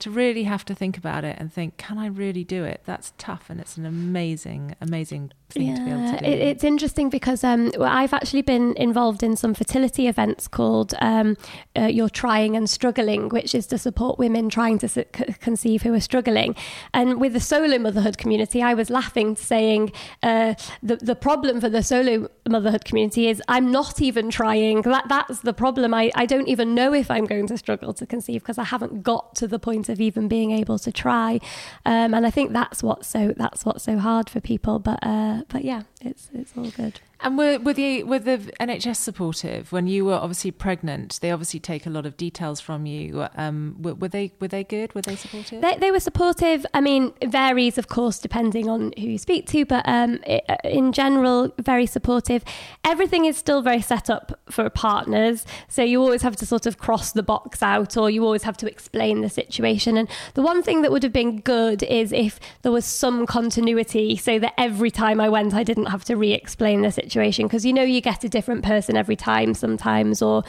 to 0.00 0.10
really 0.10 0.44
have 0.44 0.64
to 0.66 0.74
think 0.74 0.96
about 0.96 1.24
it 1.24 1.36
and 1.38 1.52
think, 1.52 1.76
"Can 1.76 1.98
I 1.98 2.06
really 2.06 2.44
do 2.44 2.64
it?" 2.64 2.82
That's 2.84 3.12
tough, 3.18 3.50
and 3.50 3.60
it's 3.60 3.76
an 3.76 3.86
amazing, 3.86 4.74
amazing 4.80 5.32
thing 5.50 5.74
to 5.74 5.84
be 5.84 5.90
able 5.90 6.10
to 6.12 6.18
do. 6.18 6.24
It, 6.24 6.38
it's 6.38 6.64
interesting 6.64 7.10
because 7.10 7.44
um, 7.44 7.72
well, 7.76 7.90
I've 7.90 8.12
actually 8.12 8.42
been 8.42 8.74
involved 8.76 9.22
in 9.22 9.36
some 9.36 9.54
fertility 9.54 10.06
events 10.06 10.48
called 10.48 10.94
um, 11.00 11.36
uh, 11.76 11.86
You're 11.86 12.08
Trying 12.08 12.56
and 12.56 12.68
Struggling, 12.68 13.28
which 13.28 13.54
is 13.54 13.66
to 13.68 13.78
support 13.78 14.18
women 14.18 14.48
trying 14.48 14.78
to 14.78 14.88
c- 14.88 15.04
conceive 15.40 15.82
who 15.82 15.94
are 15.94 16.00
struggling. 16.00 16.54
And 16.94 17.20
with 17.20 17.32
the 17.32 17.40
solo 17.40 17.78
motherhood 17.78 18.18
community, 18.18 18.62
I 18.62 18.74
was 18.74 18.90
laughing, 18.90 19.36
saying 19.36 19.92
uh, 20.22 20.54
the, 20.82 20.96
the 20.96 21.16
problem 21.16 21.60
for 21.60 21.68
the 21.68 21.82
solo 21.82 22.28
motherhood 22.48 22.84
community 22.84 23.28
is 23.28 23.42
I'm 23.48 23.70
not 23.70 24.00
even 24.00 24.30
trying. 24.30 24.82
That, 24.82 25.08
that's 25.08 25.40
the 25.40 25.52
problem. 25.52 25.94
I, 25.94 26.10
I 26.14 26.26
don't 26.26 26.48
even 26.48 26.74
know 26.74 26.94
if 26.94 27.10
I'm 27.10 27.24
going 27.24 27.46
to 27.48 27.58
struggle 27.58 27.92
to 27.94 28.06
conceive 28.06 28.42
because 28.42 28.58
I 28.58 28.64
haven't 28.64 29.02
got 29.02 29.34
to 29.36 29.48
the 29.48 29.58
point 29.58 29.88
of 29.90 30.00
even 30.00 30.28
being 30.28 30.50
able 30.52 30.78
to 30.78 30.92
try. 30.92 31.40
Um, 31.84 32.14
and 32.14 32.26
I 32.26 32.30
think 32.30 32.52
that's 32.52 32.82
what's 32.82 33.08
so 33.08 33.34
that's 33.36 33.64
what's 33.64 33.84
so 33.84 33.98
hard 33.98 34.30
for 34.30 34.40
people. 34.40 34.78
But 34.78 35.00
uh, 35.02 35.42
but 35.48 35.64
yeah, 35.64 35.82
it's 36.00 36.30
it's 36.32 36.52
all 36.56 36.70
good. 36.70 37.00
And 37.22 37.36
were, 37.36 37.58
were 37.58 37.74
the 37.74 38.02
were 38.04 38.18
the 38.18 38.38
NHS 38.60 38.96
supportive 38.96 39.72
when 39.72 39.86
you 39.86 40.06
were 40.06 40.14
obviously 40.14 40.50
pregnant? 40.50 41.18
They 41.20 41.30
obviously 41.30 41.60
take 41.60 41.84
a 41.84 41.90
lot 41.90 42.06
of 42.06 42.16
details 42.16 42.60
from 42.60 42.86
you. 42.86 43.26
Um, 43.36 43.76
were, 43.78 43.94
were 43.94 44.08
they 44.08 44.32
were 44.40 44.48
they 44.48 44.64
good? 44.64 44.94
Were 44.94 45.02
they 45.02 45.16
supportive? 45.16 45.60
They, 45.60 45.76
they 45.76 45.90
were 45.90 46.00
supportive. 46.00 46.64
I 46.72 46.80
mean, 46.80 47.12
it 47.20 47.28
varies, 47.28 47.76
of 47.76 47.88
course, 47.88 48.18
depending 48.18 48.70
on 48.70 48.94
who 48.96 49.04
you 49.04 49.18
speak 49.18 49.46
to, 49.48 49.66
but 49.66 49.86
um, 49.86 50.20
i 50.26 50.40
in 50.64 50.92
general, 50.92 51.52
very 51.58 51.86
supportive. 51.86 52.42
Everything 52.84 53.26
is 53.26 53.36
still 53.36 53.60
very 53.60 53.82
set 53.82 54.08
up 54.08 54.40
for 54.48 54.68
partners. 54.70 55.44
So 55.68 55.82
you 55.82 56.00
always 56.00 56.22
have 56.22 56.36
to 56.36 56.46
sort 56.46 56.64
of 56.64 56.78
cross 56.78 57.12
the 57.12 57.22
box 57.22 57.62
out 57.62 57.96
or 57.96 58.08
you 58.08 58.24
always 58.24 58.44
have 58.44 58.56
to 58.58 58.66
explain 58.66 59.20
the 59.20 59.28
situation. 59.28 59.96
And 59.96 60.08
the 60.34 60.42
one 60.42 60.62
thing 60.62 60.82
that 60.82 60.90
would 60.90 61.02
have 61.02 61.12
been 61.12 61.40
good 61.40 61.82
is 61.82 62.12
if 62.12 62.40
there 62.62 62.72
was 62.72 62.84
some 62.86 63.26
continuity 63.26 64.16
so 64.16 64.38
that 64.38 64.54
every 64.56 64.90
time 64.90 65.20
I 65.20 65.28
went, 65.28 65.52
I 65.52 65.64
didn't 65.64 65.86
have 65.86 66.04
to 66.04 66.16
re 66.16 66.32
explain 66.32 66.82
the 66.82 66.90
situation. 66.90 67.09
Because 67.46 67.64
you 67.64 67.72
know, 67.72 67.82
you 67.82 68.00
get 68.00 68.24
a 68.24 68.28
different 68.28 68.64
person 68.64 68.96
every 68.96 69.16
time 69.16 69.54
sometimes, 69.54 70.22
or 70.22 70.42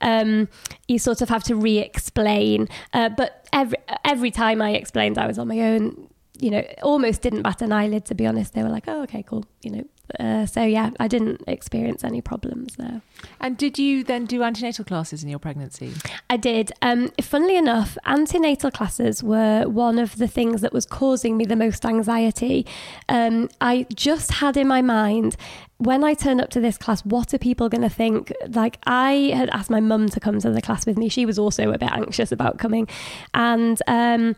um, 0.00 0.48
you 0.86 0.98
sort 0.98 1.22
of 1.22 1.28
have 1.28 1.44
to 1.44 1.56
re 1.56 1.78
explain. 1.78 2.68
Uh, 2.92 3.08
but 3.08 3.46
every, 3.52 3.78
every 4.04 4.30
time 4.30 4.60
I 4.62 4.70
explained 4.74 5.18
I 5.18 5.26
was 5.26 5.38
on 5.38 5.48
my 5.48 5.60
own, 5.60 6.08
you 6.38 6.50
know, 6.50 6.62
almost 6.82 7.22
didn't 7.22 7.42
bat 7.42 7.62
an 7.62 7.72
eyelid, 7.72 8.04
to 8.06 8.14
be 8.14 8.26
honest. 8.26 8.54
They 8.54 8.62
were 8.62 8.68
like, 8.68 8.84
oh, 8.86 9.02
okay, 9.02 9.22
cool, 9.22 9.44
you 9.62 9.70
know. 9.70 9.84
Uh, 10.18 10.46
so 10.46 10.62
yeah, 10.62 10.90
I 10.98 11.08
didn't 11.08 11.42
experience 11.46 12.04
any 12.04 12.20
problems 12.20 12.76
there. 12.76 13.02
And 13.40 13.56
did 13.56 13.78
you 13.78 14.04
then 14.04 14.26
do 14.26 14.42
antenatal 14.42 14.84
classes 14.84 15.22
in 15.22 15.28
your 15.28 15.38
pregnancy? 15.38 15.92
I 16.30 16.36
did. 16.36 16.72
Um, 16.82 17.10
funnily 17.20 17.56
enough, 17.56 17.98
antenatal 18.06 18.70
classes 18.70 19.22
were 19.22 19.64
one 19.66 19.98
of 19.98 20.16
the 20.16 20.28
things 20.28 20.60
that 20.60 20.72
was 20.72 20.86
causing 20.86 21.36
me 21.36 21.44
the 21.44 21.56
most 21.56 21.84
anxiety. 21.84 22.66
Um, 23.08 23.48
I 23.60 23.86
just 23.94 24.32
had 24.32 24.56
in 24.56 24.68
my 24.68 24.82
mind 24.82 25.36
when 25.78 26.02
I 26.02 26.14
turn 26.14 26.40
up 26.40 26.50
to 26.50 26.60
this 26.60 26.76
class, 26.76 27.04
what 27.04 27.32
are 27.32 27.38
people 27.38 27.68
going 27.68 27.82
to 27.82 27.88
think? 27.88 28.32
Like, 28.48 28.78
I 28.84 29.32
had 29.34 29.48
asked 29.50 29.70
my 29.70 29.78
mum 29.78 30.08
to 30.08 30.18
come 30.18 30.40
to 30.40 30.50
the 30.50 30.60
class 30.60 30.84
with 30.86 30.98
me. 30.98 31.08
She 31.08 31.24
was 31.24 31.38
also 31.38 31.70
a 31.70 31.78
bit 31.78 31.92
anxious 31.92 32.32
about 32.32 32.58
coming. 32.58 32.88
And 33.32 33.80
um, 33.86 34.34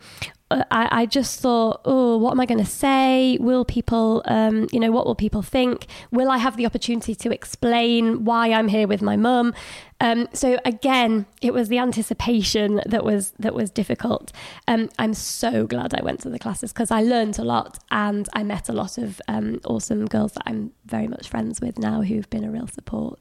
I, 0.50 0.88
I 1.02 1.06
just 1.06 1.40
thought, 1.40 1.80
oh, 1.84 2.16
what 2.18 2.32
am 2.32 2.40
I 2.40 2.46
going 2.46 2.58
to 2.58 2.70
say? 2.70 3.38
Will 3.40 3.64
people, 3.64 4.22
um, 4.24 4.66
you 4.72 4.80
know, 4.80 4.90
what 4.90 5.06
will 5.06 5.14
people 5.14 5.42
think? 5.42 5.86
Will 6.10 6.30
I 6.30 6.38
have 6.38 6.56
the 6.56 6.66
opportunity 6.66 7.14
to 7.14 7.32
explain 7.32 8.24
why 8.24 8.52
I'm 8.52 8.68
here 8.68 8.88
with 8.88 9.00
my 9.00 9.16
mum? 9.16 9.54
Um, 10.00 10.28
so 10.32 10.58
again, 10.64 11.26
it 11.40 11.52
was 11.52 11.68
the 11.68 11.78
anticipation 11.78 12.80
that 12.86 13.04
was 13.04 13.32
that 13.38 13.54
was 13.54 13.70
difficult. 13.70 14.32
Um, 14.66 14.88
I'm 14.98 15.14
so 15.14 15.66
glad 15.66 15.94
I 15.94 16.02
went 16.02 16.20
to 16.20 16.30
the 16.30 16.38
classes 16.38 16.72
because 16.72 16.90
I 16.90 17.02
learned 17.02 17.38
a 17.38 17.44
lot 17.44 17.78
and 17.90 18.28
I 18.32 18.42
met 18.42 18.68
a 18.68 18.72
lot 18.72 18.98
of 18.98 19.20
um, 19.28 19.60
awesome 19.64 20.06
girls 20.06 20.32
that 20.32 20.42
I'm 20.46 20.72
very 20.86 21.06
much 21.06 21.28
friends 21.28 21.60
with 21.60 21.78
now 21.78 22.02
who've 22.02 22.28
been 22.30 22.44
a 22.44 22.50
real 22.50 22.66
support. 22.66 23.20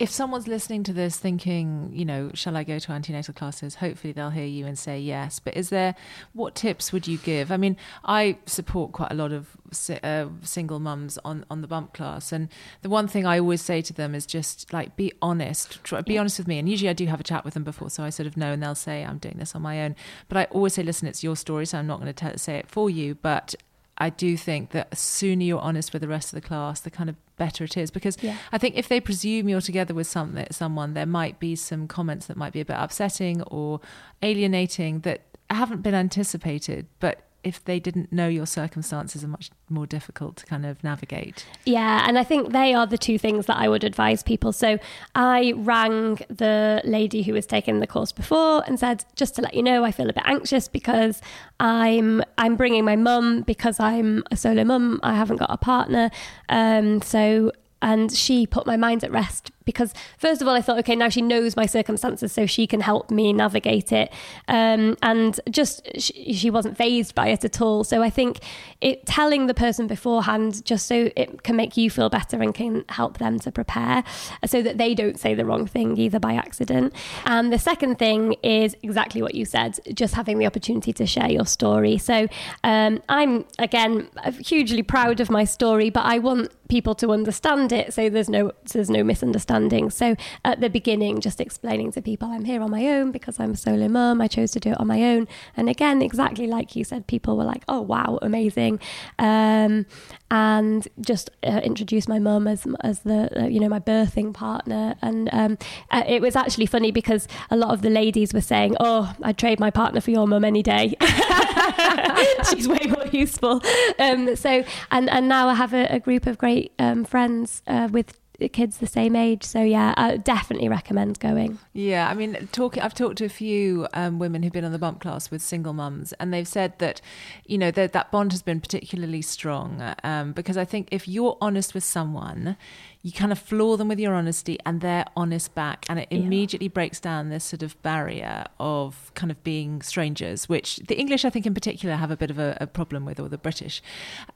If 0.00 0.10
someone's 0.10 0.48
listening 0.48 0.82
to 0.82 0.94
this 0.94 1.18
thinking, 1.18 1.90
you 1.92 2.06
know, 2.06 2.30
shall 2.32 2.56
I 2.56 2.64
go 2.64 2.78
to 2.78 2.90
antenatal 2.90 3.34
classes? 3.34 3.74
Hopefully 3.76 4.14
they'll 4.14 4.30
hear 4.30 4.46
you 4.46 4.64
and 4.64 4.78
say 4.78 4.98
yes. 4.98 5.38
But 5.38 5.54
is 5.58 5.68
there, 5.68 5.94
what 6.32 6.54
tips 6.54 6.90
would 6.90 7.06
you 7.06 7.18
give? 7.18 7.52
I 7.52 7.58
mean, 7.58 7.76
I 8.02 8.38
support 8.46 8.92
quite 8.92 9.12
a 9.12 9.14
lot 9.14 9.30
of 9.30 9.58
uh, 10.02 10.28
single 10.40 10.80
mums 10.80 11.18
on, 11.22 11.44
on 11.50 11.60
the 11.60 11.68
bump 11.68 11.92
class. 11.92 12.32
And 12.32 12.48
the 12.80 12.88
one 12.88 13.08
thing 13.08 13.26
I 13.26 13.38
always 13.38 13.60
say 13.60 13.82
to 13.82 13.92
them 13.92 14.14
is 14.14 14.24
just 14.24 14.72
like, 14.72 14.96
be 14.96 15.12
honest, 15.20 15.84
Try, 15.84 16.00
be 16.00 16.16
honest 16.16 16.38
with 16.38 16.48
me. 16.48 16.58
And 16.58 16.66
usually 16.66 16.88
I 16.88 16.94
do 16.94 17.04
have 17.04 17.20
a 17.20 17.24
chat 17.24 17.44
with 17.44 17.52
them 17.52 17.64
before, 17.64 17.90
so 17.90 18.02
I 18.02 18.08
sort 18.08 18.26
of 18.26 18.38
know, 18.38 18.52
and 18.52 18.62
they'll 18.62 18.74
say, 18.74 19.04
I'm 19.04 19.18
doing 19.18 19.36
this 19.36 19.54
on 19.54 19.60
my 19.60 19.82
own. 19.82 19.96
But 20.30 20.38
I 20.38 20.44
always 20.44 20.72
say, 20.72 20.82
listen, 20.82 21.08
it's 21.08 21.22
your 21.22 21.36
story, 21.36 21.66
so 21.66 21.76
I'm 21.76 21.86
not 21.86 22.00
going 22.00 22.14
to 22.14 22.38
say 22.38 22.56
it 22.56 22.70
for 22.70 22.88
you. 22.88 23.16
But 23.16 23.54
I 23.98 24.08
do 24.08 24.38
think 24.38 24.70
that 24.70 24.96
sooner 24.96 25.44
you're 25.44 25.60
honest 25.60 25.92
with 25.92 26.00
the 26.00 26.08
rest 26.08 26.32
of 26.32 26.40
the 26.40 26.48
class, 26.48 26.80
the 26.80 26.90
kind 26.90 27.10
of 27.10 27.16
better 27.40 27.64
it 27.64 27.76
is. 27.76 27.90
Because 27.90 28.16
yeah. 28.22 28.36
I 28.52 28.58
think 28.58 28.76
if 28.76 28.86
they 28.88 29.00
presume 29.00 29.48
you're 29.48 29.60
together 29.62 29.94
with 29.94 30.06
some, 30.06 30.38
someone, 30.52 30.94
there 30.94 31.06
might 31.06 31.40
be 31.40 31.56
some 31.56 31.88
comments 31.88 32.26
that 32.26 32.36
might 32.36 32.52
be 32.52 32.60
a 32.60 32.64
bit 32.64 32.76
upsetting 32.78 33.42
or 33.44 33.80
alienating 34.22 35.00
that 35.00 35.22
haven't 35.48 35.82
been 35.82 35.94
anticipated. 35.94 36.86
But 37.00 37.29
if 37.42 37.64
they 37.64 37.80
didn't 37.80 38.12
know 38.12 38.28
your 38.28 38.46
circumstances 38.46 39.24
are 39.24 39.28
much 39.28 39.50
more 39.68 39.86
difficult 39.86 40.36
to 40.36 40.46
kind 40.46 40.66
of 40.66 40.82
navigate. 40.84 41.46
Yeah, 41.64 42.04
and 42.06 42.18
I 42.18 42.24
think 42.24 42.52
they 42.52 42.74
are 42.74 42.86
the 42.86 42.98
two 42.98 43.18
things 43.18 43.46
that 43.46 43.56
I 43.56 43.68
would 43.68 43.84
advise 43.84 44.22
people. 44.22 44.52
So 44.52 44.78
I 45.14 45.54
rang 45.56 46.20
the 46.28 46.82
lady 46.84 47.22
who 47.22 47.32
was 47.32 47.46
taking 47.46 47.80
the 47.80 47.86
course 47.86 48.12
before 48.12 48.62
and 48.66 48.78
said, 48.78 49.04
just 49.16 49.34
to 49.36 49.42
let 49.42 49.54
you 49.54 49.62
know, 49.62 49.84
I 49.84 49.92
feel 49.92 50.10
a 50.10 50.12
bit 50.12 50.24
anxious 50.26 50.68
because 50.68 51.20
I'm 51.58 52.22
I'm 52.38 52.56
bringing 52.56 52.84
my 52.84 52.96
mum 52.96 53.42
because 53.42 53.80
I'm 53.80 54.22
a 54.30 54.36
solo 54.36 54.64
mum. 54.64 55.00
I 55.02 55.14
haven't 55.14 55.36
got 55.36 55.50
a 55.50 55.56
partner, 55.56 56.10
um, 56.48 57.02
so 57.02 57.52
and 57.82 58.12
she 58.12 58.46
put 58.46 58.66
my 58.66 58.76
mind 58.76 59.04
at 59.04 59.10
rest 59.10 59.50
because 59.72 59.94
first 60.18 60.40
of 60.42 60.48
all 60.48 60.54
i 60.54 60.60
thought 60.60 60.78
okay 60.78 60.96
now 60.96 61.08
she 61.08 61.22
knows 61.22 61.56
my 61.56 61.66
circumstances 61.66 62.32
so 62.32 62.46
she 62.46 62.66
can 62.66 62.80
help 62.80 63.10
me 63.10 63.32
navigate 63.32 63.92
it. 63.92 64.12
Um, 64.48 64.96
and 65.02 65.40
just 65.50 65.86
she, 65.98 66.32
she, 66.32 66.50
wasn't 66.50 66.76
fazed 66.76 67.14
by 67.14 67.28
it 67.28 67.44
at 67.44 67.60
all. 67.60 67.84
So 67.84 68.02
i 68.02 68.10
think 68.10 68.40
it 68.80 69.06
telling 69.06 69.46
the 69.46 69.54
person 69.54 69.86
beforehand 69.86 70.64
just 70.64 70.86
so 70.86 71.10
it 71.16 71.42
can 71.42 71.56
make 71.56 71.76
you 71.76 71.90
feel 71.90 72.08
better 72.08 72.42
and 72.42 72.54
can 72.54 72.84
help 72.88 73.18
them 73.18 73.38
to 73.40 73.52
prepare 73.52 74.02
so 74.46 74.62
that 74.62 74.78
they 74.78 74.94
don't 74.94 75.18
say 75.18 75.34
the 75.34 75.44
wrong 75.44 75.66
thing 75.66 75.96
either 75.96 76.18
by 76.18 76.34
accident. 76.34 76.92
And 77.24 77.52
the 77.52 77.58
second 77.58 77.98
thing 77.98 78.34
is 78.42 78.76
exactly 78.82 79.22
what 79.22 79.34
you 79.34 79.44
said 79.44 79.78
just 79.94 80.14
having 80.14 80.38
the 80.38 80.46
opportunity 80.46 80.92
to 80.92 81.06
share 81.06 81.30
your 81.30 81.46
story. 81.46 81.98
So 81.98 82.26
um, 82.64 83.02
i'm 83.08 83.44
again 83.58 84.08
hugely 84.40 84.82
proud 84.82 85.20
of 85.20 85.30
my 85.30 85.44
story 85.44 85.90
but 85.90 86.04
i 86.04 86.18
want 86.18 86.50
people 86.68 86.94
to 86.94 87.10
understand 87.10 87.72
it 87.72 87.92
so 87.92 88.08
there's 88.08 88.28
no 88.28 88.52
there's 88.72 88.88
no 88.90 89.02
misunderstanding 89.02 89.59
so 89.90 90.16
at 90.44 90.60
the 90.60 90.70
beginning 90.70 91.20
just 91.20 91.40
explaining 91.40 91.92
to 91.92 92.00
people 92.00 92.28
i'm 92.28 92.44
here 92.44 92.62
on 92.62 92.70
my 92.70 92.86
own 92.86 93.10
because 93.10 93.38
i'm 93.38 93.52
a 93.52 93.56
solo 93.56 93.88
mum 93.88 94.20
i 94.20 94.28
chose 94.28 94.52
to 94.52 94.60
do 94.60 94.70
it 94.70 94.80
on 94.80 94.86
my 94.86 95.02
own. 95.02 95.28
And 95.56 95.68
again 95.68 96.02
exactly 96.02 96.46
like 96.46 96.74
you 96.74 96.84
said 96.84 97.06
people 97.06 97.36
were 97.36 97.44
like 97.44 97.64
oh 97.68 97.80
wow 97.80 98.18
amazing. 98.22 98.80
Um, 99.18 99.86
and 100.30 100.86
just 101.00 101.30
uh, 101.44 101.60
introduce 101.64 102.06
my 102.06 102.18
mum 102.18 102.46
as 102.46 102.66
as 102.82 103.00
the 103.00 103.42
uh, 103.42 103.46
you 103.46 103.60
know 103.60 103.68
my 103.68 103.80
birthing 103.80 104.32
partner. 104.32 104.94
And 105.02 105.28
um, 105.32 105.58
uh, 105.90 106.04
it 106.06 106.22
was 106.22 106.36
actually 106.36 106.66
funny 106.66 106.92
because 106.92 107.28
a 107.50 107.56
lot 107.56 107.72
of 107.74 107.82
the 107.82 107.90
ladies 107.90 108.32
were 108.32 108.40
saying 108.40 108.76
oh 108.80 109.12
I'd 109.22 109.38
trade 109.38 109.60
my 109.60 109.70
partner 109.70 110.00
for 110.00 110.10
your 110.10 110.26
mum 110.26 110.44
any 110.44 110.62
day. 110.62 110.94
She's 112.50 112.68
way 112.68 112.86
more 112.86 113.06
useful. 113.06 113.60
Um, 113.98 114.36
so 114.36 114.64
and 114.90 115.10
and 115.10 115.28
now 115.28 115.48
I 115.48 115.54
have 115.54 115.74
a, 115.74 115.86
a 115.86 116.00
group 116.00 116.26
of 116.26 116.38
great 116.38 116.72
um, 116.78 117.04
friends 117.04 117.62
uh, 117.66 117.88
with 117.90 118.16
kids 118.48 118.78
the 118.78 118.86
same 118.86 119.14
age. 119.14 119.44
So 119.44 119.62
yeah, 119.62 119.94
I 119.96 120.16
definitely 120.16 120.68
recommend 120.68 121.20
going. 121.20 121.58
Yeah, 121.72 122.08
I 122.08 122.14
mean, 122.14 122.48
talking. 122.52 122.82
I've 122.82 122.94
talked 122.94 123.18
to 123.18 123.24
a 123.24 123.28
few 123.28 123.86
um, 123.94 124.18
women 124.18 124.42
who've 124.42 124.52
been 124.52 124.64
on 124.64 124.72
the 124.72 124.78
bump 124.78 125.00
class 125.00 125.30
with 125.30 125.42
single 125.42 125.72
mums, 125.72 126.12
and 126.14 126.32
they've 126.32 126.48
said 126.48 126.78
that, 126.78 127.00
you 127.46 127.58
know, 127.58 127.70
that 127.70 127.92
that 127.92 128.10
bond 128.10 128.32
has 128.32 128.42
been 128.42 128.60
particularly 128.60 129.22
strong 129.22 129.94
um, 130.04 130.32
because 130.32 130.56
I 130.56 130.64
think 130.64 130.88
if 130.90 131.06
you're 131.06 131.36
honest 131.40 131.74
with 131.74 131.84
someone, 131.84 132.56
you 133.02 133.12
kind 133.12 133.32
of 133.32 133.38
floor 133.38 133.78
them 133.78 133.88
with 133.88 133.98
your 133.98 134.14
honesty 134.14 134.58
and 134.66 134.80
they're 134.82 135.06
honest 135.16 135.54
back 135.54 135.86
and 135.88 135.98
it 135.98 136.08
yeah. 136.10 136.18
immediately 136.18 136.68
breaks 136.68 137.00
down 137.00 137.30
this 137.30 137.44
sort 137.44 137.62
of 137.62 137.80
barrier 137.82 138.44
of 138.58 139.10
kind 139.14 139.30
of 139.30 139.42
being 139.42 139.80
strangers 139.80 140.48
which 140.48 140.76
the 140.88 140.98
english 140.98 141.24
i 141.24 141.30
think 141.30 141.46
in 141.46 141.54
particular 141.54 141.96
have 141.96 142.10
a 142.10 142.16
bit 142.16 142.30
of 142.30 142.38
a, 142.38 142.56
a 142.60 142.66
problem 142.66 143.04
with 143.04 143.18
or 143.18 143.28
the 143.28 143.38
british 143.38 143.82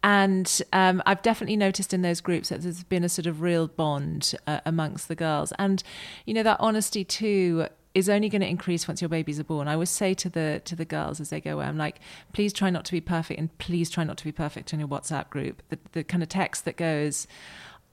and 0.03 0.63
um, 0.73 1.03
i've 1.07 1.23
definitely 1.23 1.57
noticed 1.57 1.93
in 1.93 2.03
those 2.03 2.21
groups 2.21 2.49
that 2.49 2.63
there's 2.63 2.85
been 2.85 3.05
a 3.05 3.09
sort 3.09 3.27
of 3.27 3.43
real 3.43 3.67
bond 3.69 4.35
uh, 4.47 4.61
amongst 4.65 5.09
the 5.09 5.15
girls 5.15 5.53
and 5.59 5.83
you 6.25 6.33
know 6.33 6.43
that 6.43 6.57
honesty 6.61 7.05
too 7.05 7.67
is 7.95 8.09
only 8.09 8.29
going 8.29 8.41
to 8.41 8.49
increase 8.49 8.89
once 8.89 9.01
your 9.01 9.09
babies 9.09 9.39
are 9.39 9.45
born. 9.45 9.69
I 9.69 9.75
always 9.75 9.89
say 9.89 10.15
to 10.15 10.29
the 10.29 10.61
to 10.65 10.75
the 10.75 10.85
girls 10.85 11.21
as 11.21 11.31
they 11.31 11.41
go 11.41 11.53
away, 11.53 11.67
I'm 11.67 11.79
like, 11.79 12.01
please 12.33 12.53
try 12.53 12.69
not 12.69 12.85
to 12.87 12.93
be 12.93 13.01
perfect, 13.01 13.39
and 13.39 13.57
please 13.59 13.89
try 13.89 14.03
not 14.03 14.19
to 14.19 14.25
be 14.25 14.33
perfect 14.33 14.73
in 14.73 14.81
your 14.81 14.89
WhatsApp 14.89 15.31
group. 15.31 15.63
The, 15.69 15.79
the 15.93 16.03
kind 16.03 16.21
of 16.21 16.29
text 16.29 16.65
that 16.65 16.77
goes, 16.77 17.29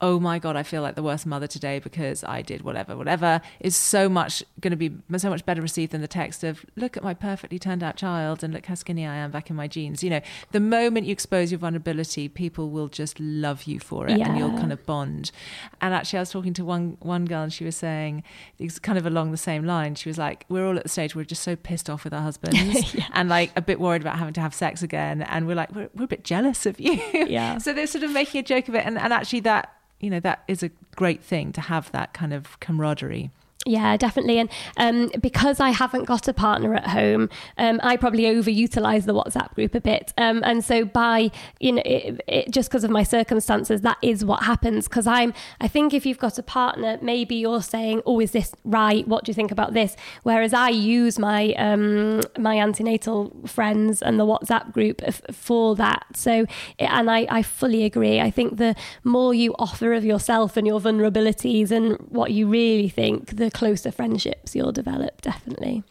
oh 0.02 0.20
my 0.20 0.40
god 0.40 0.56
i 0.56 0.64
feel 0.64 0.82
like 0.82 0.96
the 0.96 1.04
worst 1.04 1.26
mother 1.26 1.48
today 1.48 1.80
because 1.80 2.24
i 2.26 2.42
did 2.42 2.62
whatever 2.64 2.98
whatever. 2.98 3.42
Is 3.60 3.76
so 3.76 4.10
much 4.10 4.44
going 4.60 4.72
to 4.72 4.78
be 4.78 4.92
so 5.18 5.30
much 5.30 5.46
better 5.46 5.62
received 5.62 5.92
than 5.92 6.02
the 6.02 6.08
text 6.08 6.44
of 6.44 6.66
look 6.76 6.98
at 6.98 7.04
my 7.04 7.14
perfectly 7.14 7.60
turned 7.60 7.84
out 7.84 7.96
child 7.96 8.44
and 8.44 8.54
look 8.54 8.66
how 8.66 8.76
skinny 8.76 9.06
i 9.06 9.16
am 9.16 9.32
back 9.32 9.50
in 9.50 9.56
my 9.56 9.68
jeans. 9.68 10.04
You 10.04 10.10
know 10.10 10.22
the 10.52 10.60
moment 10.60 11.06
you 11.06 11.12
expose 11.12 11.52
your 11.52 11.60
vulnerability 11.60 12.28
people 12.28 12.70
will 12.70 12.88
just 12.88 13.20
love 13.20 13.64
you 13.64 13.80
for 13.80 14.08
it 14.08 14.18
yeah. 14.18 14.30
and 14.30 14.38
you'll 14.38 14.58
kind 14.58 14.74
of 14.74 14.86
bond. 14.86 15.32
And 15.80 15.94
actually 15.94 16.18
i 16.18 16.22
was 16.22 16.32
talking 16.32 16.54
to 16.54 16.66
one 16.66 16.98
one 17.00 17.26
girl 17.26 17.44
and 17.44 17.54
she 17.54 17.64
was 17.64 17.76
saying 17.76 18.24
it's 18.60 18.80
kind 18.80 18.98
of 18.98 19.06
along 19.06 19.32
the 19.32 19.38
same 19.38 19.66
line. 19.66 19.96
She 19.96 20.10
was 20.10 20.18
like 20.18 20.46
we're 20.50 20.66
all 20.66 20.78
at 20.78 20.84
the 20.84 20.90
stage 20.90 21.16
where 21.16 21.22
we're 21.22 21.26
just 21.26 21.44
so 21.44 21.56
pissed 21.56 21.90
off 21.90 22.04
with 22.04 22.14
our 22.14 22.22
husbands 22.22 22.94
yeah. 22.94 23.06
and 23.14 23.30
like 23.30 23.52
a 23.56 23.62
bit 23.62 23.80
worried 23.80 24.02
about 24.02 24.18
having 24.18 24.34
to 24.34 24.42
have 24.42 24.54
sex 24.54 24.82
again 24.82 25.22
and 25.24 25.48
we're 25.48 25.56
like 25.56 25.74
we're, 25.74 25.90
we're 25.96 26.06
a 26.06 26.08
bit 26.08 26.24
jealous 26.24 26.66
of 26.66 26.80
you. 26.80 27.02
Yeah. 27.14 27.52
So 27.62 27.74
they're 27.74 27.86
sort 27.88 28.04
of 28.04 28.12
making 28.12 28.40
a 28.40 28.44
joke 28.44 28.68
of 28.70 28.76
it 28.76 28.86
and, 28.86 28.98
and 28.98 29.14
actually 29.14 29.42
that 29.42 29.72
you 30.02 30.10
know 30.10 30.20
that 30.20 30.44
is 30.48 30.64
a 30.64 30.72
great 30.96 31.24
thing 31.24 31.52
to 31.54 31.62
have 31.62 31.92
that 31.92 32.14
kind 32.14 32.34
of 32.34 32.60
camaraderie 32.60 33.32
yeah, 33.66 33.96
definitely. 33.98 34.40
And 34.40 34.50
um, 34.78 35.12
because 35.22 35.60
I 35.60 35.70
haven't 35.70 36.06
got 36.06 36.28
a 36.28 36.34
partner 36.34 36.74
at 36.74 36.88
home, 36.88 37.30
um, 37.58 37.80
I 37.84 37.96
probably 37.96 38.24
overutilize 38.24 39.06
the 39.06 39.14
WhatsApp 39.14 39.54
group 39.54 39.76
a 39.76 39.82
bit. 39.82 40.14
Um, 40.18 40.42
and 40.44 40.64
so 40.64 40.84
by, 40.86 41.32
you 41.60 41.74
know, 41.74 41.84
it, 41.86 42.22
it, 42.28 42.52
just 42.52 42.70
because 42.70 42.84
of 42.84 42.90
my 42.90 43.04
circumstances, 43.04 43.82
that 43.82 43.98
is 44.02 44.26
what 44.26 44.44
happens. 44.44 44.88
Because 44.88 45.06
I'm, 45.06 45.34
I 45.60 45.68
think 45.68 45.94
if 45.94 46.06
you've 46.06 46.18
got 46.18 46.40
a 46.40 46.44
partner, 46.44 46.98
maybe 47.02 47.36
you're 47.36 47.62
saying, 47.62 48.02
oh, 48.06 48.20
is 48.20 48.32
this 48.32 48.52
right? 48.64 49.08
What 49.08 49.26
do 49.26 49.30
you 49.30 49.36
think 49.36 49.52
about 49.52 49.74
this? 49.74 49.96
Whereas 50.24 50.54
I 50.54 50.70
use 50.70 51.20
my, 51.20 51.54
um, 51.54 52.22
my 52.40 52.58
antenatal 52.58 53.32
friends 53.46 54.02
and 54.02 54.20
the 54.20 54.26
WhatsApp 54.26 54.72
group 54.72 55.02
f- 55.04 55.22
for 55.32 55.76
that. 55.76 56.06
So, 56.16 56.46
and 56.80 57.12
I, 57.12 57.28
I 57.30 57.44
fully 57.44 57.84
agree. 57.84 58.20
I 58.20 58.32
think 58.32 58.58
the 58.58 58.76
more 59.04 59.36
you 59.36 59.54
offer 59.60 59.94
of 59.94 60.04
yourself 60.04 60.58
and 60.58 60.66
your 60.66 60.80
vulnerabilities 60.80 61.70
and 61.70 61.98
what 62.10 62.32
you 62.32 62.48
really 62.48 62.90
think, 62.90 63.36
the 63.36 63.51
closer 63.54 63.92
friendships 63.92 64.56
you'll 64.56 64.72
develop, 64.72 65.22
definitely. 65.22 65.84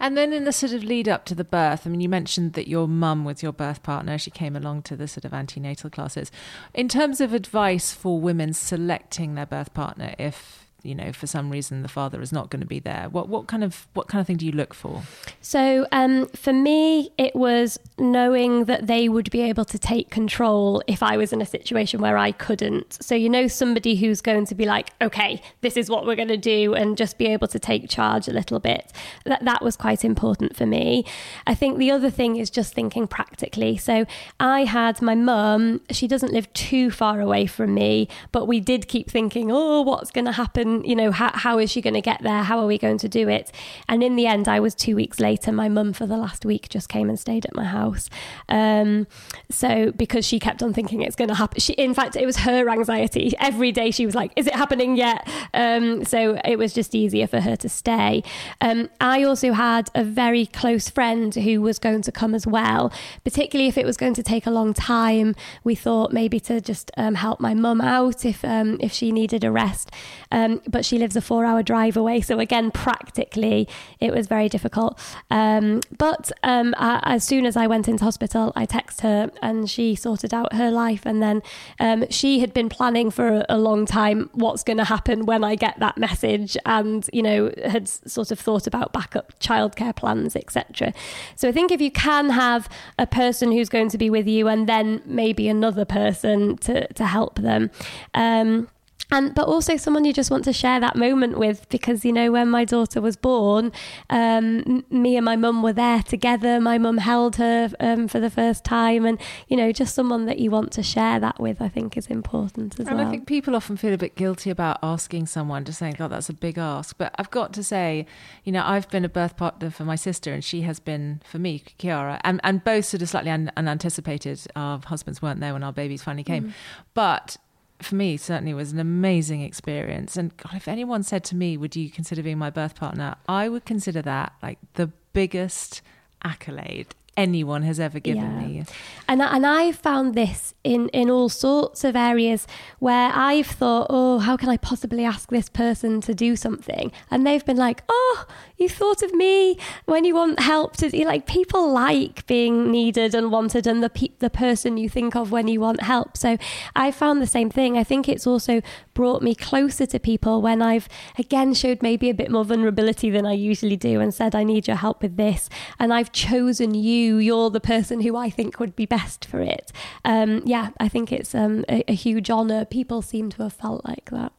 And 0.00 0.16
then 0.16 0.32
in 0.32 0.44
the 0.44 0.52
sort 0.52 0.72
of 0.72 0.82
lead 0.82 1.08
up 1.08 1.24
to 1.26 1.34
the 1.34 1.44
birth, 1.44 1.86
I 1.86 1.90
mean, 1.90 2.00
you 2.00 2.08
mentioned 2.08 2.54
that 2.54 2.68
your 2.68 2.88
mum 2.88 3.24
was 3.24 3.42
your 3.42 3.52
birth 3.52 3.82
partner. 3.82 4.18
She 4.18 4.30
came 4.30 4.56
along 4.56 4.82
to 4.82 4.96
the 4.96 5.06
sort 5.06 5.24
of 5.24 5.32
antenatal 5.32 5.88
classes. 5.88 6.32
In 6.74 6.88
terms 6.88 7.20
of 7.20 7.32
advice 7.32 7.92
for 7.92 8.20
women 8.20 8.52
selecting 8.52 9.34
their 9.34 9.46
birth 9.46 9.72
partner, 9.72 10.14
if 10.18 10.63
you 10.84 10.94
know 10.94 11.12
for 11.12 11.26
some 11.26 11.50
reason 11.50 11.82
the 11.82 11.88
father 11.88 12.20
is 12.20 12.30
not 12.30 12.50
going 12.50 12.60
to 12.60 12.66
be 12.66 12.78
there. 12.78 13.08
What 13.10 13.28
what 13.28 13.46
kind 13.46 13.64
of 13.64 13.88
what 13.94 14.06
kind 14.06 14.20
of 14.20 14.26
thing 14.26 14.36
do 14.36 14.46
you 14.46 14.52
look 14.52 14.74
for? 14.74 15.02
So 15.40 15.86
um, 15.90 16.26
for 16.28 16.52
me 16.52 17.10
it 17.18 17.34
was 17.34 17.78
knowing 17.98 18.66
that 18.66 18.86
they 18.86 19.08
would 19.08 19.30
be 19.30 19.40
able 19.40 19.64
to 19.64 19.78
take 19.78 20.10
control 20.10 20.82
if 20.86 21.02
i 21.02 21.16
was 21.16 21.32
in 21.32 21.40
a 21.40 21.46
situation 21.46 22.00
where 22.00 22.18
i 22.18 22.30
couldn't. 22.30 23.02
So 23.02 23.14
you 23.14 23.28
know 23.28 23.46
somebody 23.48 23.96
who's 23.96 24.20
going 24.20 24.46
to 24.46 24.54
be 24.54 24.66
like 24.66 24.90
okay 25.00 25.40
this 25.62 25.76
is 25.76 25.88
what 25.88 26.06
we're 26.06 26.16
going 26.16 26.28
to 26.28 26.36
do 26.36 26.74
and 26.74 26.96
just 26.96 27.18
be 27.18 27.26
able 27.26 27.48
to 27.48 27.58
take 27.58 27.88
charge 27.88 28.28
a 28.28 28.32
little 28.32 28.60
bit. 28.60 28.92
That 29.24 29.44
that 29.44 29.62
was 29.62 29.76
quite 29.76 30.04
important 30.04 30.54
for 30.54 30.66
me. 30.66 31.04
I 31.46 31.54
think 31.54 31.78
the 31.78 31.90
other 31.90 32.10
thing 32.10 32.36
is 32.36 32.50
just 32.50 32.74
thinking 32.74 33.06
practically. 33.06 33.76
So 33.78 34.06
i 34.40 34.64
had 34.64 35.00
my 35.00 35.14
mum 35.14 35.80
she 35.90 36.06
doesn't 36.06 36.32
live 36.32 36.52
too 36.52 36.90
far 36.90 37.20
away 37.20 37.46
from 37.46 37.74
me 37.74 38.08
but 38.32 38.46
we 38.46 38.60
did 38.60 38.88
keep 38.88 39.10
thinking 39.10 39.50
oh 39.50 39.80
what's 39.82 40.10
going 40.10 40.24
to 40.24 40.32
happen 40.32 40.73
you 40.82 40.96
know, 40.96 41.12
how, 41.12 41.30
how 41.34 41.58
is 41.58 41.70
she 41.70 41.80
going 41.80 41.94
to 41.94 42.00
get 42.00 42.22
there? 42.22 42.42
How 42.42 42.58
are 42.58 42.66
we 42.66 42.78
going 42.78 42.98
to 42.98 43.08
do 43.08 43.28
it? 43.28 43.52
And 43.88 44.02
in 44.02 44.16
the 44.16 44.26
end, 44.26 44.48
I 44.48 44.60
was 44.60 44.74
two 44.74 44.96
weeks 44.96 45.20
later. 45.20 45.52
My 45.52 45.68
mum, 45.68 45.92
for 45.92 46.06
the 46.06 46.16
last 46.16 46.44
week, 46.44 46.68
just 46.68 46.88
came 46.88 47.08
and 47.08 47.18
stayed 47.18 47.44
at 47.44 47.54
my 47.54 47.64
house. 47.64 48.08
Um, 48.48 49.06
so 49.50 49.92
because 49.92 50.26
she 50.26 50.38
kept 50.38 50.62
on 50.62 50.72
thinking 50.72 51.02
it's 51.02 51.16
going 51.16 51.28
to 51.28 51.34
happen. 51.34 51.60
She, 51.60 51.74
in 51.74 51.94
fact, 51.94 52.16
it 52.16 52.26
was 52.26 52.38
her 52.38 52.68
anxiety. 52.68 53.32
Every 53.38 53.72
day 53.72 53.90
she 53.90 54.06
was 54.06 54.14
like, 54.14 54.32
is 54.36 54.46
it 54.46 54.54
happening 54.54 54.96
yet? 54.96 55.28
Um, 55.52 56.04
so 56.04 56.40
it 56.44 56.58
was 56.58 56.72
just 56.72 56.94
easier 56.94 57.26
for 57.26 57.40
her 57.40 57.56
to 57.56 57.68
stay. 57.68 58.22
Um, 58.60 58.88
I 59.00 59.22
also 59.22 59.52
had 59.52 59.90
a 59.94 60.04
very 60.04 60.46
close 60.46 60.88
friend 60.88 61.34
who 61.34 61.60
was 61.60 61.78
going 61.78 62.02
to 62.02 62.12
come 62.12 62.34
as 62.34 62.46
well, 62.46 62.92
particularly 63.24 63.68
if 63.68 63.76
it 63.76 63.84
was 63.84 63.96
going 63.96 64.14
to 64.14 64.22
take 64.22 64.46
a 64.46 64.50
long 64.50 64.72
time. 64.72 65.34
We 65.62 65.74
thought 65.74 66.12
maybe 66.12 66.40
to 66.40 66.60
just 66.60 66.90
um, 66.96 67.14
help 67.14 67.40
my 67.40 67.54
mum 67.54 67.80
out 67.80 68.24
if 68.24 68.44
um, 68.44 68.78
if 68.80 68.92
she 68.92 69.12
needed 69.12 69.44
a 69.44 69.50
rest. 69.50 69.90
Um, 70.32 70.60
but 70.68 70.84
she 70.84 70.98
lives 70.98 71.16
a 71.16 71.20
four 71.20 71.44
hour 71.44 71.62
drive 71.62 71.96
away, 71.96 72.20
so 72.20 72.38
again, 72.38 72.70
practically, 72.70 73.68
it 74.00 74.12
was 74.12 74.26
very 74.26 74.48
difficult. 74.48 74.98
Um, 75.30 75.80
but 75.96 76.30
um, 76.42 76.74
I, 76.78 77.00
as 77.04 77.24
soon 77.24 77.46
as 77.46 77.56
I 77.56 77.66
went 77.66 77.88
into 77.88 78.04
hospital, 78.04 78.52
I 78.56 78.66
texted 78.66 79.00
her 79.00 79.30
and 79.42 79.68
she 79.68 79.94
sorted 79.94 80.32
out 80.32 80.54
her 80.54 80.70
life. 80.70 81.06
And 81.06 81.22
then 81.22 81.42
um, 81.80 82.04
she 82.10 82.40
had 82.40 82.52
been 82.52 82.68
planning 82.68 83.10
for 83.10 83.28
a, 83.28 83.46
a 83.48 83.58
long 83.58 83.86
time 83.86 84.30
what's 84.32 84.62
going 84.62 84.78
to 84.78 84.84
happen 84.84 85.26
when 85.26 85.44
I 85.44 85.54
get 85.54 85.78
that 85.80 85.98
message, 85.98 86.56
and 86.66 87.08
you 87.12 87.22
know 87.22 87.52
had 87.64 87.88
sort 87.88 88.30
of 88.30 88.38
thought 88.38 88.66
about 88.66 88.92
backup 88.92 89.38
childcare 89.40 89.94
plans, 89.94 90.36
etc. 90.36 90.92
So 91.36 91.48
I 91.48 91.52
think 91.52 91.70
if 91.70 91.80
you 91.80 91.90
can 91.90 92.30
have 92.30 92.68
a 92.98 93.06
person 93.06 93.52
who's 93.52 93.68
going 93.68 93.88
to 93.90 93.98
be 93.98 94.10
with 94.10 94.26
you 94.26 94.48
and 94.48 94.68
then 94.68 95.02
maybe 95.04 95.48
another 95.48 95.84
person 95.84 96.56
to, 96.58 96.92
to 96.94 97.06
help 97.06 97.36
them. 97.36 97.70
Um, 98.14 98.68
and 99.14 99.34
but 99.34 99.46
also 99.46 99.76
someone 99.76 100.04
you 100.04 100.12
just 100.12 100.30
want 100.30 100.44
to 100.44 100.52
share 100.52 100.80
that 100.80 100.96
moment 100.96 101.38
with 101.38 101.68
because 101.68 102.04
you 102.04 102.12
know 102.12 102.30
when 102.32 102.48
my 102.48 102.64
daughter 102.64 103.00
was 103.00 103.16
born 103.16 103.72
um, 104.10 104.84
me 104.90 105.16
and 105.16 105.24
my 105.24 105.36
mum 105.36 105.62
were 105.62 105.72
there 105.72 106.02
together. 106.02 106.60
My 106.60 106.78
mum 106.78 106.98
held 106.98 107.36
her 107.36 107.70
um, 107.80 108.08
for 108.08 108.20
the 108.20 108.30
first 108.30 108.64
time. 108.64 109.06
And 109.06 109.20
you 109.48 109.56
know 109.56 109.72
just 109.72 109.94
someone 109.94 110.26
that 110.26 110.38
you 110.38 110.50
want 110.50 110.72
to 110.72 110.82
share 110.82 111.20
that 111.20 111.40
with 111.40 111.60
i 111.60 111.68
think 111.68 111.96
is 111.96 112.06
important 112.06 112.78
as 112.78 112.86
well. 112.86 112.88
and 112.88 112.98
well. 112.98 113.08
i 113.08 113.10
think 113.10 113.26
people 113.26 113.54
often 113.56 113.76
feel 113.76 113.92
a 113.92 113.98
bit 113.98 114.14
guilty 114.16 114.50
about 114.50 114.78
asking 114.82 115.26
someone 115.26 115.64
just 115.64 115.78
saying 115.78 115.94
god 115.98 116.08
that's 116.08 116.28
a 116.28 116.32
big 116.32 116.58
ask. 116.58 116.96
But 116.98 117.14
i've 117.18 117.30
got 117.30 117.52
to 117.54 117.62
say 117.62 118.06
you 118.44 118.52
know 118.52 118.62
i've 118.64 118.88
been 118.90 119.04
a 119.04 119.08
birth 119.08 119.36
partner 119.36 119.70
for 119.70 119.84
my 119.84 119.96
sister 119.96 120.32
and 120.32 120.42
she 120.42 120.62
has 120.62 120.80
been 120.80 121.22
for 121.24 121.38
me 121.38 121.62
kiara. 121.78 122.20
And, 122.24 122.40
and 122.42 122.62
both 122.64 122.84
sort 122.86 123.02
of 123.02 123.08
slightly 123.08 123.30
un- 123.30 123.52
unanticipated. 123.56 124.40
Our 124.56 124.80
husbands 124.84 125.22
weren't 125.22 125.40
there 125.40 125.52
when 125.52 125.62
our 125.62 125.72
babies 125.72 126.02
finally 126.02 126.24
came. 126.24 126.44
Mm. 126.44 126.52
but 126.94 127.36
for 127.84 127.94
me 127.94 128.16
certainly 128.16 128.54
was 128.54 128.72
an 128.72 128.78
amazing 128.78 129.42
experience. 129.42 130.16
And 130.16 130.36
god 130.36 130.54
if 130.54 130.68
anyone 130.68 131.02
said 131.02 131.24
to 131.24 131.36
me 131.36 131.56
would 131.56 131.76
you 131.76 131.90
consider 131.90 132.22
being 132.22 132.38
my 132.38 132.50
birth 132.50 132.74
partner? 132.74 133.16
I 133.28 133.48
would 133.48 133.64
consider 133.64 134.02
that 134.02 134.32
like 134.42 134.58
the 134.74 134.90
biggest 135.12 135.82
accolade 136.22 136.94
anyone 137.16 137.62
has 137.62 137.78
ever 137.80 138.00
given 138.00 138.22
yeah. 138.22 138.46
me. 138.46 138.64
And 139.08 139.20
and 139.22 139.46
I 139.46 139.72
found 139.72 140.14
this 140.14 140.54
in 140.64 140.88
in 140.88 141.10
all 141.10 141.28
sorts 141.28 141.84
of 141.84 141.94
areas 141.94 142.46
where 142.78 143.10
I've 143.14 143.46
thought, 143.46 143.86
oh, 143.90 144.18
how 144.18 144.36
can 144.36 144.48
I 144.48 144.56
possibly 144.56 145.04
ask 145.04 145.28
this 145.28 145.48
person 145.48 146.00
to 146.02 146.14
do 146.14 146.36
something? 146.36 146.90
And 147.10 147.26
they've 147.26 147.44
been 147.44 147.56
like, 147.56 147.82
oh, 147.88 148.26
you 148.56 148.68
thought 148.68 149.02
of 149.02 149.12
me 149.12 149.58
when 149.84 150.04
you 150.04 150.14
want 150.14 150.40
help 150.40 150.76
to 150.78 151.04
like 151.04 151.26
people 151.26 151.70
like 151.70 152.26
being 152.26 152.70
needed 152.70 153.14
and 153.14 153.30
wanted 153.30 153.66
and 153.66 153.82
the 153.82 153.90
pe- 153.90 154.16
the 154.20 154.30
person 154.30 154.76
you 154.76 154.88
think 154.88 155.14
of 155.14 155.30
when 155.30 155.48
you 155.48 155.60
want 155.60 155.82
help. 155.82 156.16
So 156.16 156.38
I 156.74 156.90
found 156.90 157.20
the 157.20 157.26
same 157.26 157.50
thing. 157.50 157.76
I 157.76 157.84
think 157.84 158.08
it's 158.08 158.26
also 158.26 158.62
brought 158.94 159.22
me 159.22 159.34
closer 159.34 159.86
to 159.86 159.98
people 159.98 160.40
when 160.40 160.62
I've 160.62 160.88
again 161.18 161.52
showed 161.52 161.82
maybe 161.82 162.08
a 162.08 162.14
bit 162.14 162.30
more 162.30 162.44
vulnerability 162.44 163.10
than 163.10 163.26
I 163.26 163.32
usually 163.32 163.76
do 163.76 164.00
and 164.00 164.14
said 164.14 164.34
I 164.34 164.44
need 164.44 164.66
your 164.66 164.76
help 164.76 165.02
with 165.02 165.16
this 165.16 165.48
and 165.78 165.92
I've 165.92 166.12
chosen 166.12 166.74
you. 166.74 167.03
You're 167.04 167.50
the 167.50 167.60
person 167.60 168.00
who 168.00 168.16
I 168.16 168.30
think 168.30 168.58
would 168.60 168.76
be 168.76 168.86
best 168.86 169.24
for 169.24 169.40
it. 169.40 169.72
Um, 170.04 170.42
yeah, 170.44 170.70
I 170.78 170.88
think 170.88 171.12
it's 171.12 171.34
um, 171.34 171.64
a, 171.68 171.84
a 171.90 171.94
huge 171.94 172.30
honor. 172.30 172.64
People 172.64 173.02
seem 173.02 173.30
to 173.30 173.42
have 173.44 173.52
felt 173.52 173.84
like 173.84 174.10
that. 174.10 174.32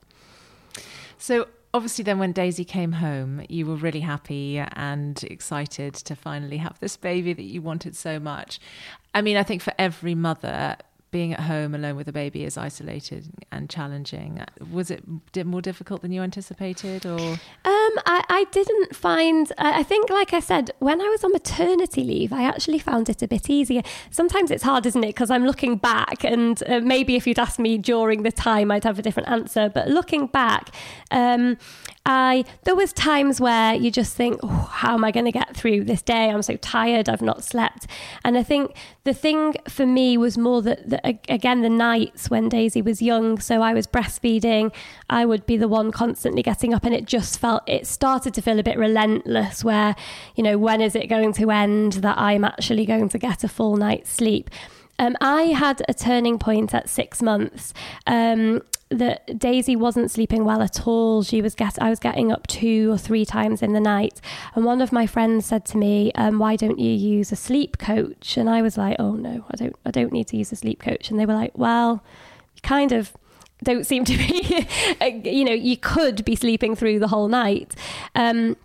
So 1.17 1.47
obviously 1.75 2.03
then 2.03 2.17
when 2.17 2.31
daisy 2.31 2.63
came 2.63 2.93
home 2.93 3.41
you 3.49 3.65
were 3.65 3.75
really 3.75 3.99
happy 3.99 4.57
and 4.57 5.21
excited 5.25 5.93
to 5.93 6.15
finally 6.15 6.55
have 6.55 6.79
this 6.79 6.95
baby 6.95 7.33
that 7.33 7.43
you 7.43 7.61
wanted 7.61 7.93
so 7.93 8.17
much 8.17 8.61
i 9.13 9.21
mean 9.21 9.35
i 9.35 9.43
think 9.43 9.61
for 9.61 9.73
every 9.77 10.15
mother 10.15 10.77
being 11.15 11.31
at 11.31 11.39
home 11.39 11.73
alone 11.73 11.95
with 11.95 12.09
a 12.09 12.11
baby 12.11 12.43
is 12.43 12.57
isolated 12.57 13.31
and 13.49 13.69
challenging. 13.69 14.43
Was 14.69 14.91
it 14.91 15.01
more 15.45 15.61
difficult 15.61 16.01
than 16.01 16.11
you 16.11 16.21
anticipated, 16.21 17.05
or? 17.05 17.17
Um, 17.17 17.93
I, 18.15 18.21
I 18.27 18.45
didn't 18.51 18.93
find. 18.93 19.49
I 19.57 19.81
think, 19.81 20.09
like 20.09 20.33
I 20.33 20.41
said, 20.41 20.71
when 20.79 20.99
I 20.99 21.07
was 21.07 21.23
on 21.23 21.31
maternity 21.31 22.03
leave, 22.03 22.33
I 22.33 22.43
actually 22.43 22.79
found 22.79 23.07
it 23.07 23.21
a 23.21 23.29
bit 23.29 23.49
easier. 23.49 23.81
Sometimes 24.11 24.51
it's 24.51 24.63
hard, 24.63 24.85
isn't 24.85 25.05
it? 25.05 25.07
Because 25.15 25.31
I'm 25.31 25.45
looking 25.45 25.77
back, 25.77 26.25
and 26.25 26.61
uh, 26.67 26.81
maybe 26.81 27.15
if 27.15 27.25
you'd 27.25 27.39
asked 27.39 27.59
me 27.59 27.77
during 27.77 28.23
the 28.23 28.31
time, 28.33 28.69
I'd 28.69 28.83
have 28.83 28.99
a 28.99 29.01
different 29.01 29.29
answer. 29.29 29.69
But 29.73 29.87
looking 29.87 30.27
back, 30.27 30.71
um, 31.11 31.57
I 32.05 32.45
there 32.63 32.75
was 32.75 32.93
times 32.93 33.41
where 33.41 33.73
you 33.73 33.89
just 33.89 34.15
think, 34.15 34.39
oh, 34.43 34.69
how 34.71 34.93
am 34.93 35.03
I 35.03 35.11
going 35.11 35.25
to 35.25 35.31
get 35.31 35.55
through 35.55 35.85
this 35.85 36.01
day? 36.01 36.29
I'm 36.29 36.43
so 36.43 36.55
tired. 36.57 37.09
I've 37.09 37.21
not 37.21 37.43
slept, 37.43 37.87
and 38.23 38.37
I 38.37 38.43
think 38.43 38.75
the 39.05 39.13
thing 39.13 39.55
for 39.67 39.85
me 39.85 40.17
was 40.17 40.37
more 40.37 40.61
that, 40.61 40.89
that 40.89 41.19
again 41.27 41.61
the 41.61 41.69
nights 41.69 42.29
when 42.29 42.47
Daisy 42.49 42.81
was 42.81 43.01
young. 43.01 43.39
So 43.39 43.61
I 43.61 43.73
was 43.73 43.87
breastfeeding. 43.87 44.71
I 45.09 45.25
would 45.25 45.45
be 45.45 45.57
the 45.57 45.67
one 45.67 45.91
constantly 45.91 46.43
getting 46.43 46.73
up, 46.73 46.85
and 46.85 46.93
it 46.93 47.05
just 47.05 47.39
felt 47.39 47.63
it 47.67 47.87
started 47.87 48.33
to 48.35 48.41
feel 48.41 48.59
a 48.59 48.63
bit 48.63 48.77
relentless. 48.77 49.63
Where 49.63 49.95
you 50.35 50.43
know 50.43 50.57
when 50.57 50.81
is 50.81 50.95
it 50.95 51.07
going 51.07 51.33
to 51.33 51.49
end 51.49 51.93
that 51.93 52.17
I'm 52.17 52.43
actually 52.43 52.85
going 52.85 53.09
to 53.09 53.17
get 53.17 53.43
a 53.43 53.47
full 53.47 53.77
night's 53.77 54.11
sleep. 54.11 54.49
Um, 54.97 55.17
I 55.19 55.43
had 55.43 55.81
a 55.89 55.93
turning 55.93 56.39
point 56.39 56.73
at 56.73 56.89
six 56.89 57.21
months. 57.21 57.73
Um, 58.07 58.61
that 58.89 59.39
Daisy 59.39 59.75
wasn't 59.75 60.11
sleeping 60.11 60.45
well 60.45 60.61
at 60.61 60.87
all. 60.87 61.23
She 61.23 61.41
was 61.41 61.55
get 61.55 61.81
I 61.81 61.89
was 61.89 61.99
getting 61.99 62.31
up 62.31 62.45
two 62.47 62.91
or 62.91 62.97
three 62.97 63.25
times 63.25 63.61
in 63.61 63.73
the 63.73 63.79
night, 63.79 64.21
and 64.53 64.63
one 64.63 64.81
of 64.81 64.91
my 64.91 65.07
friends 65.07 65.45
said 65.45 65.65
to 65.67 65.77
me, 65.77 66.11
um, 66.13 66.39
"Why 66.39 66.55
don't 66.55 66.79
you 66.79 66.91
use 66.91 67.31
a 67.31 67.35
sleep 67.35 67.77
coach?" 67.77 68.37
And 68.37 68.49
I 68.49 68.61
was 68.61 68.77
like, 68.77 68.97
"Oh 68.99 69.13
no, 69.13 69.45
I 69.49 69.55
don't. 69.55 69.75
I 69.85 69.91
don't 69.91 70.11
need 70.11 70.27
to 70.27 70.37
use 70.37 70.51
a 70.51 70.55
sleep 70.55 70.79
coach." 70.79 71.09
And 71.09 71.19
they 71.19 71.25
were 71.25 71.33
like, 71.33 71.57
"Well, 71.57 72.03
you 72.55 72.61
kind 72.61 72.91
of." 72.91 73.13
Don't 73.63 73.85
seem 73.85 74.03
to 74.03 74.17
be, 74.17 74.67
you 75.23 75.45
know, 75.45 75.53
you 75.53 75.77
could 75.77 76.25
be 76.25 76.35
sleeping 76.35 76.75
through 76.75 76.99
the 76.99 77.07
whole 77.07 77.29
night. 77.29 77.73
Um, 78.13 78.57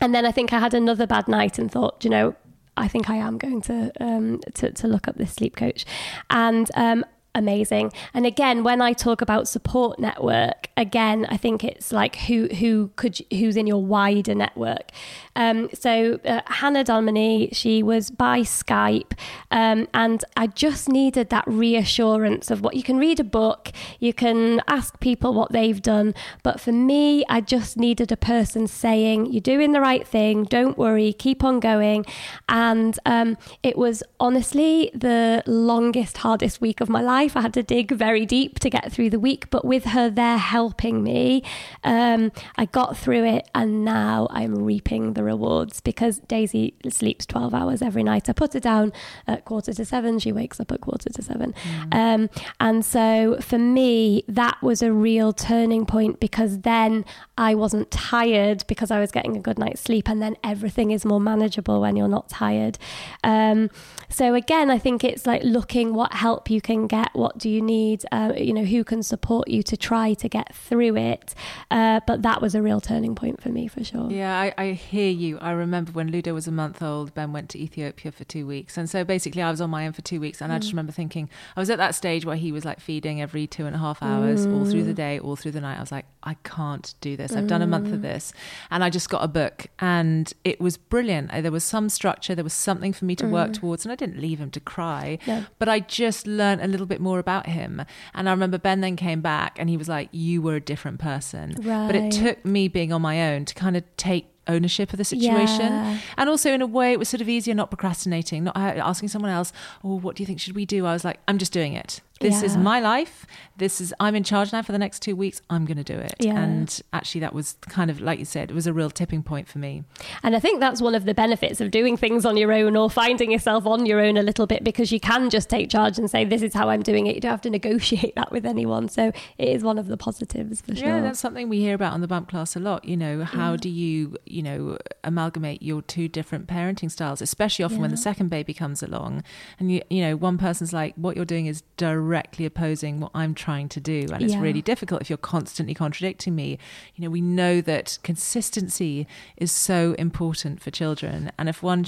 and 0.00 0.14
then 0.14 0.24
I 0.24 0.30
think 0.30 0.52
I 0.52 0.60
had 0.60 0.72
another 0.72 1.04
bad 1.04 1.26
night 1.26 1.58
and 1.58 1.70
thought, 1.70 2.04
you 2.04 2.10
know, 2.10 2.36
I 2.76 2.86
think 2.86 3.10
I 3.10 3.16
am 3.16 3.38
going 3.38 3.60
to 3.62 3.90
um, 4.00 4.40
to, 4.54 4.70
to 4.70 4.86
look 4.86 5.08
up 5.08 5.16
this 5.16 5.32
sleep 5.32 5.56
coach, 5.56 5.84
and 6.30 6.70
um, 6.74 7.04
amazing. 7.36 7.92
And 8.14 8.26
again, 8.26 8.64
when 8.64 8.80
I 8.80 8.92
talk 8.92 9.20
about 9.20 9.46
support 9.46 9.98
network, 9.98 10.70
again, 10.76 11.26
I 11.28 11.36
think 11.36 11.62
it's 11.62 11.92
like 11.92 12.16
who 12.16 12.48
who 12.48 12.90
could 12.96 13.20
who's 13.30 13.56
in 13.56 13.66
your 13.66 13.84
wider 13.84 14.34
network. 14.34 14.90
Um, 15.36 15.68
so 15.74 16.18
uh, 16.24 16.40
Hannah 16.46 16.82
Domini, 16.82 17.50
she 17.52 17.82
was 17.82 18.10
by 18.10 18.40
Skype, 18.40 19.12
um, 19.50 19.86
and 19.92 20.24
I 20.36 20.46
just 20.46 20.88
needed 20.88 21.28
that 21.28 21.44
reassurance 21.46 22.50
of 22.50 22.62
what 22.62 22.74
you 22.74 22.82
can 22.82 22.96
read 22.96 23.20
a 23.20 23.24
book, 23.24 23.70
you 24.00 24.14
can 24.14 24.62
ask 24.66 24.98
people 24.98 25.34
what 25.34 25.52
they've 25.52 25.82
done, 25.82 26.14
but 26.42 26.58
for 26.58 26.72
me, 26.72 27.24
I 27.28 27.42
just 27.42 27.76
needed 27.76 28.10
a 28.10 28.16
person 28.16 28.66
saying, 28.66 29.26
"You're 29.26 29.40
doing 29.40 29.72
the 29.72 29.80
right 29.80 30.06
thing. 30.06 30.44
Don't 30.44 30.78
worry. 30.78 31.12
Keep 31.12 31.44
on 31.44 31.60
going." 31.60 32.06
And 32.48 32.98
um, 33.04 33.36
it 33.62 33.76
was 33.76 34.02
honestly 34.18 34.90
the 34.94 35.42
longest, 35.46 36.18
hardest 36.18 36.60
week 36.62 36.80
of 36.80 36.88
my 36.88 37.02
life. 37.02 37.25
I 37.34 37.40
had 37.40 37.54
to 37.54 37.62
dig 37.62 37.90
very 37.92 38.26
deep 38.26 38.58
to 38.60 38.68
get 38.68 38.92
through 38.92 39.10
the 39.10 39.18
week, 39.18 39.48
but 39.50 39.64
with 39.64 39.86
her 39.86 40.10
there 40.10 40.36
helping 40.36 41.02
me, 41.02 41.42
um, 41.82 42.30
I 42.56 42.66
got 42.66 42.96
through 42.96 43.24
it, 43.24 43.48
and 43.54 43.84
now 43.84 44.28
I'm 44.30 44.54
reaping 44.64 45.14
the 45.14 45.24
rewards 45.24 45.80
because 45.80 46.18
Daisy 46.28 46.74
sleeps 46.88 47.24
12 47.24 47.54
hours 47.54 47.82
every 47.82 48.02
night. 48.02 48.28
I 48.28 48.34
put 48.34 48.52
her 48.52 48.60
down 48.60 48.92
at 49.26 49.46
quarter 49.46 49.72
to 49.72 49.84
seven, 49.84 50.18
she 50.18 50.30
wakes 50.30 50.60
up 50.60 50.70
at 50.70 50.82
quarter 50.82 51.08
to 51.08 51.22
seven. 51.22 51.54
Mm. 51.90 51.94
Um, 51.94 52.30
and 52.60 52.84
so 52.84 53.38
for 53.40 53.58
me, 53.58 54.24
that 54.28 54.60
was 54.62 54.82
a 54.82 54.92
real 54.92 55.32
turning 55.32 55.86
point 55.86 56.20
because 56.20 56.60
then 56.60 57.04
I 57.38 57.54
wasn't 57.54 57.90
tired 57.90 58.64
because 58.66 58.90
I 58.90 59.00
was 59.00 59.10
getting 59.10 59.36
a 59.36 59.40
good 59.40 59.58
night's 59.58 59.80
sleep, 59.80 60.08
and 60.08 60.20
then 60.20 60.36
everything 60.44 60.90
is 60.90 61.04
more 61.04 61.20
manageable 61.20 61.80
when 61.80 61.96
you're 61.96 62.08
not 62.08 62.28
tired. 62.28 62.78
Um, 63.24 63.70
so 64.08 64.34
again, 64.34 64.70
I 64.70 64.78
think 64.78 65.02
it's 65.02 65.26
like 65.26 65.42
looking 65.42 65.94
what 65.94 66.12
help 66.12 66.50
you 66.50 66.60
can 66.60 66.86
get 66.86 67.14
What 67.16 67.38
do 67.38 67.48
you 67.48 67.62
need? 67.62 68.04
Uh, 68.12 68.32
you 68.36 68.52
know, 68.52 68.64
who 68.64 68.84
can 68.84 69.02
support 69.02 69.48
you 69.48 69.62
to 69.64 69.76
try 69.76 70.14
to 70.14 70.28
get 70.28 70.54
through 70.54 70.96
it? 70.96 71.34
Uh, 71.70 72.00
but 72.06 72.22
that 72.22 72.42
was 72.42 72.54
a 72.54 72.62
real 72.62 72.80
turning 72.80 73.14
point 73.14 73.42
for 73.42 73.48
me 73.48 73.68
for 73.68 73.82
sure. 73.82 74.10
Yeah, 74.10 74.38
I, 74.38 74.54
I 74.58 74.72
hear 74.72 75.10
you. 75.10 75.38
I 75.38 75.52
remember 75.52 75.92
when 75.92 76.10
Ludo 76.10 76.34
was 76.34 76.46
a 76.46 76.52
month 76.52 76.82
old, 76.82 77.14
Ben 77.14 77.32
went 77.32 77.48
to 77.50 77.58
Ethiopia 77.58 78.12
for 78.12 78.24
two 78.24 78.46
weeks. 78.46 78.76
And 78.76 78.88
so 78.88 79.04
basically, 79.04 79.42
I 79.42 79.50
was 79.50 79.60
on 79.60 79.70
my 79.70 79.86
own 79.86 79.92
for 79.92 80.02
two 80.02 80.20
weeks. 80.20 80.40
And 80.40 80.52
mm. 80.52 80.56
I 80.56 80.58
just 80.58 80.70
mm. 80.70 80.74
remember 80.74 80.92
thinking, 80.92 81.30
I 81.56 81.60
was 81.60 81.70
at 81.70 81.78
that 81.78 81.94
stage 81.94 82.24
where 82.26 82.36
he 82.36 82.52
was 82.52 82.64
like 82.64 82.80
feeding 82.80 83.22
every 83.22 83.46
two 83.46 83.66
and 83.66 83.74
a 83.74 83.78
half 83.78 84.02
hours, 84.02 84.46
mm. 84.46 84.58
all 84.58 84.66
through 84.66 84.84
the 84.84 84.92
mm. 84.92 84.96
day, 84.96 85.18
all 85.18 85.36
through 85.36 85.52
the 85.52 85.60
night. 85.60 85.78
I 85.78 85.80
was 85.80 85.92
like, 85.92 86.06
I 86.22 86.34
can't 86.42 86.94
do 87.00 87.16
this. 87.16 87.32
I've 87.32 87.46
done 87.46 87.62
a 87.62 87.66
month 87.66 87.92
of 87.92 88.00
mm. 88.00 88.02
this. 88.02 88.32
And 88.70 88.82
I 88.82 88.90
just 88.90 89.08
got 89.08 89.22
a 89.22 89.28
book, 89.28 89.68
and 89.78 90.32
it 90.44 90.60
was 90.60 90.76
brilliant. 90.76 91.30
There 91.30 91.52
was 91.52 91.62
some 91.62 91.88
structure, 91.88 92.34
there 92.34 92.44
was 92.44 92.52
something 92.52 92.92
for 92.92 93.04
me 93.04 93.14
to 93.16 93.26
work 93.26 93.52
towards. 93.52 93.84
And 93.84 93.92
I 93.92 93.94
didn't 93.94 94.20
leave 94.20 94.40
him 94.40 94.50
to 94.50 94.60
cry, 94.60 95.18
no. 95.26 95.44
but 95.58 95.68
I 95.68 95.80
just 95.80 96.26
learned 96.26 96.62
a 96.62 96.66
little 96.66 96.86
bit 96.86 97.00
more 97.00 97.05
about 97.14 97.46
him. 97.46 97.84
And 98.14 98.28
I 98.28 98.32
remember 98.32 98.58
Ben 98.58 98.80
then 98.80 98.96
came 98.96 99.20
back 99.20 99.56
and 99.58 99.70
he 99.70 99.76
was 99.76 99.88
like, 99.88 100.08
You 100.12 100.42
were 100.42 100.56
a 100.56 100.60
different 100.60 100.98
person. 100.98 101.54
Right. 101.58 101.86
But 101.86 101.96
it 101.96 102.12
took 102.12 102.44
me 102.44 102.68
being 102.68 102.92
on 102.92 103.02
my 103.02 103.32
own 103.32 103.44
to 103.46 103.54
kind 103.54 103.76
of 103.76 103.84
take 103.96 104.26
ownership 104.48 104.92
of 104.92 104.98
the 104.98 105.04
situation. 105.04 105.72
Yeah. 105.72 105.98
And 106.16 106.28
also, 106.28 106.52
in 106.52 106.62
a 106.62 106.66
way, 106.66 106.92
it 106.92 106.98
was 106.98 107.08
sort 107.08 107.20
of 107.20 107.28
easier 107.28 107.54
not 107.54 107.70
procrastinating, 107.70 108.44
not 108.44 108.56
uh, 108.56 108.74
asking 108.76 109.08
someone 109.08 109.30
else, 109.30 109.52
oh, 109.82 109.98
what 109.98 110.16
do 110.16 110.22
you 110.22 110.26
think 110.26 110.40
should 110.40 110.54
we 110.54 110.64
do? 110.64 110.86
I 110.86 110.92
was 110.92 111.04
like, 111.04 111.18
I'm 111.26 111.38
just 111.38 111.52
doing 111.52 111.72
it 111.72 112.00
this 112.20 112.40
yeah. 112.40 112.46
is 112.46 112.56
my 112.56 112.80
life. 112.80 113.26
This 113.58 113.80
is 113.80 113.94
i'm 114.00 114.14
in 114.14 114.22
charge 114.22 114.52
now 114.52 114.62
for 114.62 114.72
the 114.72 114.78
next 114.78 115.00
two 115.00 115.16
weeks. 115.16 115.40
I'm 115.50 115.64
going 115.64 115.76
to 115.76 115.84
do 115.84 115.98
it. 115.98 116.14
Yeah. 116.18 116.38
and 116.38 116.80
actually 116.92 117.20
that 117.22 117.34
was 117.34 117.56
kind 117.62 117.90
of 117.90 118.00
like 118.00 118.18
you 118.18 118.24
said 118.24 118.50
it 118.50 118.54
was 118.54 118.66
a 118.66 118.72
real 118.72 118.90
tipping 118.90 119.22
point 119.22 119.48
for 119.48 119.58
me. 119.58 119.84
And 120.22 120.34
i 120.34 120.40
think 120.40 120.60
that's 120.60 120.80
one 120.80 120.94
of 120.94 121.04
the 121.04 121.14
benefits 121.14 121.60
of 121.60 121.70
doing 121.70 121.96
things 121.96 122.24
on 122.24 122.36
your 122.36 122.52
own 122.52 122.76
or 122.76 122.90
finding 122.90 123.30
yourself 123.30 123.66
on 123.66 123.86
your 123.86 124.00
own 124.00 124.16
a 124.16 124.22
little 124.22 124.46
bit 124.46 124.64
because 124.64 124.92
you 124.92 125.00
can 125.00 125.30
just 125.30 125.48
take 125.48 125.70
charge 125.70 125.98
and 125.98 126.10
say 126.10 126.24
this 126.24 126.42
is 126.42 126.54
how 126.54 126.68
i'm 126.68 126.82
doing 126.82 127.06
it. 127.06 127.14
You 127.14 127.20
don't 127.20 127.30
have 127.30 127.40
to 127.42 127.50
negotiate 127.50 128.14
that 128.16 128.32
with 128.32 128.46
anyone. 128.46 128.88
So 128.88 129.12
it 129.38 129.48
is 129.48 129.62
one 129.62 129.78
of 129.78 129.86
the 129.86 129.96
positives 129.96 130.60
for 130.60 130.74
sure. 130.74 130.88
yeah 130.88 131.00
that's 131.00 131.20
something 131.20 131.48
we 131.48 131.60
hear 131.60 131.74
about 131.74 131.92
on 131.92 132.00
the 132.00 132.08
bump 132.08 132.28
class 132.30 132.56
a 132.56 132.60
lot. 132.60 132.84
You 132.84 132.96
know 132.96 133.24
how 133.24 133.52
yeah. 133.52 133.56
do 133.58 133.68
you 133.68 134.16
you 134.24 134.42
know 134.42 134.78
amalgamate 135.04 135.62
your 135.62 135.82
two 135.82 136.08
different 136.08 136.46
parenting 136.46 136.90
styles 136.90 137.20
especially 137.20 137.64
often 137.64 137.80
when 137.80 137.90
the 137.90 137.96
second 137.96 138.28
baby 138.28 138.54
comes 138.54 138.82
along? 138.82 139.22
And 139.58 139.70
you 139.70 139.82
you 139.90 140.02
know 140.02 140.16
one 140.16 140.38
person's 140.38 140.72
like 140.72 140.94
what 140.96 141.16
you're 141.16 141.24
doing 141.24 141.46
is 141.46 141.62
direct 141.76 142.05
directly 142.06 142.46
opposing 142.46 143.00
what 143.00 143.10
I'm 143.14 143.34
trying 143.34 143.68
to 143.70 143.80
do. 143.80 144.06
And 144.12 144.22
it's 144.22 144.34
yeah. 144.34 144.40
really 144.40 144.62
difficult 144.62 145.00
if 145.00 145.10
you're 145.10 145.16
constantly 145.16 145.74
contradicting 145.74 146.34
me. 146.36 146.58
You 146.94 147.02
know, 147.02 147.10
we 147.10 147.20
know 147.20 147.60
that 147.62 147.98
consistency 148.04 149.06
is 149.36 149.50
so 149.50 149.94
important 149.98 150.62
for 150.62 150.70
children. 150.70 151.32
And 151.38 151.48
if 151.48 151.62
one, 151.62 151.84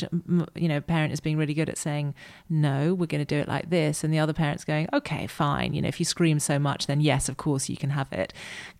you 0.54 0.68
know, 0.68 0.80
parent 0.80 1.12
is 1.12 1.20
being 1.20 1.36
really 1.36 1.54
good 1.54 1.68
at 1.68 1.78
saying, 1.78 2.14
no, 2.48 2.94
we're 2.94 3.06
going 3.06 3.24
to 3.24 3.24
do 3.24 3.38
it 3.38 3.46
like 3.46 3.70
this, 3.70 4.02
and 4.02 4.12
the 4.12 4.18
other 4.18 4.32
parent's 4.32 4.64
going, 4.64 4.88
okay, 4.92 5.26
fine. 5.26 5.72
You 5.72 5.82
know, 5.82 5.88
if 5.88 6.00
you 6.00 6.04
scream 6.04 6.40
so 6.40 6.58
much, 6.58 6.86
then 6.86 7.00
yes, 7.00 7.28
of 7.28 7.36
course 7.36 7.68
you 7.68 7.76
can 7.76 7.90
have 7.90 8.12
it. 8.12 8.32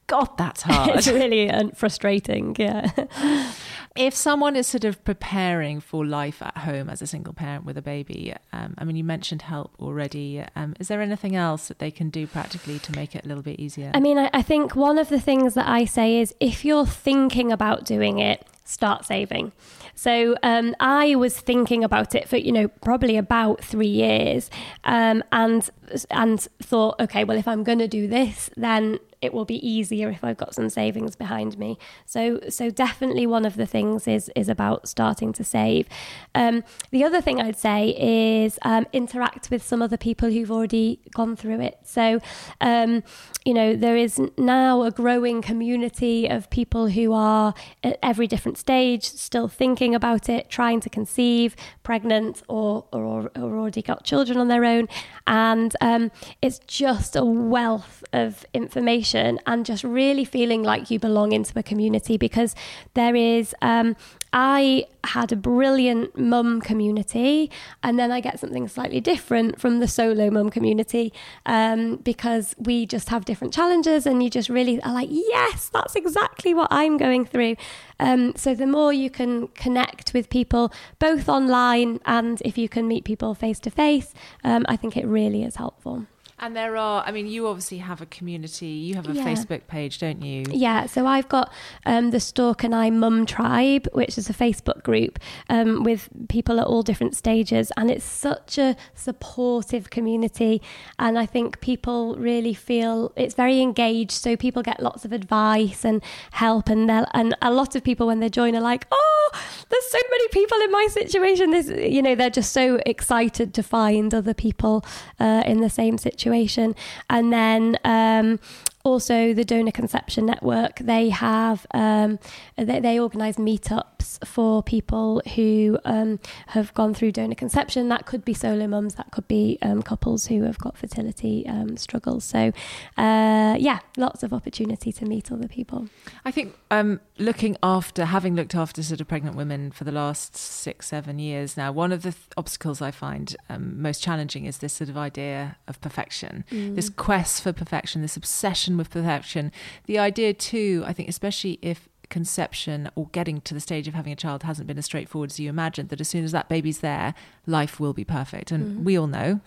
God, 0.09 0.37
that's 0.37 0.62
hard. 0.70 0.96
it's 0.96 1.07
really 1.07 1.51
uh, 1.51 1.68
frustrating. 1.74 2.57
Yeah. 2.59 2.90
if 3.99 4.15
someone 4.15 4.55
is 4.55 4.69
sort 4.69 4.85
of 4.85 5.05
preparing 5.05 5.81
for 5.81 6.07
life 6.07 6.41
at 6.41 6.57
home 6.59 6.89
as 6.89 7.03
a 7.03 7.07
single 7.07 7.33
parent 7.33 7.65
with 7.65 7.77
a 7.77 7.83
baby, 7.83 8.33
um, 8.53 8.75
I 8.79 8.85
mean, 8.85 8.95
you 8.95 9.03
mentioned 9.03 9.43
help 9.43 9.75
already. 9.81 10.45
Um, 10.55 10.77
is 10.79 10.87
there 10.87 11.03
anything 11.03 11.35
else 11.35 11.67
that 11.67 11.81
they 11.81 11.91
can 11.91 12.09
do 12.09 12.29
practically 12.29 12.79
to 12.79 12.93
make 12.95 13.17
it 13.17 13.25
a 13.25 13.29
little 13.29 13.43
bit 13.43 13.59
easier? 13.59 13.91
I 13.93 13.99
mean, 13.99 14.17
I, 14.17 14.31
I 14.33 14.41
think 14.41 14.77
one 14.77 14.99
of 14.99 15.09
the 15.09 15.19
things 15.19 15.55
that 15.55 15.69
I 15.69 15.85
say 15.85 16.19
is 16.19 16.33
if 16.39 16.65
you're 16.65 16.87
thinking 16.87 17.51
about 17.51 17.85
doing 17.85 18.21
it, 18.21 18.47
start 18.65 19.05
saving. 19.05 19.51
So 19.97 20.37
um, 20.45 20.77
I 20.79 21.17
was 21.17 21.41
thinking 21.41 21.83
about 21.83 22.15
it 22.15 22.29
for 22.29 22.37
you 22.37 22.53
know 22.53 22.69
probably 22.69 23.17
about 23.17 23.65
three 23.65 23.89
years, 23.89 24.49
um, 24.85 25.25
and 25.33 25.69
and 26.11 26.41
thought, 26.63 27.01
okay, 27.01 27.25
well 27.25 27.37
if 27.37 27.49
I'm 27.49 27.65
going 27.65 27.81
to 27.81 27.89
do 27.89 28.07
this, 28.07 28.49
then 28.57 29.01
it 29.20 29.35
will 29.35 29.44
be 29.44 29.66
easier 29.66 30.11
if 30.11 30.22
I've 30.22 30.37
got 30.37 30.54
some 30.54 30.68
savings 30.68 31.16
behind 31.16 31.59
me. 31.59 31.78
So 32.07 32.40
so 32.48 32.70
definitely 32.70 33.26
one 33.26 33.44
of 33.44 33.57
the 33.57 33.66
things 33.66 34.07
is 34.07 34.31
is 34.37 34.48
about 34.48 34.88
starting 34.88 35.33
to 35.35 35.44
save. 35.44 35.88
Um, 36.35 36.64
the 36.90 37.04
other 37.04 37.20
thing 37.20 37.40
I'd 37.40 37.59
say 37.59 37.94
is 37.98 38.59
um, 38.62 38.87
interact 38.92 39.50
with 39.50 39.62
some 39.62 39.83
other 39.83 39.96
people 39.96 40.31
who've 40.31 40.50
already 40.50 41.00
gone 41.14 41.37
through 41.37 41.61
it. 41.61 41.78
So 41.85 42.20
um, 42.61 43.02
you 43.44 43.54
know 43.54 43.74
there 43.74 43.96
is 43.96 44.20
now 44.37 44.83
a 44.83 44.90
growing 44.90 45.42
community 45.42 46.28
of 46.28 46.48
people 46.50 46.88
who 46.88 47.12
are 47.12 47.54
at 47.83 47.98
every 48.02 48.26
different 48.26 48.59
stage 48.59 49.04
still 49.04 49.48
thinking 49.48 49.94
about 49.94 50.28
it, 50.28 50.48
trying 50.48 50.81
to 50.81 50.90
conceive, 50.90 51.57
pregnant, 51.83 52.42
or 52.48 52.87
or, 52.92 53.31
or 53.37 53.59
already 53.59 53.83
got 53.83 54.04
children 54.04 54.38
on 54.38 54.48
their 54.48 54.64
own, 54.64 54.88
and 55.26 55.74
um, 55.81 56.11
it's 56.40 56.61
just 56.61 57.16
a 57.16 57.24
wealth 57.24 58.04
of 58.12 58.46
information 58.54 59.08
and 59.14 59.64
just 59.64 59.85
really 59.85 60.25
feeling 60.25 60.62
like 60.62 60.90
you 60.90 60.99
belong 60.99 61.33
into 61.33 61.59
a 61.59 61.62
community 61.62 62.16
because 62.16 62.55
there 62.94 63.14
is 63.14 63.55
um, 63.62 63.97
I 64.33 64.85
had 65.05 65.33
a 65.33 65.37
brilliant 65.37 66.18
mum 66.18 66.61
community, 66.61 67.51
and 67.83 67.99
then 67.99 68.12
I 68.12 68.21
get 68.21 68.38
something 68.38 68.68
slightly 68.68 69.01
different 69.01 69.61
from 69.61 69.81
the 69.81 69.88
solo 69.88 70.31
mum 70.31 70.51
community 70.51 71.12
um, 71.47 71.97
because 71.97 72.55
we 72.59 72.85
just 72.85 73.09
have 73.09 73.25
different 73.25 73.55
challenges, 73.55 74.07
and 74.07 74.23
you 74.23 74.29
just 74.29 74.49
really 74.49 74.81
are 74.83 74.92
like, 74.92 75.09
yes, 75.11 75.71
that's 75.73 75.97
exactly 75.97 76.53
what 76.53 76.68
I'm 76.71 76.99
going 76.99 77.25
through. 77.25 77.57
Um, 77.99 78.35
so 78.37 78.55
the 78.55 78.66
more 78.66 78.92
you 78.92 79.11
can 79.11 79.49
connect 79.49 80.12
with 80.12 80.29
people, 80.29 80.73
both 80.99 81.29
online 81.29 82.01
and 82.05 82.40
if 82.44 82.59
you 82.59 82.68
can 82.68 82.87
meet 82.87 83.05
people 83.05 83.35
face 83.35 83.59
to 83.61 83.71
face, 83.71 84.14
I 84.44 84.77
think 84.77 84.97
it 84.97 85.07
really 85.07 85.42
is 85.42 85.57
helpful. 85.57 86.07
And 86.40 86.55
there 86.55 86.77
are, 86.77 87.03
I 87.05 87.11
mean, 87.11 87.27
you 87.27 87.48
obviously 87.48 87.79
have 87.79 88.01
a 88.01 88.07
community. 88.07 88.66
You 88.66 88.94
have 88.94 89.09
a 89.09 89.12
yeah. 89.12 89.24
Facebook 89.24 89.66
page, 89.66 89.98
don't 89.98 90.22
you? 90.22 90.44
Yeah. 90.51 90.87
So 90.87 91.05
I've 91.05 91.29
got 91.29 91.53
um, 91.85 92.11
the 92.11 92.20
Stork 92.20 92.62
and 92.62 92.74
I 92.74 92.90
Mum 92.90 93.27
Tribe, 93.27 93.88
which 93.92 94.16
is 94.16 94.31
a 94.31 94.33
Facebook 94.33 94.85
group 94.85 95.18
um, 95.48 95.83
with 95.83 96.09
people 96.29 96.61
at 96.61 96.66
all 96.66 96.83
different 96.83 97.16
stages. 97.16 97.72
And 97.77 97.90
it's 97.90 98.05
such 98.05 98.57
a 98.57 98.77
supportive 98.94 99.90
community. 99.90 100.62
And 101.01 101.18
I 101.18 101.27
think 101.27 101.61
people 101.61 102.14
really 102.14 102.55
feel 102.55 103.12
it's 103.16 103.35
very 103.35 103.61
engaged. 103.61 104.12
So 104.12 104.37
people 104.37 104.62
get 104.62 104.81
lots 104.81 105.05
of 105.05 105.12
advice 105.12 105.85
and 105.85 106.03
help. 106.31 106.68
And, 106.68 106.88
and 106.90 107.37
a 107.42 107.51
lot 107.51 107.74
of 107.74 107.83
people, 107.83 108.07
when 108.07 108.20
they 108.20 108.29
join, 108.29 108.55
are 108.55 108.61
like, 108.61 108.87
oh, 108.92 109.31
there's 109.68 109.90
so 109.90 109.98
many 110.09 110.29
people 110.29 110.59
in 110.59 110.70
my 110.70 110.87
situation. 110.90 111.51
This, 111.51 111.68
you 111.68 112.01
know, 112.01 112.14
they're 112.14 112.31
just 112.31 112.53
so 112.53 112.79
excited 112.87 113.55
to 113.55 113.62
find 113.64 114.14
other 114.14 114.35
people 114.35 114.85
uh, 115.18 115.42
in 115.44 115.62
the 115.62 115.70
same 115.70 115.98
situation 115.98 116.28
situation. 116.29 116.75
And 117.09 117.33
then 117.33 117.79
um, 117.85 118.38
also 118.85 119.35
the 119.35 119.45
Donor 119.45 119.73
Conception 119.73 120.27
Network, 120.27 120.79
they 120.79 121.11
have 121.11 121.67
um, 121.73 122.19
they, 122.57 122.81
they 122.81 122.99
organise 122.99 123.37
meetups 123.37 124.25
for 124.27 124.62
people 124.62 125.21
who 125.35 125.79
um, 125.85 126.19
have 126.49 126.73
gone 126.75 126.95
through 126.95 127.12
donor 127.12 127.35
conception. 127.35 127.88
That 127.88 128.07
could 128.07 128.25
be 128.25 128.35
solo 128.35 128.67
mums, 128.67 128.95
that 128.95 129.11
could 129.11 129.29
be 129.29 129.59
um, 129.62 129.83
couples 129.83 130.27
who 130.27 130.43
have 130.45 130.59
got 130.59 130.77
fertility 130.77 131.47
um, 131.47 131.77
struggles. 131.77 132.25
So 132.25 132.53
uh, 132.97 133.57
yeah, 133.59 133.81
lots 133.97 134.23
of 134.23 134.33
opportunity 134.33 134.93
to 134.93 135.05
meet 135.05 135.31
other 135.31 135.49
people. 135.49 135.88
I 136.25 136.31
think 136.31 136.55
um, 136.71 137.01
looking 137.19 137.57
after, 137.62 138.07
having 138.07 138.35
looked 138.35 138.55
after 138.55 138.83
sort 138.83 139.01
of 139.01 139.09
pregnant 139.09 139.37
women 139.37 139.71
for 139.71 139.85
the 139.85 139.93
last 139.93 140.37
six, 140.37 140.88
seven 140.88 141.19
years 141.19 141.57
now, 141.57 141.73
one 141.73 141.93
of 141.93 142.03
the 142.03 142.12
th- 142.12 142.25
obstacles 142.37 142.81
I 142.81 142.91
find 142.91 143.37
um, 143.49 143.81
most 143.81 144.03
challenging 144.03 144.47
is 144.47 144.59
this 144.59 144.73
sort 144.73 144.91
of 144.91 144.97
idea 144.97 145.57
of 145.67 145.81
perfection, 145.81 146.45
mm. 146.51 146.75
this 146.75 146.88
quest 146.88 147.43
for 147.43 147.53
perfection, 147.53 148.03
this 148.03 148.17
obsession 148.17 148.67
with 148.76 148.90
perfection. 148.90 149.52
The 149.87 149.98
idea, 149.98 150.35
too, 150.35 150.85
I 150.87 150.92
think, 150.92 151.09
especially 151.09 151.59
if 151.62 151.88
conception 152.11 152.90
or 152.94 153.09
getting 153.12 153.40
to 153.42 153.54
the 153.54 153.61
stage 153.61 153.87
of 153.87 153.94
having 153.94 154.12
a 154.12 154.16
child 154.16 154.42
hasn't 154.42 154.66
been 154.66 154.78
as 154.78 154.87
straightforward 154.87 155.31
as 155.31 155.40
you 155.40 155.48
imagined, 155.48 155.88
that 155.90 156.00
as 156.00 156.09
soon 156.09 156.24
as 156.24 156.33
that 156.33 156.48
baby's 156.48 156.78
there, 156.78 157.14
life 157.46 157.78
will 157.78 157.92
be 157.92 158.04
perfect. 158.04 158.50
And 158.50 158.78
mm. 158.78 158.85
we 158.85 158.98
all 158.98 159.07
know 159.07 159.40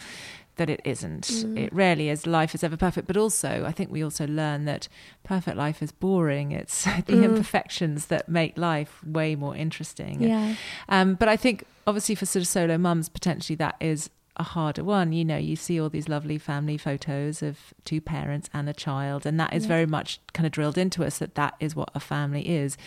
that 0.58 0.70
it 0.70 0.82
isn't. 0.84 1.24
Mm. 1.24 1.58
It 1.58 1.74
rarely 1.74 2.10
is. 2.10 2.28
Life 2.28 2.54
is 2.54 2.64
ever 2.64 2.78
perfect. 2.78 3.08
But 3.08 3.18
also, 3.18 3.64
I 3.66 3.72
think 3.72 3.92
we 3.92 4.04
also 4.04 4.28
learn 4.28 4.66
that 4.66 4.88
perfect 5.24 5.58
life 5.58 5.82
is 5.82 5.92
boring. 5.92 6.52
It's 6.52 6.84
the 7.06 7.14
mm. 7.14 7.24
imperfections 7.24 8.08
that 8.08 8.30
make 8.30 8.58
life 8.58 9.04
way 9.04 9.36
more 9.36 9.56
interesting. 9.56 10.22
Yeah. 10.22 10.56
Um, 10.90 11.16
but 11.16 11.28
I 11.28 11.38
think, 11.38 11.66
obviously, 11.88 12.16
for 12.16 12.26
sort 12.26 12.42
of 12.42 12.48
solo 12.48 12.78
mums, 12.78 13.10
potentially 13.10 13.56
that 13.58 13.76
is 13.80 14.10
a 14.38 14.44
harder 14.44 14.84
one. 14.84 15.12
You 15.12 15.26
know, 15.26 15.38
you 15.38 15.56
see 15.56 15.80
all 15.80 15.90
these 15.90 16.10
lovely 16.10 16.38
family 16.38 16.78
photos 16.78 17.42
of 17.42 17.74
two 17.86 18.02
parents 18.02 18.50
and 18.54 18.70
a 18.70 18.74
child, 18.74 19.26
and 19.26 19.40
that 19.40 19.54
is 19.54 19.64
yeah. 19.64 19.70
very 19.70 19.86
much 19.86 20.20
kind 20.34 20.46
of 20.46 20.52
drilled 20.52 20.78
into 20.78 21.04
us 21.04 21.18
that 21.20 21.36
that 21.36 21.56
is 21.60 21.76
what 21.76 21.90
a 21.94 22.00
family 22.00 22.48
is. 22.48 22.78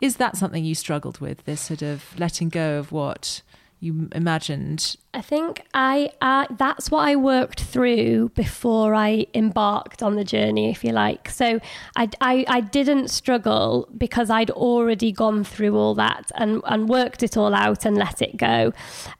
Is 0.00 0.16
that 0.16 0.36
something 0.36 0.64
you 0.64 0.74
struggled 0.74 1.20
with? 1.20 1.44
This 1.44 1.60
sort 1.60 1.82
of 1.82 2.18
letting 2.18 2.48
go 2.50 2.78
of 2.78 2.92
what 2.92 3.42
you 3.80 4.08
imagined? 4.12 4.96
I 5.12 5.20
think 5.20 5.62
I, 5.74 6.10
I 6.20 6.46
that's 6.50 6.90
what 6.90 7.00
I 7.00 7.16
worked 7.16 7.60
through 7.60 8.30
before 8.30 8.94
I 8.94 9.26
embarked 9.34 10.02
on 10.02 10.16
the 10.16 10.24
journey, 10.24 10.70
if 10.70 10.82
you 10.82 10.92
like. 10.92 11.28
So 11.28 11.60
I, 11.94 12.08
I, 12.20 12.44
I 12.48 12.60
didn't 12.60 13.08
struggle 13.08 13.88
because 13.96 14.30
I'd 14.30 14.50
already 14.50 15.12
gone 15.12 15.44
through 15.44 15.76
all 15.76 15.94
that 15.94 16.30
and, 16.36 16.62
and 16.66 16.88
worked 16.88 17.22
it 17.22 17.36
all 17.36 17.54
out 17.54 17.84
and 17.84 17.96
let 17.96 18.22
it 18.22 18.36
go. 18.36 18.72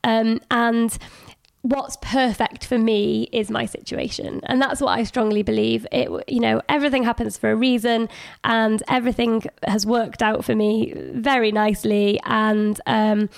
Um, 0.05 0.41
and 0.51 0.97
what's 1.69 1.97
perfect 2.01 2.65
for 2.65 2.79
me 2.79 3.29
is 3.33 3.51
my 3.51 3.67
situation. 3.67 4.41
And 4.45 4.63
that's 4.63 4.81
what 4.81 4.99
i 4.99 5.03
strongly 5.03 5.43
believe. 5.43 5.87
It 5.91 6.09
you 6.29 6.41
know 6.41 6.63
everything 6.69 7.03
happens 7.03 7.37
for 7.37 7.51
a 7.51 7.57
reason 7.57 8.09
and 8.45 8.83
everything 8.89 9.45
has 9.67 9.85
worked 9.85 10.23
out 10.23 10.45
for 10.45 10.55
me 10.55 10.93
very 10.97 11.51
nicely. 11.51 12.21
And 12.25 12.81
um, 12.87 13.29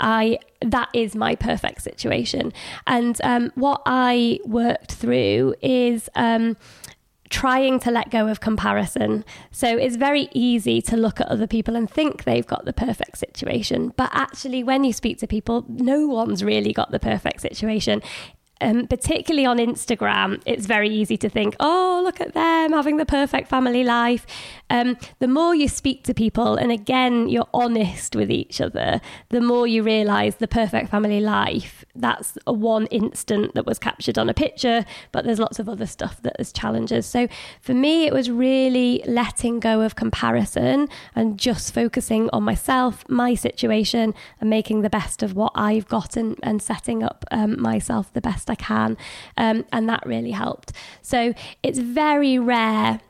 i 0.00 0.38
that 0.60 0.88
is 0.92 1.14
my 1.14 1.34
perfect 1.34 1.82
situation. 1.82 2.52
And 2.86 3.18
um, 3.24 3.52
what 3.54 3.82
i 3.86 4.40
worked 4.44 4.92
through 4.92 5.54
is 5.62 6.10
um, 6.14 6.56
trying 7.30 7.78
to 7.80 7.90
let 7.90 8.10
go 8.10 8.28
of 8.28 8.40
comparison. 8.40 9.24
So 9.50 9.76
it's 9.76 9.96
very 9.96 10.28
easy 10.32 10.80
to 10.82 10.96
look 10.96 11.20
at 11.20 11.28
other 11.28 11.46
people 11.46 11.76
and 11.76 11.90
think 11.90 12.24
they've 12.24 12.46
got 12.46 12.64
the 12.64 12.72
perfect 12.72 13.18
situation. 13.18 13.92
But 13.96 14.10
actually, 14.12 14.62
when 14.62 14.84
you 14.84 14.92
speak 14.92 15.18
to 15.18 15.26
people, 15.26 15.64
no 15.68 16.06
one's 16.06 16.42
really 16.42 16.72
got 16.72 16.90
the 16.90 17.00
perfect 17.00 17.40
situation 17.40 18.02
um, 18.60 18.86
particularly 18.86 19.46
on 19.46 19.58
Instagram, 19.58 20.42
it's 20.46 20.66
very 20.66 20.88
easy 20.88 21.16
to 21.18 21.28
think, 21.28 21.54
oh, 21.60 22.00
look 22.04 22.20
at 22.20 22.34
them 22.34 22.72
having 22.72 22.96
the 22.96 23.06
perfect 23.06 23.48
family 23.48 23.84
life. 23.84 24.26
Um, 24.70 24.96
the 25.18 25.28
more 25.28 25.54
you 25.54 25.68
speak 25.68 26.04
to 26.04 26.14
people, 26.14 26.56
and 26.56 26.70
again, 26.70 27.28
you're 27.28 27.48
honest 27.54 28.14
with 28.14 28.30
each 28.30 28.60
other, 28.60 29.00
the 29.30 29.40
more 29.40 29.66
you 29.66 29.82
realize 29.82 30.36
the 30.36 30.48
perfect 30.48 30.90
family 30.90 31.20
life. 31.20 31.84
That's 31.94 32.38
a 32.46 32.52
one 32.52 32.86
instant 32.86 33.54
that 33.54 33.66
was 33.66 33.78
captured 33.78 34.18
on 34.18 34.28
a 34.28 34.34
picture, 34.34 34.84
but 35.12 35.24
there's 35.24 35.38
lots 35.38 35.58
of 35.58 35.68
other 35.68 35.86
stuff 35.86 36.22
that 36.22 36.36
is 36.38 36.52
challenges. 36.52 37.06
So 37.06 37.28
for 37.60 37.74
me, 37.74 38.06
it 38.06 38.12
was 38.12 38.30
really 38.30 39.02
letting 39.06 39.60
go 39.60 39.80
of 39.80 39.96
comparison 39.96 40.88
and 41.14 41.38
just 41.38 41.74
focusing 41.74 42.28
on 42.32 42.42
myself, 42.42 43.04
my 43.08 43.34
situation, 43.34 44.14
and 44.40 44.50
making 44.50 44.82
the 44.82 44.90
best 44.90 45.22
of 45.22 45.34
what 45.34 45.52
I've 45.54 45.88
got 45.88 46.16
and, 46.16 46.38
and 46.42 46.62
setting 46.62 47.02
up 47.02 47.24
um, 47.30 47.60
myself 47.60 48.12
the 48.12 48.20
best 48.20 48.50
I 48.50 48.54
can. 48.54 48.96
Um, 49.36 49.64
and 49.72 49.88
that 49.88 50.04
really 50.06 50.32
helped. 50.32 50.72
So 51.02 51.34
it's 51.62 51.78
very 51.78 52.38
rare. 52.38 53.00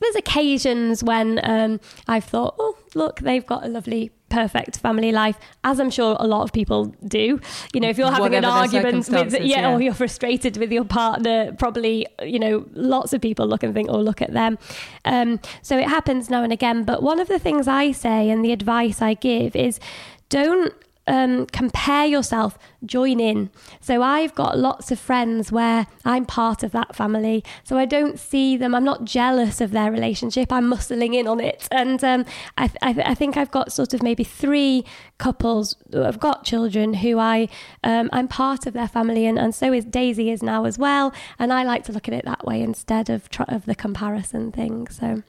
There's 0.00 0.16
occasions 0.16 1.02
when 1.02 1.40
um, 1.42 1.80
I've 2.06 2.24
thought, 2.24 2.54
oh, 2.58 2.78
look, 2.94 3.20
they've 3.20 3.44
got 3.44 3.64
a 3.64 3.68
lovely 3.68 4.12
perfect 4.28 4.78
family 4.78 5.10
life, 5.10 5.38
as 5.64 5.80
I'm 5.80 5.90
sure 5.90 6.16
a 6.20 6.26
lot 6.26 6.42
of 6.42 6.52
people 6.52 6.94
do. 7.06 7.40
You 7.72 7.80
know, 7.80 7.88
if 7.88 7.98
you're 7.98 8.10
having 8.10 8.32
Whatever 8.32 8.46
an 8.46 8.52
argument 8.52 9.08
with, 9.08 9.32
yeah, 9.34 9.60
yeah. 9.60 9.74
or 9.74 9.80
you're 9.80 9.94
frustrated 9.94 10.56
with 10.56 10.70
your 10.70 10.84
partner, 10.84 11.52
probably, 11.58 12.06
you 12.22 12.38
know, 12.38 12.66
lots 12.72 13.12
of 13.12 13.20
people 13.20 13.46
look 13.46 13.62
and 13.62 13.74
think, 13.74 13.88
oh, 13.90 14.00
look 14.00 14.22
at 14.22 14.32
them. 14.32 14.58
Um, 15.04 15.40
so 15.62 15.78
it 15.78 15.88
happens 15.88 16.30
now 16.30 16.42
and 16.42 16.52
again. 16.52 16.84
But 16.84 17.02
one 17.02 17.20
of 17.20 17.28
the 17.28 17.38
things 17.38 17.66
I 17.66 17.92
say 17.92 18.30
and 18.30 18.44
the 18.44 18.52
advice 18.52 19.00
I 19.00 19.14
give 19.14 19.56
is 19.56 19.80
don't 20.28 20.74
um, 21.08 21.46
compare 21.46 22.06
yourself, 22.06 22.58
join 22.84 23.18
in. 23.18 23.50
So 23.80 24.02
I've 24.02 24.34
got 24.34 24.58
lots 24.58 24.92
of 24.92 25.00
friends 25.00 25.50
where 25.50 25.86
I'm 26.04 26.26
part 26.26 26.62
of 26.62 26.72
that 26.72 26.94
family. 26.94 27.42
So 27.64 27.76
I 27.78 27.86
don't 27.86 28.18
see 28.18 28.56
them, 28.56 28.74
I'm 28.74 28.84
not 28.84 29.04
jealous 29.04 29.60
of 29.60 29.72
their 29.72 29.90
relationship, 29.90 30.52
I'm 30.52 30.70
muscling 30.70 31.14
in 31.14 31.26
on 31.26 31.40
it. 31.40 31.66
And 31.70 32.02
um, 32.04 32.24
I, 32.56 32.70
I, 32.82 32.90
I 33.06 33.14
think 33.14 33.36
I've 33.36 33.50
got 33.50 33.72
sort 33.72 33.94
of 33.94 34.02
maybe 34.02 34.22
three 34.22 34.84
couples 35.18 35.74
who 35.90 36.00
have 36.00 36.20
got 36.20 36.44
children 36.44 36.94
who 36.94 37.18
I, 37.18 37.48
um, 37.82 38.08
I'm 38.12 38.28
part 38.28 38.66
of 38.66 38.74
their 38.74 38.88
family, 38.88 39.26
and, 39.26 39.38
and 39.38 39.54
so 39.54 39.72
is 39.72 39.84
Daisy 39.84 40.30
is 40.30 40.42
now 40.42 40.64
as 40.64 40.78
well. 40.78 41.12
And 41.38 41.52
I 41.52 41.64
like 41.64 41.84
to 41.84 41.92
look 41.92 42.06
at 42.06 42.14
it 42.14 42.24
that 42.26 42.44
way 42.44 42.60
instead 42.60 43.08
of, 43.08 43.28
tr- 43.30 43.42
of 43.48 43.64
the 43.64 43.74
comparison 43.74 44.52
thing. 44.52 44.88
So. 44.88 45.22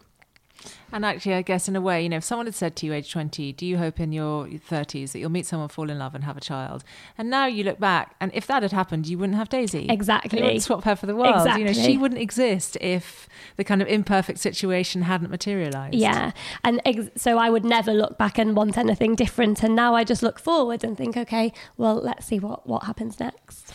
And 0.91 1.05
actually, 1.05 1.35
I 1.35 1.41
guess 1.43 1.67
in 1.67 1.75
a 1.75 1.81
way, 1.81 2.01
you 2.01 2.09
know, 2.09 2.17
if 2.17 2.23
someone 2.23 2.47
had 2.47 2.55
said 2.55 2.75
to 2.77 2.85
you, 2.85 2.93
age 2.93 3.11
20, 3.11 3.53
do 3.53 3.65
you 3.65 3.77
hope 3.77 3.99
in 3.99 4.11
your 4.11 4.47
30s 4.47 5.11
that 5.11 5.19
you'll 5.19 5.29
meet 5.29 5.45
someone, 5.45 5.69
fall 5.69 5.89
in 5.89 5.99
love, 5.99 6.15
and 6.15 6.23
have 6.23 6.35
a 6.35 6.41
child? 6.41 6.83
And 7.17 7.29
now 7.29 7.45
you 7.45 7.63
look 7.63 7.79
back, 7.79 8.15
and 8.19 8.31
if 8.33 8.47
that 8.47 8.63
had 8.63 8.71
happened, 8.71 9.07
you 9.07 9.17
wouldn't 9.17 9.37
have 9.37 9.49
Daisy. 9.49 9.87
Exactly. 9.87 10.39
You 10.39 10.45
wouldn't 10.45 10.63
swap 10.63 10.83
her 10.85 10.95
for 10.95 11.05
the 11.05 11.15
world. 11.15 11.35
Exactly. 11.35 11.61
You 11.61 11.67
know, 11.67 11.73
she 11.73 11.97
wouldn't 11.97 12.19
exist 12.19 12.77
if 12.81 13.29
the 13.55 13.63
kind 13.63 13.81
of 13.81 13.87
imperfect 13.87 14.39
situation 14.39 15.03
hadn't 15.03 15.29
materialized. 15.29 15.95
Yeah. 15.95 16.31
And 16.63 16.81
ex- 16.85 17.09
so 17.15 17.37
I 17.37 17.49
would 17.49 17.65
never 17.65 17.93
look 17.93 18.17
back 18.17 18.39
and 18.39 18.55
want 18.55 18.77
anything 18.77 19.15
different. 19.15 19.61
And 19.63 19.75
now 19.75 19.93
I 19.93 20.03
just 20.03 20.23
look 20.23 20.39
forward 20.39 20.83
and 20.83 20.97
think, 20.97 21.15
okay, 21.15 21.53
well, 21.77 21.95
let's 21.95 22.25
see 22.25 22.39
what, 22.39 22.67
what 22.67 22.83
happens 22.83 23.19
next. 23.19 23.73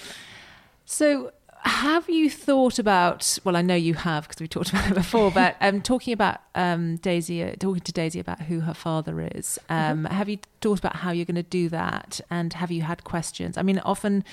So, 0.85 1.31
have 1.65 2.09
you 2.09 2.29
thought 2.29 2.79
about? 2.79 3.39
Well, 3.45 3.57
I 3.57 3.63
know 3.63 3.75
you 3.75 3.95
have 3.95 4.29
because 4.29 4.41
we 4.41 4.49
talked 4.49 4.71
about 4.71 4.91
it 4.91 4.95
before. 4.95 5.31
But 5.31 5.57
um, 5.61 5.81
talking 5.81 6.13
about 6.13 6.41
um, 6.55 6.97
Daisy, 6.97 7.43
uh, 7.43 7.55
talking 7.59 7.81
to 7.81 7.93
Daisy 7.93 8.21
about 8.21 8.43
who 8.43 8.61
her 8.61 8.75
father 8.75 9.29
is. 9.35 9.59
Um, 9.69 10.05
Have 10.05 10.29
you 10.29 10.39
thought 10.65 10.79
about 10.79 10.97
how 10.97 11.11
you're 11.13 11.25
going 11.33 11.35
to 11.37 11.43
do 11.61 11.69
that? 11.69 12.21
And 12.31 12.53
have 12.55 12.71
you 12.71 12.83
had 12.83 13.05
questions? 13.05 13.57
I 13.59 13.63
mean, 13.63 13.79
often, 13.81 14.25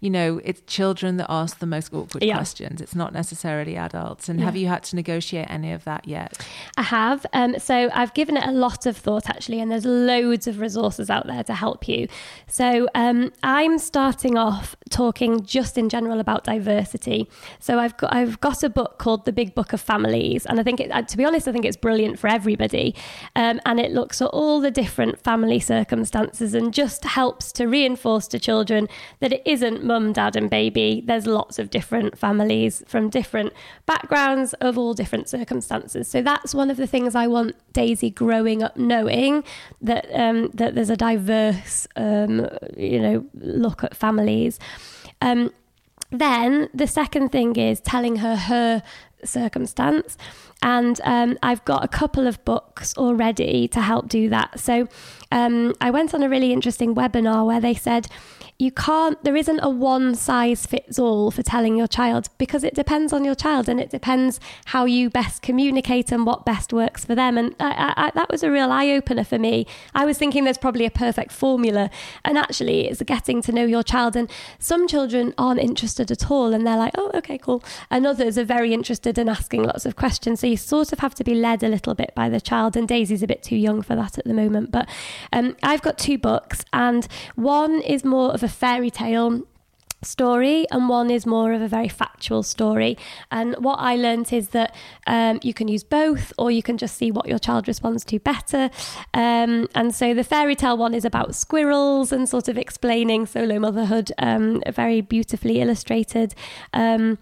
you 0.00 0.10
know, 0.10 0.40
it's 0.44 0.60
children 0.66 1.16
that 1.16 1.26
ask 1.30 1.58
the 1.58 1.66
most 1.66 1.92
awkward 1.94 2.22
Yeah. 2.22 2.36
questions. 2.36 2.80
It's 2.80 2.94
not 2.94 3.12
necessarily 3.12 3.76
adults. 3.76 4.28
And 4.28 4.40
have 4.42 4.56
you 4.56 4.68
had 4.68 4.82
to 4.84 4.96
negotiate 4.96 5.46
any 5.50 5.72
of 5.72 5.84
that 5.84 6.06
yet? 6.06 6.30
I 6.76 6.82
have. 6.82 7.24
Um, 7.32 7.58
so 7.58 7.90
I've 7.94 8.14
given 8.14 8.36
it 8.36 8.44
a 8.46 8.52
lot 8.52 8.86
of 8.86 8.96
thought 8.96 9.28
actually, 9.34 9.58
and 9.60 9.70
there's 9.72 9.86
loads 9.86 10.46
of 10.46 10.60
resources 10.60 11.08
out 11.10 11.26
there 11.26 11.42
to 11.44 11.54
help 11.54 11.88
you. 11.88 12.06
So 12.46 12.86
um, 12.94 13.32
I'm 13.42 13.78
starting 13.78 14.36
off 14.36 14.76
talking 14.90 15.44
just 15.44 15.78
in 15.78 15.88
general 15.88 16.20
about 16.20 16.44
diversity. 16.44 17.28
So 17.58 17.78
I've 17.78 17.96
got 17.96 18.12
I've 18.14 18.38
got 18.40 18.62
a 18.62 18.68
book 18.68 18.98
called 18.98 19.24
The 19.24 19.32
Big 19.32 19.54
Book 19.54 19.72
of 19.72 19.80
Families, 19.80 20.44
and 20.46 20.60
I 20.60 20.62
think 20.62 20.80
it, 20.80 20.90
uh, 20.90 21.02
to 21.02 21.16
be 21.16 21.24
honest, 21.24 21.48
I 21.48 21.52
think 21.52 21.64
it's 21.64 21.76
brilliant 21.76 22.18
for 22.18 22.28
everybody. 22.28 22.94
Um, 23.36 23.60
and 23.64 23.80
it 23.80 23.92
looks 23.92 24.20
at 24.20 24.28
all 24.28 24.60
the 24.60 24.70
different 24.70 25.18
family 25.22 25.60
circumstances 25.70 26.52
and 26.52 26.74
just 26.74 27.04
helps 27.04 27.52
to 27.52 27.62
reinforce 27.66 28.26
to 28.26 28.38
children 28.48 28.88
that 29.20 29.32
it 29.32 29.42
isn't 29.54 29.84
mum, 29.84 30.12
dad, 30.12 30.34
and 30.34 30.50
baby. 30.50 31.02
There's 31.06 31.26
lots 31.26 31.60
of 31.60 31.70
different 31.70 32.18
families 32.18 32.82
from 32.92 33.08
different 33.08 33.52
backgrounds 33.86 34.52
of 34.54 34.72
all 34.76 34.94
different 34.94 35.28
circumstances. 35.28 36.08
So 36.08 36.22
that's 36.22 36.52
one 36.54 36.70
of 36.72 36.76
the 36.76 36.88
things 36.94 37.14
I 37.14 37.26
want 37.36 37.54
Daisy 37.72 38.10
growing 38.10 38.64
up 38.64 38.76
knowing 38.76 39.44
that 39.80 40.04
um, 40.24 40.50
that 40.60 40.74
there's 40.74 40.90
a 40.90 40.96
diverse, 40.96 41.86
um, 41.94 42.48
you 42.76 43.00
know, 43.04 43.16
look 43.34 43.84
at 43.84 43.94
families. 43.94 44.58
Um, 45.22 45.52
then 46.10 46.68
the 46.74 46.88
second 47.00 47.30
thing 47.30 47.54
is 47.54 47.80
telling 47.80 48.16
her 48.16 48.34
her 48.34 48.82
circumstance. 49.24 50.16
And 50.62 51.00
um, 51.04 51.38
I've 51.42 51.64
got 51.64 51.84
a 51.84 51.88
couple 51.88 52.26
of 52.26 52.44
books 52.44 52.96
already 52.96 53.66
to 53.68 53.80
help 53.80 54.08
do 54.08 54.28
that. 54.28 54.60
So 54.60 54.88
um, 55.32 55.74
I 55.80 55.90
went 55.90 56.14
on 56.14 56.22
a 56.22 56.28
really 56.28 56.52
interesting 56.52 56.94
webinar 56.94 57.46
where 57.46 57.60
they 57.60 57.74
said, 57.74 58.08
you 58.60 58.70
can't, 58.70 59.22
there 59.24 59.36
isn't 59.36 59.60
a 59.60 59.70
one 59.70 60.14
size 60.14 60.66
fits 60.66 60.98
all 60.98 61.30
for 61.30 61.42
telling 61.42 61.76
your 61.76 61.86
child 61.86 62.28
because 62.36 62.62
it 62.62 62.74
depends 62.74 63.10
on 63.10 63.24
your 63.24 63.34
child 63.34 63.70
and 63.70 63.80
it 63.80 63.88
depends 63.88 64.38
how 64.66 64.84
you 64.84 65.08
best 65.08 65.40
communicate 65.40 66.12
and 66.12 66.26
what 66.26 66.44
best 66.44 66.70
works 66.70 67.02
for 67.02 67.14
them. 67.14 67.38
And 67.38 67.56
I, 67.58 67.94
I, 67.96 68.10
that 68.14 68.28
was 68.28 68.42
a 68.42 68.50
real 68.50 68.70
eye 68.70 68.90
opener 68.90 69.24
for 69.24 69.38
me. 69.38 69.66
I 69.94 70.04
was 70.04 70.18
thinking 70.18 70.44
there's 70.44 70.58
probably 70.58 70.84
a 70.84 70.90
perfect 70.90 71.32
formula. 71.32 71.88
And 72.22 72.36
actually, 72.36 72.86
it's 72.86 73.02
getting 73.02 73.40
to 73.42 73.52
know 73.52 73.64
your 73.64 73.82
child. 73.82 74.14
And 74.14 74.30
some 74.58 74.86
children 74.86 75.32
aren't 75.38 75.60
interested 75.60 76.10
at 76.10 76.30
all 76.30 76.52
and 76.52 76.66
they're 76.66 76.76
like, 76.76 76.92
oh, 76.98 77.10
okay, 77.14 77.38
cool. 77.38 77.64
And 77.90 78.06
others 78.06 78.36
are 78.36 78.44
very 78.44 78.74
interested 78.74 79.09
in 79.18 79.28
asking 79.28 79.64
lots 79.64 79.86
of 79.86 79.96
questions. 79.96 80.40
So 80.40 80.46
you 80.46 80.56
sort 80.56 80.92
of 80.92 80.98
have 81.00 81.14
to 81.16 81.24
be 81.24 81.34
led 81.34 81.62
a 81.62 81.68
little 81.68 81.94
bit 81.94 82.12
by 82.14 82.28
the 82.28 82.40
child. 82.40 82.76
And 82.76 82.88
Daisy's 82.88 83.22
a 83.22 83.26
bit 83.26 83.42
too 83.42 83.56
young 83.56 83.82
for 83.82 83.94
that 83.96 84.18
at 84.18 84.24
the 84.24 84.34
moment. 84.34 84.70
But 84.70 84.88
um, 85.32 85.56
I've 85.62 85.82
got 85.82 85.98
two 85.98 86.18
books, 86.18 86.64
and 86.72 87.06
one 87.34 87.80
is 87.80 88.04
more 88.04 88.32
of 88.32 88.42
a 88.42 88.48
fairy 88.48 88.90
tale 88.90 89.42
story 90.02 90.66
and 90.70 90.88
one 90.88 91.10
is 91.10 91.26
more 91.26 91.52
of 91.52 91.60
a 91.60 91.68
very 91.68 91.88
factual 91.88 92.42
story 92.42 92.96
and 93.30 93.54
what 93.56 93.76
i 93.76 93.94
learned 93.94 94.32
is 94.32 94.48
that 94.48 94.74
um, 95.06 95.38
you 95.42 95.52
can 95.52 95.68
use 95.68 95.84
both 95.84 96.32
or 96.38 96.50
you 96.50 96.62
can 96.62 96.78
just 96.78 96.96
see 96.96 97.10
what 97.10 97.28
your 97.28 97.38
child 97.38 97.68
responds 97.68 98.04
to 98.04 98.18
better 98.18 98.70
um, 99.12 99.68
and 99.74 99.94
so 99.94 100.14
the 100.14 100.24
fairy 100.24 100.54
tale 100.54 100.76
one 100.76 100.94
is 100.94 101.04
about 101.04 101.34
squirrels 101.34 102.12
and 102.12 102.28
sort 102.28 102.48
of 102.48 102.56
explaining 102.56 103.26
solo 103.26 103.58
motherhood 103.58 104.10
um, 104.18 104.62
very 104.70 105.00
beautifully 105.00 105.60
illustrated 105.60 106.34
um, 106.72 107.18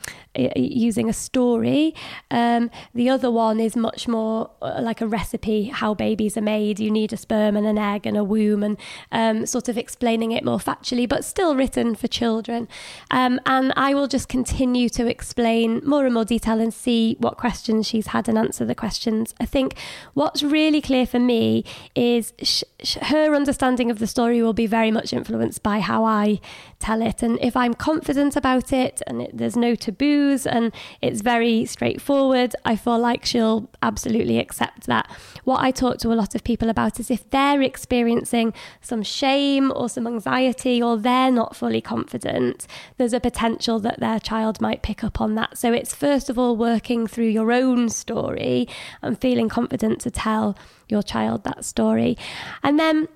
using 0.56 1.08
a 1.08 1.12
story. 1.12 1.94
Um, 2.30 2.70
the 2.94 3.08
other 3.08 3.30
one 3.30 3.60
is 3.60 3.76
much 3.76 4.08
more 4.08 4.50
uh, 4.62 4.80
like 4.80 5.00
a 5.00 5.06
recipe 5.06 5.64
how 5.64 5.94
babies 5.94 6.36
are 6.36 6.42
made. 6.42 6.80
You 6.80 6.90
need 6.90 7.12
a 7.12 7.16
sperm 7.16 7.56
and 7.56 7.66
an 7.66 7.78
egg 7.78 8.06
and 8.06 8.16
a 8.16 8.24
womb 8.24 8.62
and 8.62 8.76
um, 9.12 9.46
sort 9.46 9.68
of 9.68 9.76
explaining 9.76 10.32
it 10.32 10.44
more 10.44 10.58
factually 10.58 11.08
but 11.08 11.24
still 11.24 11.54
written 11.56 11.94
for 11.94 12.08
children. 12.08 12.68
Um, 13.10 13.40
and 13.46 13.72
I 13.76 13.94
will 13.94 14.08
just 14.08 14.28
continue 14.28 14.88
to 14.90 15.06
explain 15.06 15.80
more 15.84 16.04
and 16.04 16.14
more 16.14 16.24
detail 16.24 16.60
and 16.60 16.72
see 16.72 17.16
what 17.18 17.36
questions 17.36 17.86
she's 17.86 18.08
had 18.08 18.28
and 18.28 18.38
answer 18.38 18.64
the 18.64 18.74
questions. 18.74 19.34
I 19.40 19.46
think 19.46 19.74
what's 20.14 20.42
really 20.42 20.80
clear 20.80 21.06
for 21.06 21.18
me 21.18 21.64
is 21.94 22.32
sh- 22.42 22.64
sh- 22.82 22.96
her 23.02 23.34
understanding 23.34 23.90
of 23.90 23.98
the 23.98 24.06
story 24.06 24.42
will 24.42 24.52
be 24.52 24.66
very 24.66 24.90
much 24.90 25.12
influenced 25.12 25.62
by 25.62 25.80
how 25.80 26.04
I 26.04 26.40
tell 26.78 27.02
it. 27.02 27.22
And 27.22 27.38
if 27.40 27.56
I'm 27.56 27.74
confident 27.74 28.36
about 28.36 28.72
it 28.72 29.02
and 29.06 29.22
it, 29.22 29.36
there's 29.36 29.56
no 29.56 29.74
taboos 29.74 30.46
and 30.46 30.72
it's 31.00 31.20
very 31.22 31.64
straightforward, 31.64 32.54
I 32.64 32.76
feel 32.76 32.98
like 32.98 33.24
she'll 33.24 33.68
absolutely 33.82 34.38
accept 34.38 34.86
that. 34.86 35.10
What 35.44 35.60
I 35.60 35.70
talk 35.70 35.98
to 35.98 36.12
a 36.12 36.14
lot 36.14 36.34
of 36.34 36.44
people 36.44 36.68
about 36.68 37.00
is 37.00 37.10
if 37.10 37.28
they're 37.30 37.62
experiencing 37.62 38.52
some 38.80 39.02
shame 39.02 39.72
or 39.74 39.88
some 39.88 40.06
anxiety 40.06 40.82
or 40.82 40.96
they're 40.96 41.30
not 41.30 41.56
fully 41.56 41.80
confident, 41.80 42.66
there's 42.96 43.12
a 43.12 43.20
potential 43.20 43.78
that 43.80 44.00
their 44.00 44.20
child 44.20 44.60
might 44.60 44.82
pick 44.82 45.02
up 45.02 45.20
on 45.20 45.34
that. 45.34 45.58
So 45.58 45.72
it's 45.72 45.94
first 45.94 46.30
of 46.30 46.38
all 46.38 46.56
working 46.56 47.06
through 47.06 47.28
your 47.28 47.52
own 47.52 47.88
story 47.88 48.68
and 49.02 49.20
feeling 49.20 49.48
confident 49.48 50.00
to 50.02 50.10
tell 50.10 50.56
your 50.88 51.02
child 51.02 51.44
that 51.44 51.64
story. 51.64 52.16
And 52.62 52.78
then 52.78 53.08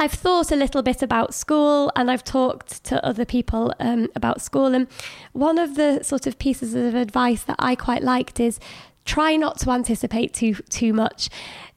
I've 0.00 0.12
thought 0.12 0.50
a 0.50 0.56
little 0.56 0.82
bit 0.82 1.02
about 1.02 1.34
school 1.34 1.92
and 1.94 2.10
I've 2.10 2.24
talked 2.24 2.82
to 2.84 3.04
other 3.04 3.24
people 3.24 3.74
um, 3.78 4.08
about 4.16 4.40
school. 4.40 4.74
And 4.74 4.88
one 5.32 5.58
of 5.58 5.74
the 5.76 6.02
sort 6.02 6.26
of 6.26 6.38
pieces 6.38 6.74
of 6.74 6.94
advice 6.94 7.42
that 7.44 7.56
I 7.58 7.74
quite 7.74 8.02
liked 8.02 8.40
is 8.40 8.58
try 9.04 9.36
not 9.36 9.58
to 9.58 9.70
anticipate 9.70 10.32
too 10.32 10.54
too 10.70 10.92
much 10.92 11.28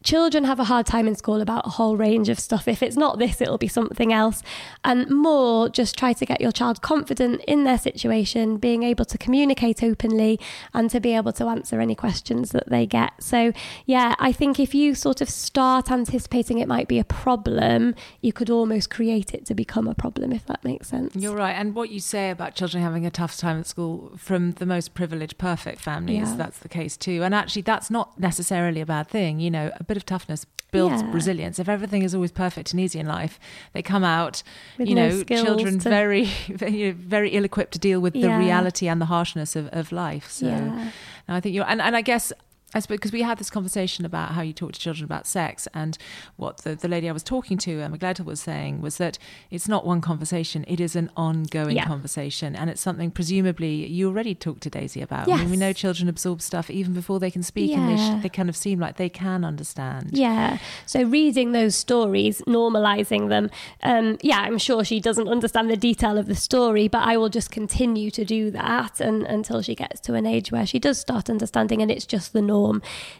children 0.06 0.44
have 0.46 0.60
a 0.60 0.66
hard 0.66 0.86
time 0.86 1.08
in 1.08 1.16
school 1.16 1.42
about 1.42 1.66
a 1.66 1.72
whole 1.72 1.98
range 1.98 2.30
of 2.30 2.40
stuff. 2.40 2.68
If 2.68 2.82
it's 2.84 2.96
not 2.96 3.18
this, 3.20 3.42
it'll 3.42 3.58
be 3.58 3.68
something 3.68 4.14
else. 4.14 4.42
And 4.86 5.10
more, 5.10 5.68
just 5.68 5.98
try 5.98 6.14
to 6.14 6.26
get 6.26 6.40
your 6.40 6.52
child 6.52 6.82
confident 6.82 7.42
in 7.48 7.64
their 7.66 7.80
situation, 7.80 8.58
being 8.58 8.84
able 8.84 9.04
to 9.06 9.18
communicate 9.18 9.84
openly 9.84 10.40
and 10.74 10.90
to 10.92 11.00
be 11.00 11.14
able 11.16 11.34
to 11.34 11.46
answer 11.48 11.82
any 11.82 11.96
questions 11.96 12.52
that 12.52 12.70
they 12.70 12.86
get. 12.86 13.12
So, 13.20 13.52
yeah, 13.86 14.14
I 14.20 14.32
think 14.32 14.60
if 14.60 14.76
you 14.76 14.94
sort 14.94 15.20
of 15.22 15.30
start 15.30 15.92
anticipating 15.92 16.60
it 16.60 16.68
might 16.68 16.88
be 16.88 17.00
a 17.00 17.04
problem, 17.04 17.96
you 18.22 18.32
could 18.32 18.52
almost 18.52 18.92
create 18.92 19.34
it 19.34 19.46
to 19.48 19.56
become 19.56 19.88
a 19.88 19.96
problem, 19.96 20.32
if 20.32 20.46
that 20.46 20.64
makes 20.64 20.88
sense. 20.88 21.16
You're 21.16 21.36
right. 21.36 21.54
And 21.54 21.74
what 21.74 21.90
you 21.90 22.00
say 22.00 22.30
about 22.30 22.54
children 22.54 22.84
having 22.84 23.08
a 23.08 23.12
tough 23.12 23.36
time 23.38 23.60
at 23.62 23.66
school 23.66 24.14
from 24.18 24.52
the 24.52 24.68
most 24.68 24.94
privileged, 24.94 25.40
perfect 25.40 25.82
families, 25.82 26.30
Yeah. 26.30 26.36
that's 26.36 26.60
the 26.60 26.70
case 26.70 26.96
too. 26.96 27.24
And 27.24 27.34
actually, 27.34 27.64
that's 27.64 27.90
not 27.90 28.20
necessarily 28.20 28.82
a 28.82 28.86
bad 28.86 29.08
thing. 29.08 29.40
You 29.40 29.50
know, 29.50 29.72
a 29.80 29.84
bit 29.96 30.02
of 30.04 30.06
toughness 30.06 30.46
builds 30.72 31.02
Yeah. 31.02 31.12
resilience. 31.14 31.58
If 31.60 31.70
everything 31.70 32.04
is 32.04 32.14
always 32.14 32.32
perfect 32.32 32.72
and 32.74 32.80
easy 32.82 33.00
in 33.00 33.08
life, 33.08 33.40
they 33.74 33.82
come 33.82 34.04
out, 34.04 34.44
With 34.78 34.90
you 34.90 34.96
know, 34.96 35.24
children 35.24 35.80
to- 35.80 35.90
very, 36.00 36.26
very, 36.50 36.92
very 36.92 37.30
ill 37.30 37.46
equipped 37.46 37.72
to 37.74 37.80
deal 37.80 38.00
with 38.02 38.14
the 38.14 38.30
reality 38.46 38.88
and 38.92 39.00
the 39.00 39.06
harshness 39.06 39.56
of, 39.56 39.70
of 39.72 39.92
life. 39.92 40.28
So, 40.30 40.48
Yeah. 40.48 40.92
I 41.28 41.40
think 41.40 41.56
you're, 41.56 41.70
and, 41.70 41.82
and 41.82 41.96
I 41.96 42.02
guess. 42.02 42.34
I 42.76 42.80
suppose 42.80 42.98
because 42.98 43.12
we 43.14 43.22
had 43.24 43.38
this 43.40 43.50
conversation 43.50 44.06
about 44.06 44.32
how 44.34 44.42
you 44.42 44.54
talk 44.54 44.74
to 44.74 44.80
children 44.80 45.06
about 45.06 45.26
sex, 45.26 45.68
and 45.74 45.98
what 46.36 46.58
the, 46.60 46.76
the 46.76 46.88
lady 46.88 47.10
I 47.10 47.12
was 47.14 47.24
talking 47.24 47.58
to, 47.60 47.80
Emma 47.82 47.98
Gledhill, 47.98 48.26
was 48.26 48.42
saying 48.42 48.82
was 48.82 48.98
that 48.98 49.18
it's 49.50 49.68
not 49.68 49.86
one 49.86 50.02
conversation; 50.02 50.66
it 50.68 50.80
is 50.80 50.96
an 50.96 51.10
ongoing 51.16 51.78
Yeah. 51.78 51.86
conversation, 51.86 52.56
and 52.56 52.70
it's 52.70 52.82
something 52.82 53.10
presumably 53.12 53.88
you 53.88 54.08
already 54.10 54.36
talked 54.36 54.62
to 54.64 54.70
Daisy 54.70 55.02
about. 55.02 55.30
I 55.30 55.38
mean, 55.38 55.50
we 55.50 55.58
know 55.58 55.74
children 55.74 56.10
absorb 56.10 56.42
stuff 56.42 56.70
even 56.70 56.94
before 56.94 57.20
they 57.20 57.32
can 57.32 57.44
speak, 57.44 57.72
and 57.72 57.90
they, 57.90 57.98
sh- 57.98 58.22
they 58.24 58.30
kind 58.30 58.50
of 58.50 58.56
seem 58.58 58.80
like 58.80 58.98
they 58.98 59.10
can 59.10 59.46
understand. 59.46 60.10
Yeah. 60.12 60.58
So 60.86 61.04
reading 61.04 61.54
those 61.54 61.76
stories, 61.76 62.42
normalizing 62.42 63.30
them. 63.30 63.50
Um, 63.84 64.18
yeah, 64.22 64.40
I'm 64.40 64.58
sure 64.58 64.84
she 64.84 65.00
doesn't 65.00 65.30
understand 65.30 65.70
the 65.70 65.78
detail 65.78 66.18
of 66.18 66.26
the 66.28 66.36
story, 66.36 66.88
but 66.90 67.04
I 67.04 67.16
will 67.16 67.30
just 67.30 67.52
continue 67.52 68.12
to 68.12 68.26
do 68.26 68.52
that 68.52 69.00
and, 69.00 69.24
until 69.24 69.62
she 69.62 69.76
gets 69.76 70.02
to 70.02 70.14
an 70.16 70.26
age 70.26 70.52
where 70.52 70.66
she 70.66 70.80
does 70.80 71.00
start 71.00 71.30
understanding 71.30 71.82
and 71.82 71.90
it's 71.90 72.06
just 72.06 72.34
the 72.34 72.42
norm. 72.42 72.65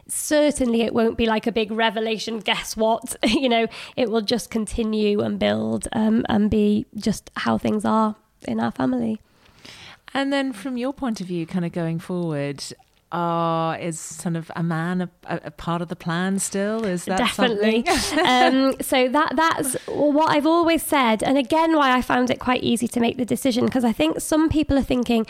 Certainly, 0.08 0.82
it 0.82 0.94
won't 0.94 1.16
be 1.16 1.26
like 1.26 1.46
a 1.46 1.52
big 1.52 1.70
revelation. 1.70 2.40
Guess 2.40 2.76
what? 2.76 3.16
you 3.24 3.48
know, 3.48 3.66
it 3.96 4.10
will 4.10 4.20
just 4.20 4.50
continue 4.50 5.20
and 5.20 5.38
build 5.38 5.88
um, 5.92 6.24
and 6.28 6.50
be 6.50 6.86
just 6.96 7.30
how 7.36 7.58
things 7.58 7.84
are 7.84 8.16
in 8.46 8.60
our 8.60 8.70
family. 8.70 9.20
And 10.14 10.32
then, 10.32 10.52
from 10.52 10.76
your 10.76 10.92
point 10.92 11.20
of 11.20 11.26
view, 11.26 11.46
kind 11.46 11.64
of 11.64 11.72
going 11.72 11.98
forward, 11.98 12.62
uh, 13.12 13.76
is 13.80 13.98
sort 14.00 14.36
of 14.36 14.50
a 14.56 14.62
man 14.62 15.02
a, 15.02 15.10
a, 15.24 15.40
a 15.44 15.50
part 15.50 15.80
of 15.80 15.88
the 15.88 15.96
plan 15.96 16.38
still? 16.38 16.84
Is 16.84 17.04
that 17.04 17.18
definitely 17.18 17.86
um, 18.24 18.74
so 18.80 19.08
that 19.08 19.32
that's 19.36 19.74
what 19.86 20.30
i've 20.30 20.46
always 20.46 20.82
said 20.82 21.22
and 21.22 21.38
again 21.38 21.76
why 21.76 21.96
i 21.96 22.02
found 22.02 22.30
it 22.30 22.40
quite 22.40 22.62
easy 22.62 22.88
to 22.88 23.00
make 23.00 23.16
the 23.16 23.24
decision 23.24 23.64
because 23.64 23.84
i 23.84 23.92
think 23.92 24.20
some 24.20 24.48
people 24.48 24.76
are 24.76 24.82
thinking 24.82 25.24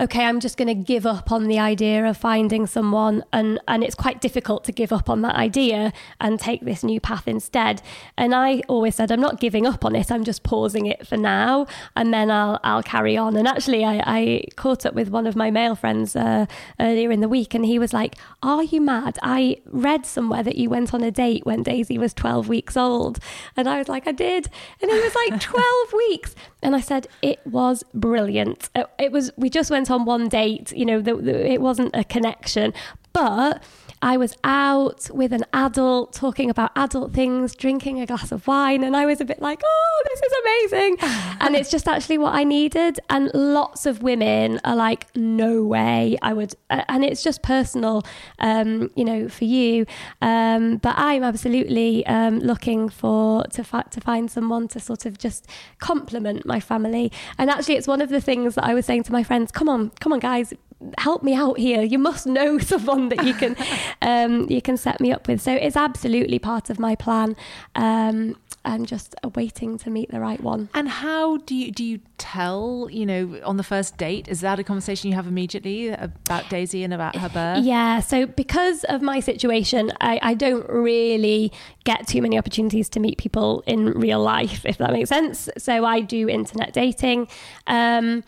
okay 0.00 0.24
i'm 0.24 0.40
just 0.40 0.56
going 0.56 0.68
to 0.68 0.74
give 0.74 1.06
up 1.06 1.30
on 1.30 1.48
the 1.48 1.58
idea 1.58 2.04
of 2.04 2.16
finding 2.16 2.66
someone 2.66 3.22
and 3.32 3.60
and 3.68 3.84
it's 3.84 3.94
quite 3.94 4.20
difficult 4.20 4.64
to 4.64 4.72
give 4.72 4.92
up 4.92 5.08
on 5.08 5.22
that 5.22 5.34
idea 5.34 5.92
and 6.20 6.38
take 6.38 6.62
this 6.62 6.82
new 6.82 7.00
path 7.00 7.28
instead. 7.28 7.82
And 8.16 8.34
i 8.34 8.62
always 8.68 8.94
said 8.94 9.10
i'm 9.10 9.20
not 9.20 9.40
giving 9.40 9.66
up 9.66 9.84
on 9.84 9.94
it 9.94 10.10
i'm 10.10 10.24
just 10.24 10.42
pausing 10.42 10.86
it 10.86 11.06
for 11.06 11.16
now 11.16 11.66
and 11.96 12.12
then 12.12 12.30
i'll 12.30 12.58
i'll 12.64 12.82
carry 12.82 13.16
on. 13.16 13.36
And 13.36 13.46
actually 13.46 13.84
i, 13.84 14.02
I 14.04 14.44
caught 14.56 14.86
up 14.86 14.94
with 14.94 15.08
one 15.08 15.26
of 15.26 15.36
my 15.36 15.50
male 15.50 15.74
friends 15.74 16.16
uh, 16.16 16.46
earlier 16.80 17.10
in 17.10 17.20
the 17.20 17.28
week 17.28 17.54
and 17.54 17.64
he 17.64 17.78
was 17.78 17.92
like 17.92 18.16
are 18.42 18.62
you 18.64 18.80
mad? 18.80 19.18
I 19.22 19.58
read 19.66 20.04
somewhere 20.04 20.42
that 20.42 20.56
you 20.56 20.68
went 20.68 20.92
on 20.92 21.02
a 21.02 21.10
date 21.10 21.46
when 21.46 21.62
daisy 21.62 21.98
was 21.98 22.12
12 22.14 22.48
weeks 22.48 22.76
old. 22.76 23.18
And 23.56 23.68
i 23.68 23.78
was 23.78 23.88
like 23.88 24.06
i 24.06 24.12
did. 24.12 24.48
And 24.80 24.90
he 24.90 24.98
was 24.98 25.14
like 25.14 25.40
12 25.52 25.92
weeks 25.92 26.34
and 26.62 26.74
i 26.76 26.80
said 26.80 27.06
it 27.22 27.40
was 27.46 27.84
brilliant. 27.94 28.70
It, 28.74 28.86
it 28.98 29.12
was 29.12 29.30
we 29.36 29.50
just 29.50 29.70
went 29.70 29.90
on 29.90 30.04
one 30.04 30.28
date 30.28 30.72
you 30.72 30.84
know 30.84 31.00
the, 31.00 31.16
the, 31.16 31.50
it 31.50 31.60
wasn't 31.60 31.94
a 31.94 32.04
connection. 32.04 32.72
But 33.12 33.62
I 34.02 34.16
was 34.16 34.36
out 34.42 35.08
with 35.12 35.32
an 35.32 35.44
adult 35.52 36.12
talking 36.12 36.50
about 36.50 36.72
adult 36.74 37.12
things, 37.12 37.54
drinking 37.54 38.00
a 38.00 38.06
glass 38.06 38.32
of 38.32 38.46
wine, 38.48 38.82
and 38.82 38.96
I 38.96 39.06
was 39.06 39.20
a 39.20 39.24
bit 39.24 39.40
like, 39.40 39.62
oh, 39.64 40.02
this 40.10 40.20
is 40.20 40.32
amazing. 40.42 40.96
and 41.40 41.54
it's 41.54 41.70
just 41.70 41.86
actually 41.86 42.18
what 42.18 42.34
I 42.34 42.42
needed. 42.42 42.98
And 43.08 43.30
lots 43.32 43.86
of 43.86 44.02
women 44.02 44.60
are 44.64 44.74
like, 44.74 45.06
no 45.16 45.62
way, 45.64 46.18
I 46.20 46.32
would. 46.32 46.54
uh, 46.68 46.82
And 46.88 47.04
it's 47.04 47.22
just 47.22 47.42
personal, 47.42 48.02
um, 48.40 48.90
you 48.96 49.04
know, 49.04 49.28
for 49.28 49.44
you. 49.44 49.86
Um, 50.20 50.78
but 50.78 50.94
I'm 50.98 51.22
absolutely 51.22 52.04
um, 52.06 52.40
looking 52.40 52.88
for 52.88 53.44
to, 53.52 53.62
fi- 53.62 53.82
to 53.82 54.00
find 54.00 54.28
someone 54.30 54.66
to 54.68 54.80
sort 54.80 55.06
of 55.06 55.16
just 55.16 55.46
complement 55.78 56.44
my 56.44 56.58
family. 56.58 57.12
And 57.38 57.48
actually, 57.50 57.76
it's 57.76 57.86
one 57.86 58.00
of 58.00 58.08
the 58.08 58.20
things 58.20 58.56
that 58.56 58.64
I 58.64 58.74
was 58.74 58.84
saying 58.84 59.04
to 59.04 59.12
my 59.12 59.22
friends 59.22 59.52
come 59.52 59.68
on, 59.68 59.90
come 60.00 60.12
on, 60.12 60.18
guys 60.18 60.52
help 60.98 61.22
me 61.22 61.34
out 61.34 61.58
here. 61.58 61.82
You 61.82 61.98
must 61.98 62.26
know 62.26 62.58
someone 62.72 63.08
that 63.10 63.24
you 63.24 63.34
can 63.34 63.56
um, 64.02 64.48
you 64.50 64.62
can 64.62 64.76
set 64.76 65.00
me 65.00 65.12
up 65.12 65.28
with. 65.28 65.40
So 65.40 65.52
it's 65.52 65.76
absolutely 65.76 66.38
part 66.38 66.70
of 66.70 66.78
my 66.78 66.94
plan. 66.94 67.36
Um, 67.74 68.36
I'm 68.64 68.86
just 68.86 69.14
waiting 69.34 69.76
to 69.78 69.90
meet 69.90 70.10
the 70.10 70.20
right 70.20 70.40
one. 70.40 70.68
And 70.74 70.88
how 70.88 71.38
do 71.38 71.54
you 71.54 71.72
do 71.72 71.84
you 71.84 72.00
tell, 72.18 72.88
you 72.90 73.04
know, 73.04 73.40
on 73.44 73.56
the 73.56 73.64
first 73.64 73.96
date? 73.96 74.28
Is 74.28 74.40
that 74.42 74.58
a 74.58 74.64
conversation 74.64 75.10
you 75.10 75.16
have 75.16 75.26
immediately 75.26 75.88
about 75.88 76.48
Daisy 76.48 76.84
and 76.84 76.94
about 76.94 77.16
her 77.16 77.28
birth? 77.28 77.64
Yeah, 77.64 78.00
so 78.00 78.26
because 78.26 78.84
of 78.84 79.02
my 79.02 79.18
situation, 79.20 79.92
I, 80.00 80.20
I 80.22 80.34
don't 80.34 80.68
really 80.68 81.52
get 81.84 82.06
too 82.06 82.22
many 82.22 82.38
opportunities 82.38 82.88
to 82.90 83.00
meet 83.00 83.18
people 83.18 83.64
in 83.66 83.90
real 83.90 84.20
life, 84.20 84.64
if 84.64 84.78
that 84.78 84.92
makes 84.92 85.08
sense. 85.08 85.48
So 85.58 85.84
I 85.84 86.00
do 86.00 86.28
internet 86.28 86.72
dating. 86.72 87.28
Um, 87.66 88.22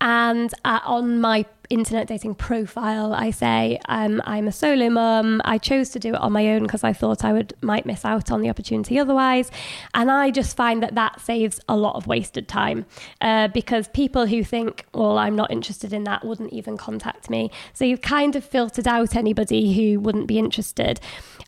and 0.00 0.52
uh, 0.64 0.80
on 0.84 1.20
my 1.20 1.46
internet 1.70 2.06
dating 2.06 2.34
profile, 2.34 3.12
I 3.12 3.30
say 3.30 3.78
um, 3.88 4.22
I'm 4.24 4.46
a 4.48 4.52
solo 4.52 4.90
mum. 4.90 5.40
I 5.44 5.58
chose 5.58 5.90
to 5.90 5.98
do 5.98 6.14
it 6.14 6.20
on 6.20 6.32
my 6.32 6.48
own 6.48 6.62
because 6.62 6.84
I 6.84 6.92
thought 6.92 7.24
I 7.24 7.32
would 7.32 7.54
might 7.60 7.86
miss 7.86 8.04
out 8.04 8.30
on 8.30 8.40
the 8.40 8.50
opportunity 8.50 8.98
otherwise. 8.98 9.50
And 9.94 10.10
I 10.10 10.30
just 10.30 10.56
find 10.56 10.82
that 10.82 10.94
that 10.94 11.20
saves 11.20 11.60
a 11.68 11.76
lot 11.76 11.96
of 11.96 12.06
wasted 12.06 12.48
time 12.48 12.86
uh, 13.20 13.48
because 13.48 13.88
people 13.88 14.26
who 14.26 14.44
think, 14.44 14.86
well, 14.94 15.18
I'm 15.18 15.36
not 15.36 15.50
interested 15.50 15.92
in 15.92 16.04
that 16.04 16.24
wouldn't 16.24 16.52
even 16.52 16.76
contact 16.76 17.30
me. 17.30 17.50
So 17.72 17.84
you've 17.84 18.02
kind 18.02 18.36
of 18.36 18.44
filtered 18.44 18.86
out 18.86 19.16
anybody 19.16 19.74
who 19.74 20.00
wouldn't 20.00 20.26
be 20.26 20.38
interested. 20.38 21.00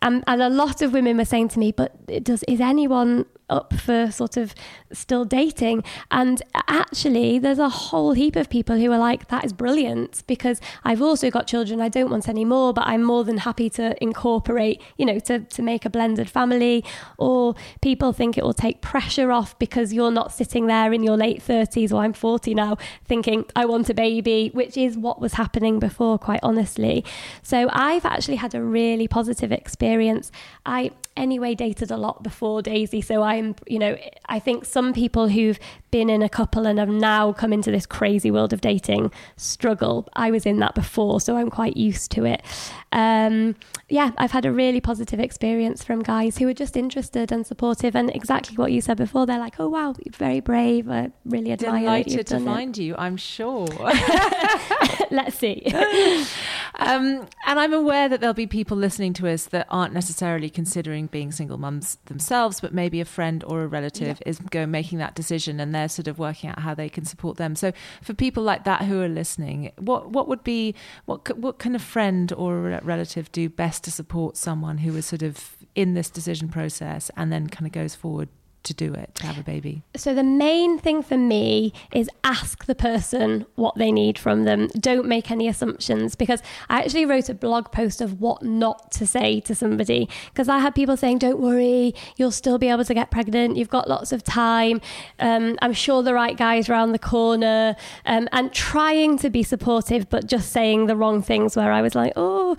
Um, 0.03 0.23
and 0.27 0.43
a 0.43 0.49
lot 0.49 0.83
of 0.83 0.93
women 0.93 1.17
were 1.17 1.25
saying 1.25 1.49
to 1.49 1.59
me, 1.59 1.73
but 1.73 2.25
does 2.25 2.43
is 2.45 2.61
anyone 2.61 3.27
up 3.49 3.75
for 3.75 4.11
sort 4.11 4.37
of 4.37 4.55
still 4.93 5.25
dating. 5.25 5.85
And 6.11 6.43
actually, 6.67 7.39
there's 7.39 7.59
a 7.59 7.69
whole 7.69 8.13
heap 8.13 8.37
of 8.37 8.49
people 8.49 8.77
who 8.77 8.91
are 8.93 8.99
like, 8.99 9.29
that 9.29 9.45
is 9.45 9.53
brilliant 9.53 10.23
because 10.27 10.61
I've 10.85 11.03
also 11.03 11.31
got 11.31 11.47
children. 11.47 11.81
I 11.81 11.89
don't 11.89 12.11
want 12.11 12.29
any 12.29 12.45
more, 12.45 12.73
but 12.73 12.87
I'm 12.87 13.03
more 13.03 13.25
than 13.25 13.39
happy 13.39 13.71
to 13.71 14.01
incorporate, 14.03 14.83
you 14.97 15.07
know, 15.07 15.19
to, 15.21 15.41
to 15.41 15.63
make 15.63 15.85
a 15.85 15.91
blended 15.91 16.31
family. 16.31 16.85
Or 17.19 17.55
people 17.81 18.13
think 18.13 18.39
it 18.39 18.45
will 18.45 18.55
take 18.55 18.81
pressure 18.81 19.33
off 19.33 19.59
because 19.59 19.93
you're 19.93 20.11
not 20.11 20.33
sitting 20.33 20.67
there 20.67 20.93
in 20.93 21.03
your 21.03 21.17
late 21.17 21.43
30s, 21.43 21.93
or 21.93 22.03
I'm 22.03 22.13
40 22.13 22.55
now, 22.55 22.77
thinking, 23.05 23.45
I 23.57 23.65
want 23.65 23.89
a 23.91 23.95
baby, 23.95 24.51
which 24.53 24.77
is 24.77 24.97
what 24.97 25.21
was 25.21 25.35
happening 25.35 25.79
before, 25.79 26.19
quite 26.19 26.41
honestly. 26.43 27.05
So 27.43 27.69
I've 27.73 28.05
actually 28.05 28.37
had 28.37 28.55
a 28.55 28.63
really 28.63 29.09
positive 29.09 29.53
experience. 29.53 30.31
I, 30.65 30.93
anyway 31.19 31.55
dated 31.55 31.91
a 31.91 31.97
lot 31.97 32.23
before 32.23 32.63
Daisy. 32.63 33.01
So 33.01 33.23
I'm, 33.39 33.55
you 33.67 33.79
know, 33.79 33.97
I 34.27 34.39
think 34.39 34.65
some 34.65 34.93
people 34.93 35.29
who've 35.29 35.59
been 35.91 36.11
in 36.11 36.23
a 36.23 36.29
couple 36.29 36.67
and 36.67 36.79
have 36.79 36.89
now 36.89 37.33
come 37.33 37.53
into 37.53 37.71
this 37.71 37.87
crazy 37.87 38.31
world 38.31 38.53
of 38.53 38.61
dating 38.61 39.11
struggle. 39.37 40.07
I 40.15 40.31
was 40.31 40.45
in 40.45 40.59
that 40.59 40.75
before, 40.75 41.21
so 41.21 41.37
I'm 41.37 41.51
quite 41.51 41.77
used 41.77 42.11
to 42.13 42.25
it. 42.25 42.43
um, 42.93 43.55
yeah, 43.91 44.11
I've 44.19 44.33
had 44.33 44.45
a 44.45 44.53
really 44.53 44.81
positive 44.83 45.19
experience 45.19 45.83
from 45.83 46.03
guys 46.03 46.37
who 46.37 46.47
are 46.49 46.53
just 46.55 46.77
interested 46.77 47.33
and 47.33 47.47
supportive, 47.47 47.97
and 47.97 48.15
exactly 48.15 48.57
what 48.57 48.71
you 48.71 48.83
said 48.83 48.99
before. 48.99 49.25
They're 49.25 49.39
like, 49.39 49.59
"Oh 49.59 49.69
wow, 49.69 49.95
you're 50.05 50.13
very 50.13 50.41
brave. 50.41 50.91
I 50.91 51.11
really 51.25 51.53
admire 51.53 51.81
Delighted 51.81 52.13
you've 52.13 52.27
to 52.27 52.35
done 52.35 52.45
find 52.45 52.77
you, 52.77 52.95
I'm 52.99 53.17
sure. 53.17 53.67
Let's 55.11 55.39
see. 55.39 55.63
um, 56.79 57.27
and 57.47 57.59
I'm 57.59 57.73
aware 57.73 58.09
that 58.09 58.21
there'll 58.21 58.35
be 58.35 58.47
people 58.47 58.77
listening 58.77 59.13
to 59.15 59.29
us 59.29 59.47
that 59.47 59.67
aren't 59.69 59.93
necessarily 59.93 60.49
considering 60.49 61.07
being 61.07 61.33
single 61.33 61.59
mums 61.59 61.99
themselves, 62.07 62.61
but 62.61 62.73
maybe 62.73 63.01
a 63.01 63.05
friend 63.05 63.43
or 63.45 63.63
a 63.63 63.67
relative 63.67 64.23
is 64.25 64.39
going 64.39 64.71
making 64.71 64.99
that 64.99 65.17
decision, 65.17 65.59
and 65.59 65.75
they're 65.75 65.89
sort 65.89 66.07
of 66.07 66.19
working 66.19 66.51
out 66.51 66.61
how 66.61 66.75
they 66.75 66.89
can 66.89 67.05
support 67.05 67.37
them. 67.37 67.57
So, 67.57 67.73
for 68.01 68.15
people 68.15 68.45
like 68.45 68.65
that 68.65 68.83
who 68.83 69.03
are 69.03 69.09
listening, 69.09 69.73
what 69.79 70.11
what 70.11 70.29
would 70.29 70.45
be 70.45 70.75
what 71.07 71.37
what 71.37 71.59
kind 71.59 71.75
of 71.75 71.83
friend 71.83 72.33
or 72.33 72.61
re- 72.61 72.81
relative 72.83 73.33
do 73.33 73.49
best 73.49 73.83
to 73.85 73.91
support 73.91 74.37
someone 74.37 74.79
who 74.79 74.95
is 74.97 75.07
sort 75.07 75.23
of 75.23 75.57
in 75.75 75.95
this 75.95 76.11
decision 76.11 76.49
process 76.49 77.11
and 77.17 77.33
then 77.33 77.49
kind 77.49 77.67
of 77.67 77.73
goes 77.73 77.95
forward 77.95 78.29
to 78.65 78.75
do 78.75 78.93
it 78.95 79.15
to 79.17 79.27
have 79.27 79.39
a 79.39 79.43
baby? 79.43 79.83
So 79.97 80.15
the 80.15 80.23
main 80.23 80.79
thing 80.79 81.03
for 81.03 81.17
me 81.17 81.73
is 81.93 82.09
ask 82.25 82.67
the 82.67 82.75
person 82.75 83.47
what 83.55 83.77
they 83.77 83.91
need 83.91 84.19
from 84.19 84.45
them. 84.45 84.69
Don't 84.79 85.07
make 85.07 85.31
any 85.31 85.49
assumptions 85.49 86.15
because 86.15 86.43
I 86.69 86.81
actually 86.81 87.07
wrote 87.07 87.29
a 87.29 87.35
blog 87.35 87.73
post 87.73 88.01
of 88.01 88.21
what 88.21 88.43
not 88.43 88.93
to 88.93 89.07
say 89.07 89.41
to 89.41 89.55
somebody 89.55 90.09
because 90.33 90.49
I 90.49 90.59
had 90.59 90.75
people 90.75 90.97
saying, 90.97 91.19
"Don't 91.19 91.41
worry, 91.41 91.95
you'll 92.17 92.31
still 92.31 92.59
be 92.59 92.69
able 92.69 92.85
to 92.85 92.95
get 92.95 93.11
pregnant. 93.11 93.57
You've 93.57 93.69
got 93.69 93.89
lots 93.89 94.13
of 94.13 94.23
time. 94.23 94.81
Um, 95.19 95.59
I'm 95.63 95.73
sure 95.73 96.03
the 96.03 96.15
right 96.15 96.37
guy's 96.37 96.69
around 96.69 96.93
the 96.93 96.99
corner." 96.99 97.77
Um, 98.05 98.29
and 98.33 98.53
trying 98.53 99.19
to 99.19 99.31
be 99.31 99.43
supportive, 99.43 100.09
but 100.09 100.27
just 100.27 100.53
saying 100.53 100.87
the 100.87 100.97
wrong 100.97 101.23
things 101.23 101.57
where 101.57 101.73
I 101.73 101.83
was 101.83 101.95
like, 101.95 102.13
"Oh." 102.17 102.57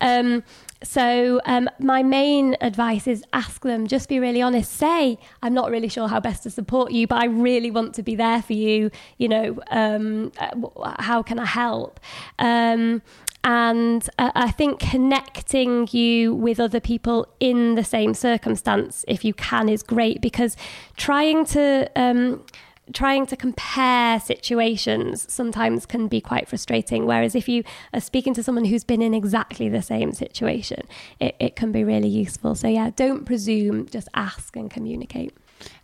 Um, 0.00 0.42
so 0.82 1.40
um, 1.44 1.68
my 1.78 2.02
main 2.02 2.56
advice 2.60 3.06
is 3.06 3.24
ask 3.32 3.62
them. 3.62 3.86
Just 3.86 4.08
be 4.08 4.18
really 4.18 4.42
honest. 4.42 4.72
Say, 4.72 5.18
I'm 5.42 5.54
not 5.54 5.70
really 5.70 5.88
sure 5.88 6.08
how 6.08 6.20
best 6.20 6.42
to 6.44 6.50
support 6.50 6.92
you, 6.92 7.06
but 7.06 7.22
I 7.22 7.26
really 7.26 7.70
want 7.70 7.94
to 7.94 8.02
be 8.02 8.14
there 8.14 8.42
for 8.42 8.52
you. 8.52 8.90
You 9.18 9.28
know, 9.28 9.60
um, 9.70 10.32
uh, 10.38 10.94
how 11.02 11.22
can 11.22 11.38
I 11.38 11.46
help? 11.46 12.00
Um, 12.38 13.02
and 13.44 14.08
uh, 14.18 14.30
I 14.34 14.50
think 14.52 14.78
connecting 14.78 15.88
you 15.90 16.34
with 16.34 16.60
other 16.60 16.78
people 16.78 17.26
in 17.40 17.74
the 17.74 17.82
same 17.84 18.14
circumstance, 18.14 19.04
if 19.08 19.24
you 19.24 19.34
can, 19.34 19.68
is 19.68 19.82
great 19.82 20.20
because 20.20 20.56
trying 20.96 21.44
to 21.46 21.90
um, 21.96 22.44
trying 22.92 23.26
to 23.26 23.36
compare 23.36 24.18
situations 24.18 25.32
sometimes 25.32 25.86
can 25.86 26.08
be 26.08 26.20
quite 26.20 26.48
frustrating. 26.48 27.06
Whereas 27.06 27.34
if 27.34 27.48
you 27.48 27.62
are 27.94 28.00
speaking 28.00 28.34
to 28.34 28.42
someone 28.42 28.64
who's 28.64 28.84
been 28.84 29.02
in 29.02 29.14
exactly 29.14 29.68
the 29.68 29.82
same 29.82 30.12
situation, 30.12 30.82
it, 31.20 31.36
it 31.38 31.56
can 31.56 31.72
be 31.72 31.84
really 31.84 32.08
useful. 32.08 32.54
So, 32.54 32.68
yeah, 32.68 32.90
don't 32.94 33.24
presume, 33.24 33.86
just 33.86 34.08
ask 34.14 34.56
and 34.56 34.70
communicate. 34.70 35.36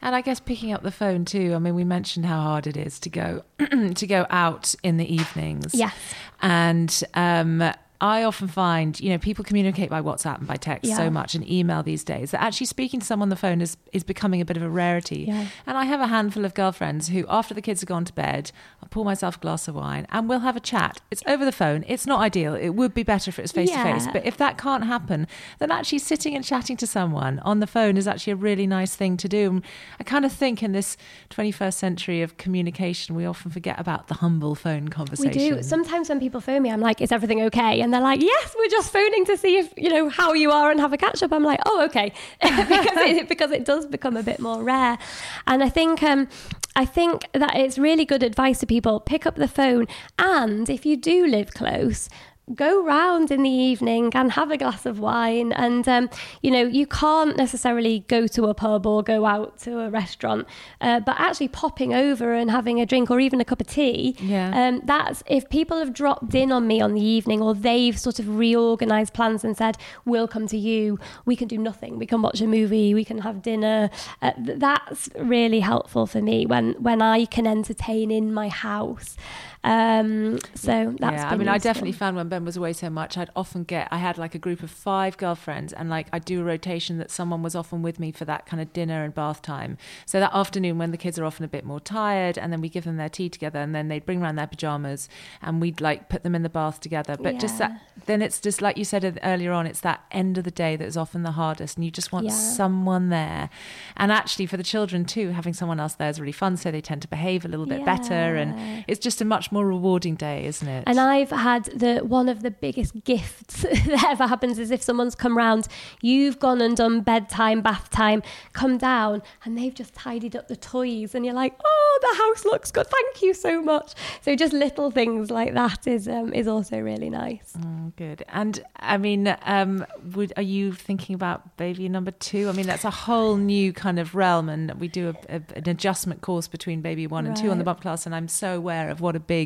And 0.03 0.17
I 0.17 0.23
guess 0.23 0.41
picking 0.41 0.73
up 0.73 0.83
the 0.83 0.91
phone 0.91 1.25
too. 1.25 1.55
I 1.55 1.59
mean, 1.59 1.75
we 1.75 1.85
mentioned 1.85 2.27
how 2.27 2.41
hard 2.41 2.67
it 2.67 2.77
is 2.77 2.99
to 3.01 3.11
go 3.11 3.45
to 3.95 4.07
go 4.07 4.27
out 4.29 4.75
in 4.83 4.97
the 4.97 5.13
evenings. 5.13 5.75
Yes. 5.75 5.95
And 6.43 7.03
um, 7.15 7.73
I 8.01 8.23
often 8.23 8.47
find, 8.47 8.99
you 9.01 9.11
know, 9.11 9.19
people 9.19 9.45
communicate 9.45 9.91
by 9.91 10.01
WhatsApp 10.01 10.39
and 10.39 10.47
by 10.47 10.55
text 10.55 10.89
Yeah. 10.89 10.97
so 10.97 11.11
much 11.11 11.35
and 11.35 11.49
email 11.51 11.83
these 11.83 12.05
days 12.05 12.31
that 12.31 12.41
actually 12.41 12.67
speaking 12.67 13.01
to 13.01 13.07
someone 13.07 13.27
on 13.27 13.31
the 13.31 13.37
phone 13.37 13.61
is, 13.61 13.77
is 13.93 14.05
becoming 14.05 14.41
a 14.41 14.45
bit 14.45 14.57
of 14.57 14.63
a 14.63 14.69
rarity. 14.71 15.25
Yeah. 15.27 15.47
And 15.67 15.77
I 15.77 15.85
have 15.85 16.01
a 16.01 16.07
handful 16.07 16.45
of 16.45 16.55
girlfriends 16.55 17.09
who, 17.09 17.25
after 17.29 17.55
the 17.55 17.61
kids 17.61 17.81
have 17.81 17.89
gone 17.89 18.05
to 18.05 18.13
bed, 18.13 18.53
I'll 18.81 18.89
pour 18.89 19.05
myself 19.05 19.37
a 19.37 19.41
glass 19.41 19.67
of 19.67 19.75
wine 19.75 20.07
and 20.11 20.29
we'll 20.29 20.39
have 20.41 20.57
a 20.57 20.61
chat. 20.61 21.01
It's 21.11 21.25
over 21.27 21.45
the 21.45 21.51
phone. 21.53 21.85
It's 21.89 22.07
not 22.07 22.21
ideal. 22.21 22.55
It 22.55 22.71
would 22.71 22.95
be 22.95 23.03
better 23.03 23.31
if 23.31 23.39
it 23.39 23.43
was 23.43 23.51
face 23.53 23.71
to 23.71 23.83
face. 23.83 24.07
But 24.13 24.25
if 24.25 24.37
that 24.37 24.59
can't 24.59 24.85
happen, 24.85 25.27
then 25.59 25.73
actually 25.73 25.99
sitting 25.99 26.37
and 26.37 26.45
chatting 26.45 26.77
to 26.77 26.87
someone 26.87 27.41
on 27.41 27.59
the 27.59 27.67
phone 27.67 27.97
is 27.97 28.07
actually 28.07 28.35
a 28.35 28.37
really 28.37 28.67
nice 28.69 28.95
thing 28.95 29.17
to 29.17 29.29
do. 29.29 29.51
And 29.51 29.63
I 29.99 30.05
kind 30.05 30.25
of 30.25 30.33
think 30.33 30.63
in 30.63 30.71
this 30.71 30.97
21st 31.31 31.75
century 31.75 32.23
of 32.23 32.37
communication, 32.37 33.17
we 33.17 33.27
often 33.27 33.51
forget 33.51 33.81
about 33.81 34.07
the 34.07 34.15
humble 34.15 34.55
phone 34.55 34.89
conversation. 34.89 35.33
We 35.33 35.57
do. 35.57 35.63
Sometimes 35.65 36.09
when 36.09 36.21
people 36.21 36.41
phone 36.41 36.63
me, 36.63 36.71
I'm 36.71 36.81
like, 36.81 37.01
is 37.01 37.11
everything 37.11 37.43
okay? 37.43 37.81
And 37.81 37.88
they're 37.93 38.01
like, 38.01 38.21
yes, 38.21 38.55
we're 38.59 38.69
just 38.69 38.93
phoning 38.93 39.25
to 39.27 39.37
see 39.37 39.59
if, 39.59 39.73
you 39.77 39.89
know, 39.89 40.09
how 40.09 40.33
you 40.33 40.51
are 40.51 40.71
and 40.71 40.81
have 40.81 40.93
a 40.93 40.97
catch 40.97 41.23
up. 41.23 41.33
I'm 41.33 41.45
like, 41.45 41.61
oh, 41.67 41.85
okay. 41.85 42.13
because, 42.41 42.97
it, 42.97 43.29
because 43.29 43.51
it 43.51 43.65
does 43.65 43.87
become 43.87 44.17
a 44.17 44.23
bit 44.23 44.41
more 44.41 44.63
rare. 44.63 44.99
And 45.47 45.63
I 45.63 45.69
think, 45.69 46.03
um, 46.03 46.29
I 46.77 46.85
think 46.85 47.27
that 47.33 47.57
it's 47.57 47.79
really 47.79 48.05
good 48.05 48.23
advice 48.23 48.61
to 48.61 48.67
people. 48.67 49.01
Pick 49.01 49.27
up 49.27 49.37
the 49.37 49.49
phone. 49.49 49.87
And 50.19 50.71
if 50.71 50.87
you 50.87 50.97
do 50.97 51.27
live 51.27 51.53
close, 51.53 52.09
go 52.55 52.83
round 52.85 53.31
in 53.31 53.43
the 53.43 53.51
evening 53.51 54.11
and 54.15 54.33
have 54.33 54.51
a 54.51 54.57
glass 54.57 54.87
of 54.87 54.99
wine. 55.01 55.53
And 55.53 55.87
um, 55.89 56.11
you 56.43 56.51
know 56.51 56.63
you 56.63 56.87
can't 56.87 57.37
necessarily 57.37 58.05
go 58.09 58.27
to 58.29 58.45
a 58.47 58.55
pub 58.55 58.87
or 58.87 59.03
go 59.03 59.27
out 59.27 59.59
to 59.61 59.81
a 59.81 59.91
restaurant 59.91 60.47
uh, 60.81 61.01
but 61.01 61.17
actually 61.19 61.49
popping 61.49 61.93
over 61.95 62.33
and 62.35 62.51
having 62.51 62.81
a 62.81 62.87
drink 62.87 63.11
or 63.11 63.21
even 63.21 63.41
a 63.41 63.45
cup 63.45 63.61
of 63.61 63.67
tea 63.67 64.17
Yeah. 64.21 64.51
um, 64.69 64.83
that's 64.85 65.23
if 65.27 65.49
people 65.51 65.79
have 65.79 65.93
dropped 65.93 66.35
in 66.35 66.53
on 66.53 66.67
me 66.67 66.81
on 66.81 66.95
the 66.95 67.03
evening 67.05 67.41
or 67.43 67.55
they've 67.55 67.99
sort 67.99 68.19
of 68.19 68.37
reorganized 68.39 69.13
plans 69.15 69.45
and 69.45 69.57
said 69.57 69.77
we'll 70.05 70.29
come 70.29 70.47
to 70.49 70.57
you. 70.59 70.99
We 71.27 71.37
can 71.37 71.49
do 71.49 71.59
nothing. 71.59 71.99
We 71.99 72.07
can 72.07 72.23
watch 72.23 72.41
a 72.41 72.47
movie. 72.47 72.95
We 72.95 73.05
can 73.05 73.19
have 73.19 73.43
dinner. 73.43 73.91
Uh, 74.23 74.33
th- 74.33 74.59
that's 74.59 75.09
really 75.19 75.61
helpful 75.61 76.07
for 76.07 76.21
me 76.23 76.47
when 76.47 76.73
when 76.75 77.01
i 77.03 77.25
can 77.25 77.47
entertain 77.47 78.11
in 78.11 78.33
my 78.33 78.49
house 78.49 79.17
um, 79.65 80.39
so 80.55 80.95
that's 81.01 81.17
yeah, 81.17 81.29
I 81.31 81.37
mean, 81.37 81.49
I 81.49 81.59
definitely 81.59 81.93
found 81.93 82.17
when 82.17 82.29
Ben 82.29 82.45
was 82.45 82.57
away 82.57 82.73
so 82.73 82.89
much, 82.89 83.19
I'd 83.19 83.31
often 83.35 83.65
get, 83.65 83.89
I 83.91 83.99
had 83.99 84.17
like 84.17 84.35
a 84.35 84.39
group 84.39 84.63
of 84.63 84.71
five 84.71 85.17
girlfriends, 85.17 85.73
and 85.73 85.91
like 85.91 86.07
I'd 86.13 86.25
do 86.25 86.41
a 86.41 86.45
rotation 86.45 86.99
that 86.99 87.11
someone 87.11 87.43
was 87.43 87.55
often 87.55 87.83
with 87.83 87.99
me 87.99 88.13
for 88.13 88.25
that 88.25 88.47
kind 88.47 88.63
of 88.63 88.73
dinner 88.73 89.03
and 89.05 89.15
bath 89.15 89.43
time. 89.43 89.77
So 90.07 90.21
that 90.21 90.33
afternoon, 90.35 90.79
when 90.79 90.93
the 90.93 90.97
kids 90.97 91.19
are 91.19 91.25
often 91.25 91.45
a 91.45 91.49
bit 91.49 91.65
more 91.65 91.81
tired, 91.81 92.39
and 92.39 92.53
then 92.53 92.61
we 92.61 92.69
give 92.69 92.85
them 92.85 92.97
their 92.99 93.09
tea 93.09 93.29
together, 93.29 93.59
and 93.59 93.75
then 93.75 93.89
they'd 93.89 94.07
bring 94.07 94.23
around 94.23 94.37
their 94.37 94.47
pajamas, 94.47 95.09
and 95.43 95.61
we'd 95.61 95.81
like 95.81 96.09
put 96.09 96.23
them 96.23 96.35
in 96.35 96.43
the 96.43 96.49
bath 96.49 96.81
together. 96.81 97.17
But 97.21 97.41
just 97.41 97.59
that, 97.59 97.83
then 98.07 98.23
it's 98.23 98.41
just 98.41 98.63
like 98.63 98.77
you 98.77 98.85
said 98.85 99.19
earlier 99.25 99.53
on, 99.53 99.67
it's 99.67 99.81
that 99.81 100.05
end 100.13 100.39
of 100.39 100.45
the 100.45 100.51
day 100.53 100.77
that 100.77 100.87
is 100.87 100.97
often 100.97 101.25
the 101.25 101.33
hardest, 101.33 101.77
and 101.77 101.85
you 101.85 101.91
just 101.91 102.13
want 102.13 102.27
Yeah. 102.27 102.33
someone 102.33 103.09
there. 103.09 103.51
And 103.97 104.13
actually, 104.13 104.47
for 104.47 104.57
the 104.57 104.63
children 104.63 105.05
too, 105.05 105.31
having 105.31 105.53
someone 105.53 105.81
else 105.81 105.95
there 105.95 106.09
is 106.09 106.21
really 106.21 106.33
fun, 106.33 106.57
so 106.57 106.71
they 106.71 106.81
tend 106.81 107.03
to 107.03 107.09
behave 107.09 107.45
a 107.45 107.49
little 107.49 107.67
bit 107.67 107.85
better, 107.85 108.37
and 108.37 108.55
it's 108.87 109.01
just 109.01 109.21
a 109.21 109.25
much 109.25 109.48
more 109.53 109.67
rewarding 109.67 110.15
day, 110.15 110.47
isn't 110.47 110.69
it? 110.69 110.85
And 110.87 110.99
I've 110.99 111.31
had 111.31 111.65
the 111.67 111.99
one 111.99 112.29
of 112.29 112.43
the 112.43 112.51
biggest 112.51 113.05
gifts 113.05 113.63
that 113.63 114.05
ever 114.09 114.27
happens 114.27 114.59
is 114.59 114.71
if 114.71 114.83
someone's 114.83 115.15
come 115.15 115.37
round, 115.37 115.69
you've 116.03 116.39
gone 116.39 116.61
and 116.61 116.77
done 116.77 117.01
bedtime, 117.01 117.61
bath 117.61 117.91
time, 117.91 118.23
come 118.53 118.79
down, 118.79 119.23
and 119.45 119.57
they've 119.57 119.75
just 119.75 119.95
tidied 119.95 120.37
up 120.37 120.49
the 120.49 120.57
toys, 120.57 121.15
and 121.15 121.25
you're 121.25 121.35
like, 121.35 121.55
oh, 121.65 121.99
the 122.01 122.19
house 122.19 122.45
looks 122.45 122.71
good, 122.71 122.87
thank 122.87 123.23
you 123.23 123.35
so 123.35 123.63
much. 123.63 123.95
So 124.23 124.35
just 124.35 124.53
little 124.53 124.91
things 124.91 125.31
like 125.31 125.55
that 125.55 125.87
is 125.87 126.09
um, 126.09 126.33
is 126.33 126.47
also 126.47 126.79
really 126.79 127.11
nice. 127.11 127.55
Oh, 127.59 127.93
good. 127.97 128.25
And 128.29 128.63
I 128.77 128.99
mean, 128.99 129.37
um, 129.43 129.87
would 130.15 130.33
are 130.37 130.43
you 130.43 130.73
thinking 130.73 131.15
about 131.15 131.57
baby 131.57 131.89
number 131.89 132.11
two? 132.11 132.49
I 132.49 132.53
mean, 132.53 132.67
that's 132.67 132.85
a 132.85 132.91
whole 132.91 133.37
new 133.37 133.73
kind 133.73 133.99
of 133.99 134.15
realm, 134.15 134.49
and 134.49 134.73
we 134.81 134.89
do 134.89 135.09
a, 135.09 135.37
a, 135.37 135.43
an 135.57 135.69
adjustment 135.69 136.21
course 136.21 136.49
between 136.49 136.81
baby 136.81 137.07
one 137.07 137.27
and 137.27 137.37
two 137.37 137.51
on 137.51 137.59
the 137.59 137.65
bump 137.65 137.81
class, 137.81 138.07
and 138.07 138.15
I'm 138.15 138.29
so 138.29 138.57
aware 138.57 138.91
of 138.91 139.01
what 139.01 139.17
a 139.17 139.21
big, 139.21 139.38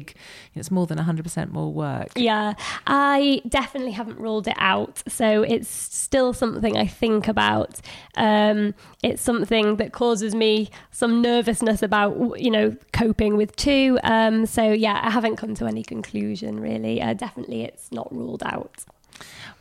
it's 0.55 0.71
more 0.71 0.87
than 0.87 0.99
100% 0.99 1.51
more 1.51 1.73
work. 1.73 2.09
Yeah, 2.17 2.55
I 2.87 3.43
definitely 3.49 3.93
haven't 3.93 4.19
ruled 4.19 4.49
it 4.49 4.57
out. 4.59 5.03
So 5.09 5.43
it's 5.43 5.69
still 5.69 6.33
something 6.33 6.77
I 6.77 6.87
think 6.87 7.29
about. 7.29 7.81
Um, 8.17 8.75
it's 9.03 9.23
something 9.23 9.77
that 9.77 9.93
causes 9.93 10.35
me 10.35 10.71
some 10.91 11.23
nervousness 11.23 11.83
about, 11.83 12.41
you 12.41 12.51
know, 12.51 12.77
coping 12.93 13.37
with 13.37 13.55
two. 13.57 13.99
Um, 14.03 14.47
so 14.47 14.73
yeah, 14.73 15.01
I 15.03 15.11
haven't 15.11 15.37
come 15.37 15.55
to 15.57 15.67
any 15.67 15.83
conclusion 15.83 16.61
really. 16.61 17.01
Uh, 17.01 17.15
definitely, 17.15 17.63
it's 17.63 17.91
not 17.93 18.13
ruled 18.15 18.43
out. 18.45 18.85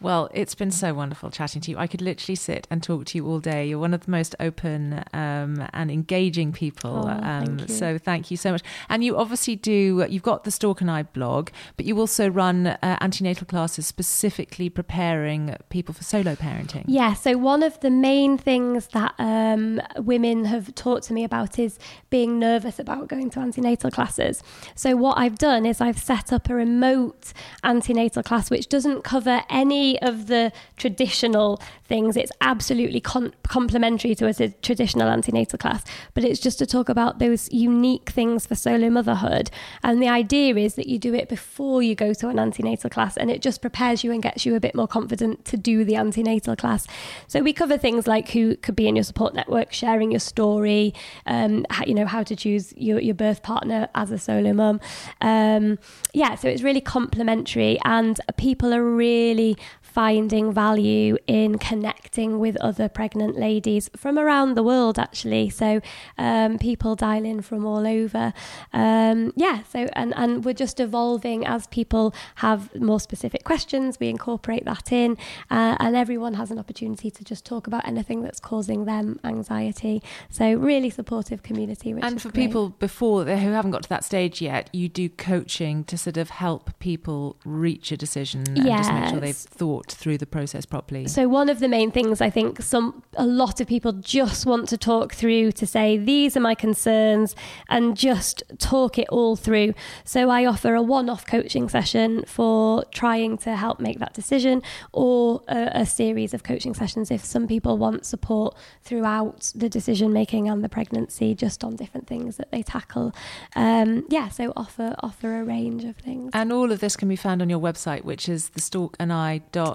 Well, 0.01 0.29
it's 0.33 0.55
been 0.55 0.71
so 0.71 0.95
wonderful 0.95 1.29
chatting 1.29 1.61
to 1.61 1.71
you. 1.71 1.77
I 1.77 1.85
could 1.85 2.01
literally 2.01 2.35
sit 2.35 2.67
and 2.71 2.81
talk 2.81 3.05
to 3.05 3.17
you 3.19 3.27
all 3.27 3.39
day. 3.39 3.67
You're 3.67 3.77
one 3.77 3.93
of 3.93 4.05
the 4.05 4.11
most 4.11 4.35
open 4.39 5.03
um, 5.13 5.67
and 5.73 5.91
engaging 5.91 6.53
people. 6.53 7.03
Oh, 7.05 7.09
um, 7.09 7.45
thank 7.45 7.61
you. 7.61 7.67
So 7.75 7.97
thank 7.99 8.31
you 8.31 8.37
so 8.37 8.51
much. 8.51 8.63
And 8.89 9.03
you 9.03 9.15
obviously 9.15 9.55
do, 9.55 10.03
you've 10.09 10.23
got 10.23 10.43
the 10.43 10.49
Stork 10.49 10.81
and 10.81 10.89
I 10.89 11.03
blog, 11.03 11.51
but 11.77 11.85
you 11.85 11.99
also 11.99 12.29
run 12.29 12.65
uh, 12.65 12.97
antenatal 12.99 13.45
classes 13.45 13.85
specifically 13.85 14.69
preparing 14.69 15.55
people 15.69 15.93
for 15.93 16.03
solo 16.03 16.33
parenting. 16.33 16.83
Yeah, 16.87 17.13
so 17.13 17.37
one 17.37 17.61
of 17.61 17.79
the 17.81 17.91
main 17.91 18.39
things 18.39 18.87
that 18.87 19.13
um, 19.19 19.79
women 19.97 20.45
have 20.45 20.73
talked 20.73 21.03
to 21.05 21.13
me 21.13 21.23
about 21.23 21.59
is 21.59 21.77
being 22.09 22.39
nervous 22.39 22.79
about 22.79 23.07
going 23.07 23.29
to 23.31 23.39
antenatal 23.39 23.91
classes. 23.91 24.41
So, 24.73 24.95
what 24.95 25.19
I've 25.19 25.37
done 25.37 25.65
is 25.65 25.79
I've 25.79 25.99
set 25.99 26.33
up 26.33 26.49
a 26.49 26.55
remote 26.55 27.33
antenatal 27.63 28.23
class 28.23 28.49
which 28.49 28.67
doesn't 28.67 29.03
cover 29.03 29.43
any 29.49 29.90
of 30.01 30.27
the 30.27 30.51
traditional 30.77 31.61
things. 31.85 32.15
It's 32.15 32.31
absolutely 32.41 33.01
complementary 33.01 34.15
to 34.15 34.27
a 34.27 34.49
traditional 34.61 35.09
antenatal 35.09 35.57
class, 35.57 35.83
but 36.13 36.23
it's 36.23 36.39
just 36.39 36.59
to 36.59 36.65
talk 36.65 36.89
about 36.89 37.19
those 37.19 37.51
unique 37.51 38.09
things 38.11 38.45
for 38.45 38.55
solo 38.55 38.89
motherhood. 38.89 39.51
And 39.83 40.01
the 40.01 40.07
idea 40.07 40.55
is 40.55 40.75
that 40.75 40.87
you 40.87 40.99
do 40.99 41.13
it 41.13 41.27
before 41.27 41.83
you 41.83 41.95
go 41.95 42.13
to 42.13 42.29
an 42.29 42.39
antenatal 42.39 42.89
class, 42.89 43.17
and 43.17 43.29
it 43.29 43.41
just 43.41 43.61
prepares 43.61 44.03
you 44.03 44.11
and 44.11 44.23
gets 44.23 44.45
you 44.45 44.55
a 44.55 44.59
bit 44.59 44.75
more 44.75 44.87
confident 44.87 45.45
to 45.45 45.57
do 45.57 45.83
the 45.83 45.95
antenatal 45.95 46.55
class. 46.55 46.87
So 47.27 47.41
we 47.41 47.53
cover 47.53 47.77
things 47.77 48.07
like 48.07 48.29
who 48.29 48.55
could 48.57 48.75
be 48.75 48.87
in 48.87 48.95
your 48.95 49.03
support 49.03 49.33
network, 49.33 49.73
sharing 49.73 50.11
your 50.11 50.19
story, 50.19 50.93
um, 51.25 51.65
how, 51.69 51.85
you 51.85 51.93
know 51.93 52.05
how 52.05 52.23
to 52.23 52.35
choose 52.35 52.73
your, 52.77 52.99
your 52.99 53.15
birth 53.15 53.43
partner 53.43 53.89
as 53.95 54.11
a 54.11 54.17
solo 54.17 54.53
mum. 54.53 54.79
Um, 55.19 55.77
yeah, 56.13 56.35
so 56.35 56.47
it's 56.47 56.61
really 56.61 56.81
complementary, 56.81 57.79
and 57.83 58.19
people 58.37 58.73
are 58.73 58.83
really 58.83 59.57
finding 59.93 60.53
value 60.53 61.17
in 61.27 61.57
connecting 61.57 62.39
with 62.39 62.55
other 62.57 62.87
pregnant 62.87 63.37
ladies 63.37 63.89
from 63.95 64.17
around 64.17 64.55
the 64.55 64.63
world, 64.63 64.97
actually. 64.97 65.49
So 65.49 65.81
um, 66.17 66.57
people 66.57 66.95
dial 66.95 67.25
in 67.25 67.41
from 67.41 67.65
all 67.65 67.85
over. 67.85 68.33
Um, 68.71 69.33
yeah, 69.35 69.63
so 69.63 69.87
and, 69.93 70.13
and 70.15 70.45
we're 70.45 70.53
just 70.53 70.79
evolving 70.79 71.45
as 71.45 71.67
people 71.67 72.13
have 72.35 72.73
more 72.79 72.99
specific 72.99 73.43
questions. 73.43 73.99
We 73.99 74.07
incorporate 74.07 74.63
that 74.65 74.91
in, 74.91 75.17
uh, 75.49 75.75
and 75.79 75.95
everyone 75.95 76.35
has 76.35 76.51
an 76.51 76.59
opportunity 76.59 77.11
to 77.11 77.23
just 77.23 77.45
talk 77.45 77.67
about 77.67 77.85
anything 77.85 78.21
that's 78.21 78.39
causing 78.39 78.85
them 78.85 79.19
anxiety. 79.23 80.01
So 80.29 80.53
really 80.53 80.89
supportive 80.89 81.43
community. 81.43 81.91
and 81.91 82.21
for 82.21 82.29
great. 82.29 82.47
people 82.47 82.69
before 82.69 83.25
who 83.25 83.51
haven't 83.51 83.71
got 83.71 83.83
to 83.83 83.89
that 83.89 84.05
stage 84.05 84.41
yet, 84.41 84.69
you 84.73 84.87
do 84.87 85.09
coaching 85.09 85.83
to 85.85 85.97
sort 85.97 86.17
of 86.17 86.29
help 86.29 86.71
people 86.79 87.35
reach 87.43 87.91
a 87.91 87.97
decision 87.97 88.43
and 88.47 88.65
just 88.65 88.91
make 88.93 89.09
sure 89.09 89.19
they've 89.19 89.35
Yes. 89.35 89.47
Thought 89.81 89.91
through 89.91 90.17
the 90.17 90.25
process 90.25 90.65
properly. 90.65 91.07
So 91.07 91.27
one 91.27 91.49
of 91.49 91.59
the 91.59 91.67
main 91.67 91.91
things 91.91 92.21
I 92.21 92.29
think 92.29 92.61
some 92.61 93.03
a 93.15 93.25
lot 93.25 93.61
of 93.61 93.67
people 93.67 93.93
just 93.93 94.45
want 94.45 94.69
to 94.69 94.77
talk 94.77 95.13
through 95.13 95.51
to 95.53 95.65
say 95.65 95.97
these 95.97 96.37
are 96.37 96.39
my 96.39 96.55
concerns 96.55 97.35
and 97.69 97.97
just 97.97 98.43
talk 98.57 98.97
it 98.97 99.07
all 99.09 99.35
through. 99.35 99.73
So 100.03 100.29
I 100.29 100.45
offer 100.45 100.75
a 100.75 100.81
one-off 100.81 101.25
coaching 101.25 101.69
session 101.69 102.23
for 102.25 102.83
trying 102.91 103.37
to 103.39 103.55
help 103.55 103.79
make 103.79 103.99
that 103.99 104.13
decision 104.13 104.61
or 104.91 105.41
a, 105.47 105.81
a 105.81 105.85
series 105.85 106.33
of 106.33 106.43
coaching 106.43 106.73
sessions 106.73 107.11
if 107.11 107.23
some 107.23 107.47
people 107.47 107.77
want 107.77 108.05
support 108.05 108.55
throughout 108.83 109.51
the 109.55 109.69
decision 109.69 110.13
making 110.13 110.47
and 110.49 110.63
the 110.63 110.69
pregnancy 110.69 111.33
just 111.35 111.63
on 111.63 111.75
different 111.75 112.07
things 112.07 112.37
that 112.37 112.51
they 112.51 112.61
tackle. 112.61 113.13
Um, 113.55 114.05
yeah, 114.09 114.29
so 114.29 114.53
offer 114.55 114.95
offer 114.99 115.39
a 115.39 115.43
range 115.43 115.83
of 115.83 115.95
things. 115.97 116.31
And 116.33 116.51
all 116.51 116.71
of 116.71 116.79
this 116.79 116.95
can 116.95 117.07
be 117.07 117.15
found 117.15 117.41
on 117.41 117.49
your 117.49 117.59
website, 117.59 118.03
which 118.03 118.29
is 118.29 118.49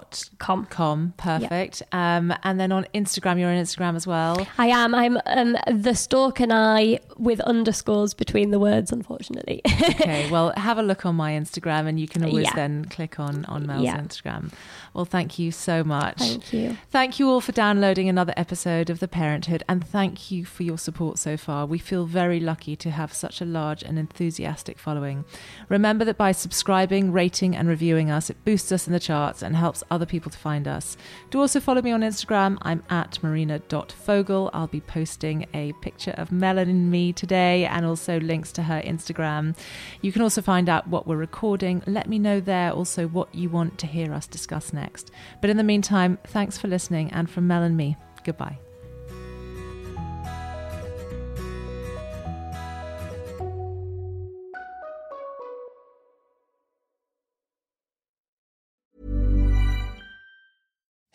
thestorkandI.com. 0.01 0.36
Com. 0.38 0.66
Com, 0.66 1.14
Perfect. 1.16 1.82
Um, 1.92 2.32
and 2.42 2.59
then 2.61 2.72
on 2.72 2.86
Instagram, 2.94 3.38
you're 3.38 3.51
on 3.51 3.57
Instagram 3.57 3.97
as 3.97 4.07
well. 4.07 4.47
I 4.59 4.68
am. 4.68 4.94
I'm 4.94 5.18
um, 5.26 5.57
the 5.70 5.94
Stork 5.94 6.40
and 6.40 6.53
I 6.53 7.01
with 7.16 7.40
underscores 7.40 8.14
between 8.14 8.51
the 8.51 8.59
words, 8.59 8.92
unfortunately. 8.92 9.62
Okay, 9.97 10.28
well, 10.30 10.53
have 10.57 10.78
a 10.78 10.82
look 10.82 11.07
on 11.07 11.14
my 11.14 11.32
Instagram 11.32 11.86
and 11.86 11.99
you 11.99 12.07
can 12.09 12.24
always 12.24 12.44
Yeah. 12.44 12.55
then 12.55 12.84
click 12.86 13.18
on, 13.18 13.44
on 13.47 13.66
Mel's 13.66 13.82
Yeah. 13.84 13.99
Instagram. 13.99 14.53
Well, 14.94 15.05
thank 15.05 15.38
you 15.38 15.51
so 15.53 15.82
much. 15.84 16.18
Thank 16.18 16.53
you. 16.53 16.76
Thank 16.90 17.18
you 17.18 17.28
all 17.30 17.40
for 17.40 17.53
downloading 17.53 18.09
another 18.09 18.34
episode 18.36 18.90
of 18.90 18.99
The 19.01 19.09
Parenthood 19.09 19.62
and 19.68 19.86
thank 19.86 20.30
you 20.30 20.44
for 20.44 20.62
your 20.64 20.76
support 20.78 21.18
so 21.18 21.36
far. 21.36 21.66
We 21.66 21.78
feel 21.78 22.05
very 22.05 22.40
lucky 22.40 22.76
to 22.76 22.90
have 22.90 23.12
such 23.14 23.40
a 23.40 23.44
large 23.44 23.82
and 23.82 23.99
enthusiastic 23.99 24.78
following. 24.78 25.24
Remember 25.68 26.05
that 26.05 26.16
by 26.18 26.32
subscribing, 26.32 27.12
rating, 27.12 27.55
and 27.57 27.68
reviewing 27.68 28.11
us, 28.11 28.28
it 28.30 28.36
boosts 28.44 28.72
us 28.72 28.86
in 28.86 28.92
the 28.92 29.01
charts 29.01 29.42
and 29.42 29.57
helps 29.57 29.82
other 29.91 30.07
people 30.07 30.30
to 30.30 30.39
find 30.39 30.66
us. 30.68 30.97
Do 31.30 31.41
also 31.41 31.61
follow 31.61 31.82
me 31.82 31.93
on 31.93 32.01
Instagram. 32.01 32.59
I'm 32.62 32.82
at 32.91 33.22
marina.fogle. 33.22 34.51
I'll 34.53 34.66
be 34.66 34.80
posting 34.80 35.47
a 35.55 35.72
picture 35.80 36.14
of 36.16 36.32
Melon 36.32 36.68
and 36.68 36.91
me 36.91 37.12
today 37.12 37.66
and 37.66 37.87
also 37.87 38.20
links 38.20 38.53
to 38.53 38.62
her 38.64 38.82
Instagram. 38.82 39.57
You 40.03 40.12
can 40.12 40.22
also 40.22 40.43
find 40.43 40.68
out 40.68 40.89
what 40.89 41.07
we're 41.07 41.16
recording. 41.16 41.82
Let 41.87 42.09
me 42.09 42.18
know 42.18 42.41
there 42.41 42.72
also 42.72 43.07
what 43.09 43.34
you 43.34 43.49
want 43.49 43.78
to 43.78 43.87
hear 43.87 44.12
us 44.12 44.26
discuss 44.26 44.72
next. 44.72 45.11
But 45.41 45.51
in 45.51 45.57
the 45.57 45.64
meantime, 45.64 46.18
thanks 46.24 46.59
for 46.59 46.68
listening. 46.68 47.11
And 47.12 47.30
from 47.30 47.47
Mel 47.47 47.62
and 47.62 47.76
me, 47.76 47.97
goodbye. 48.24 48.65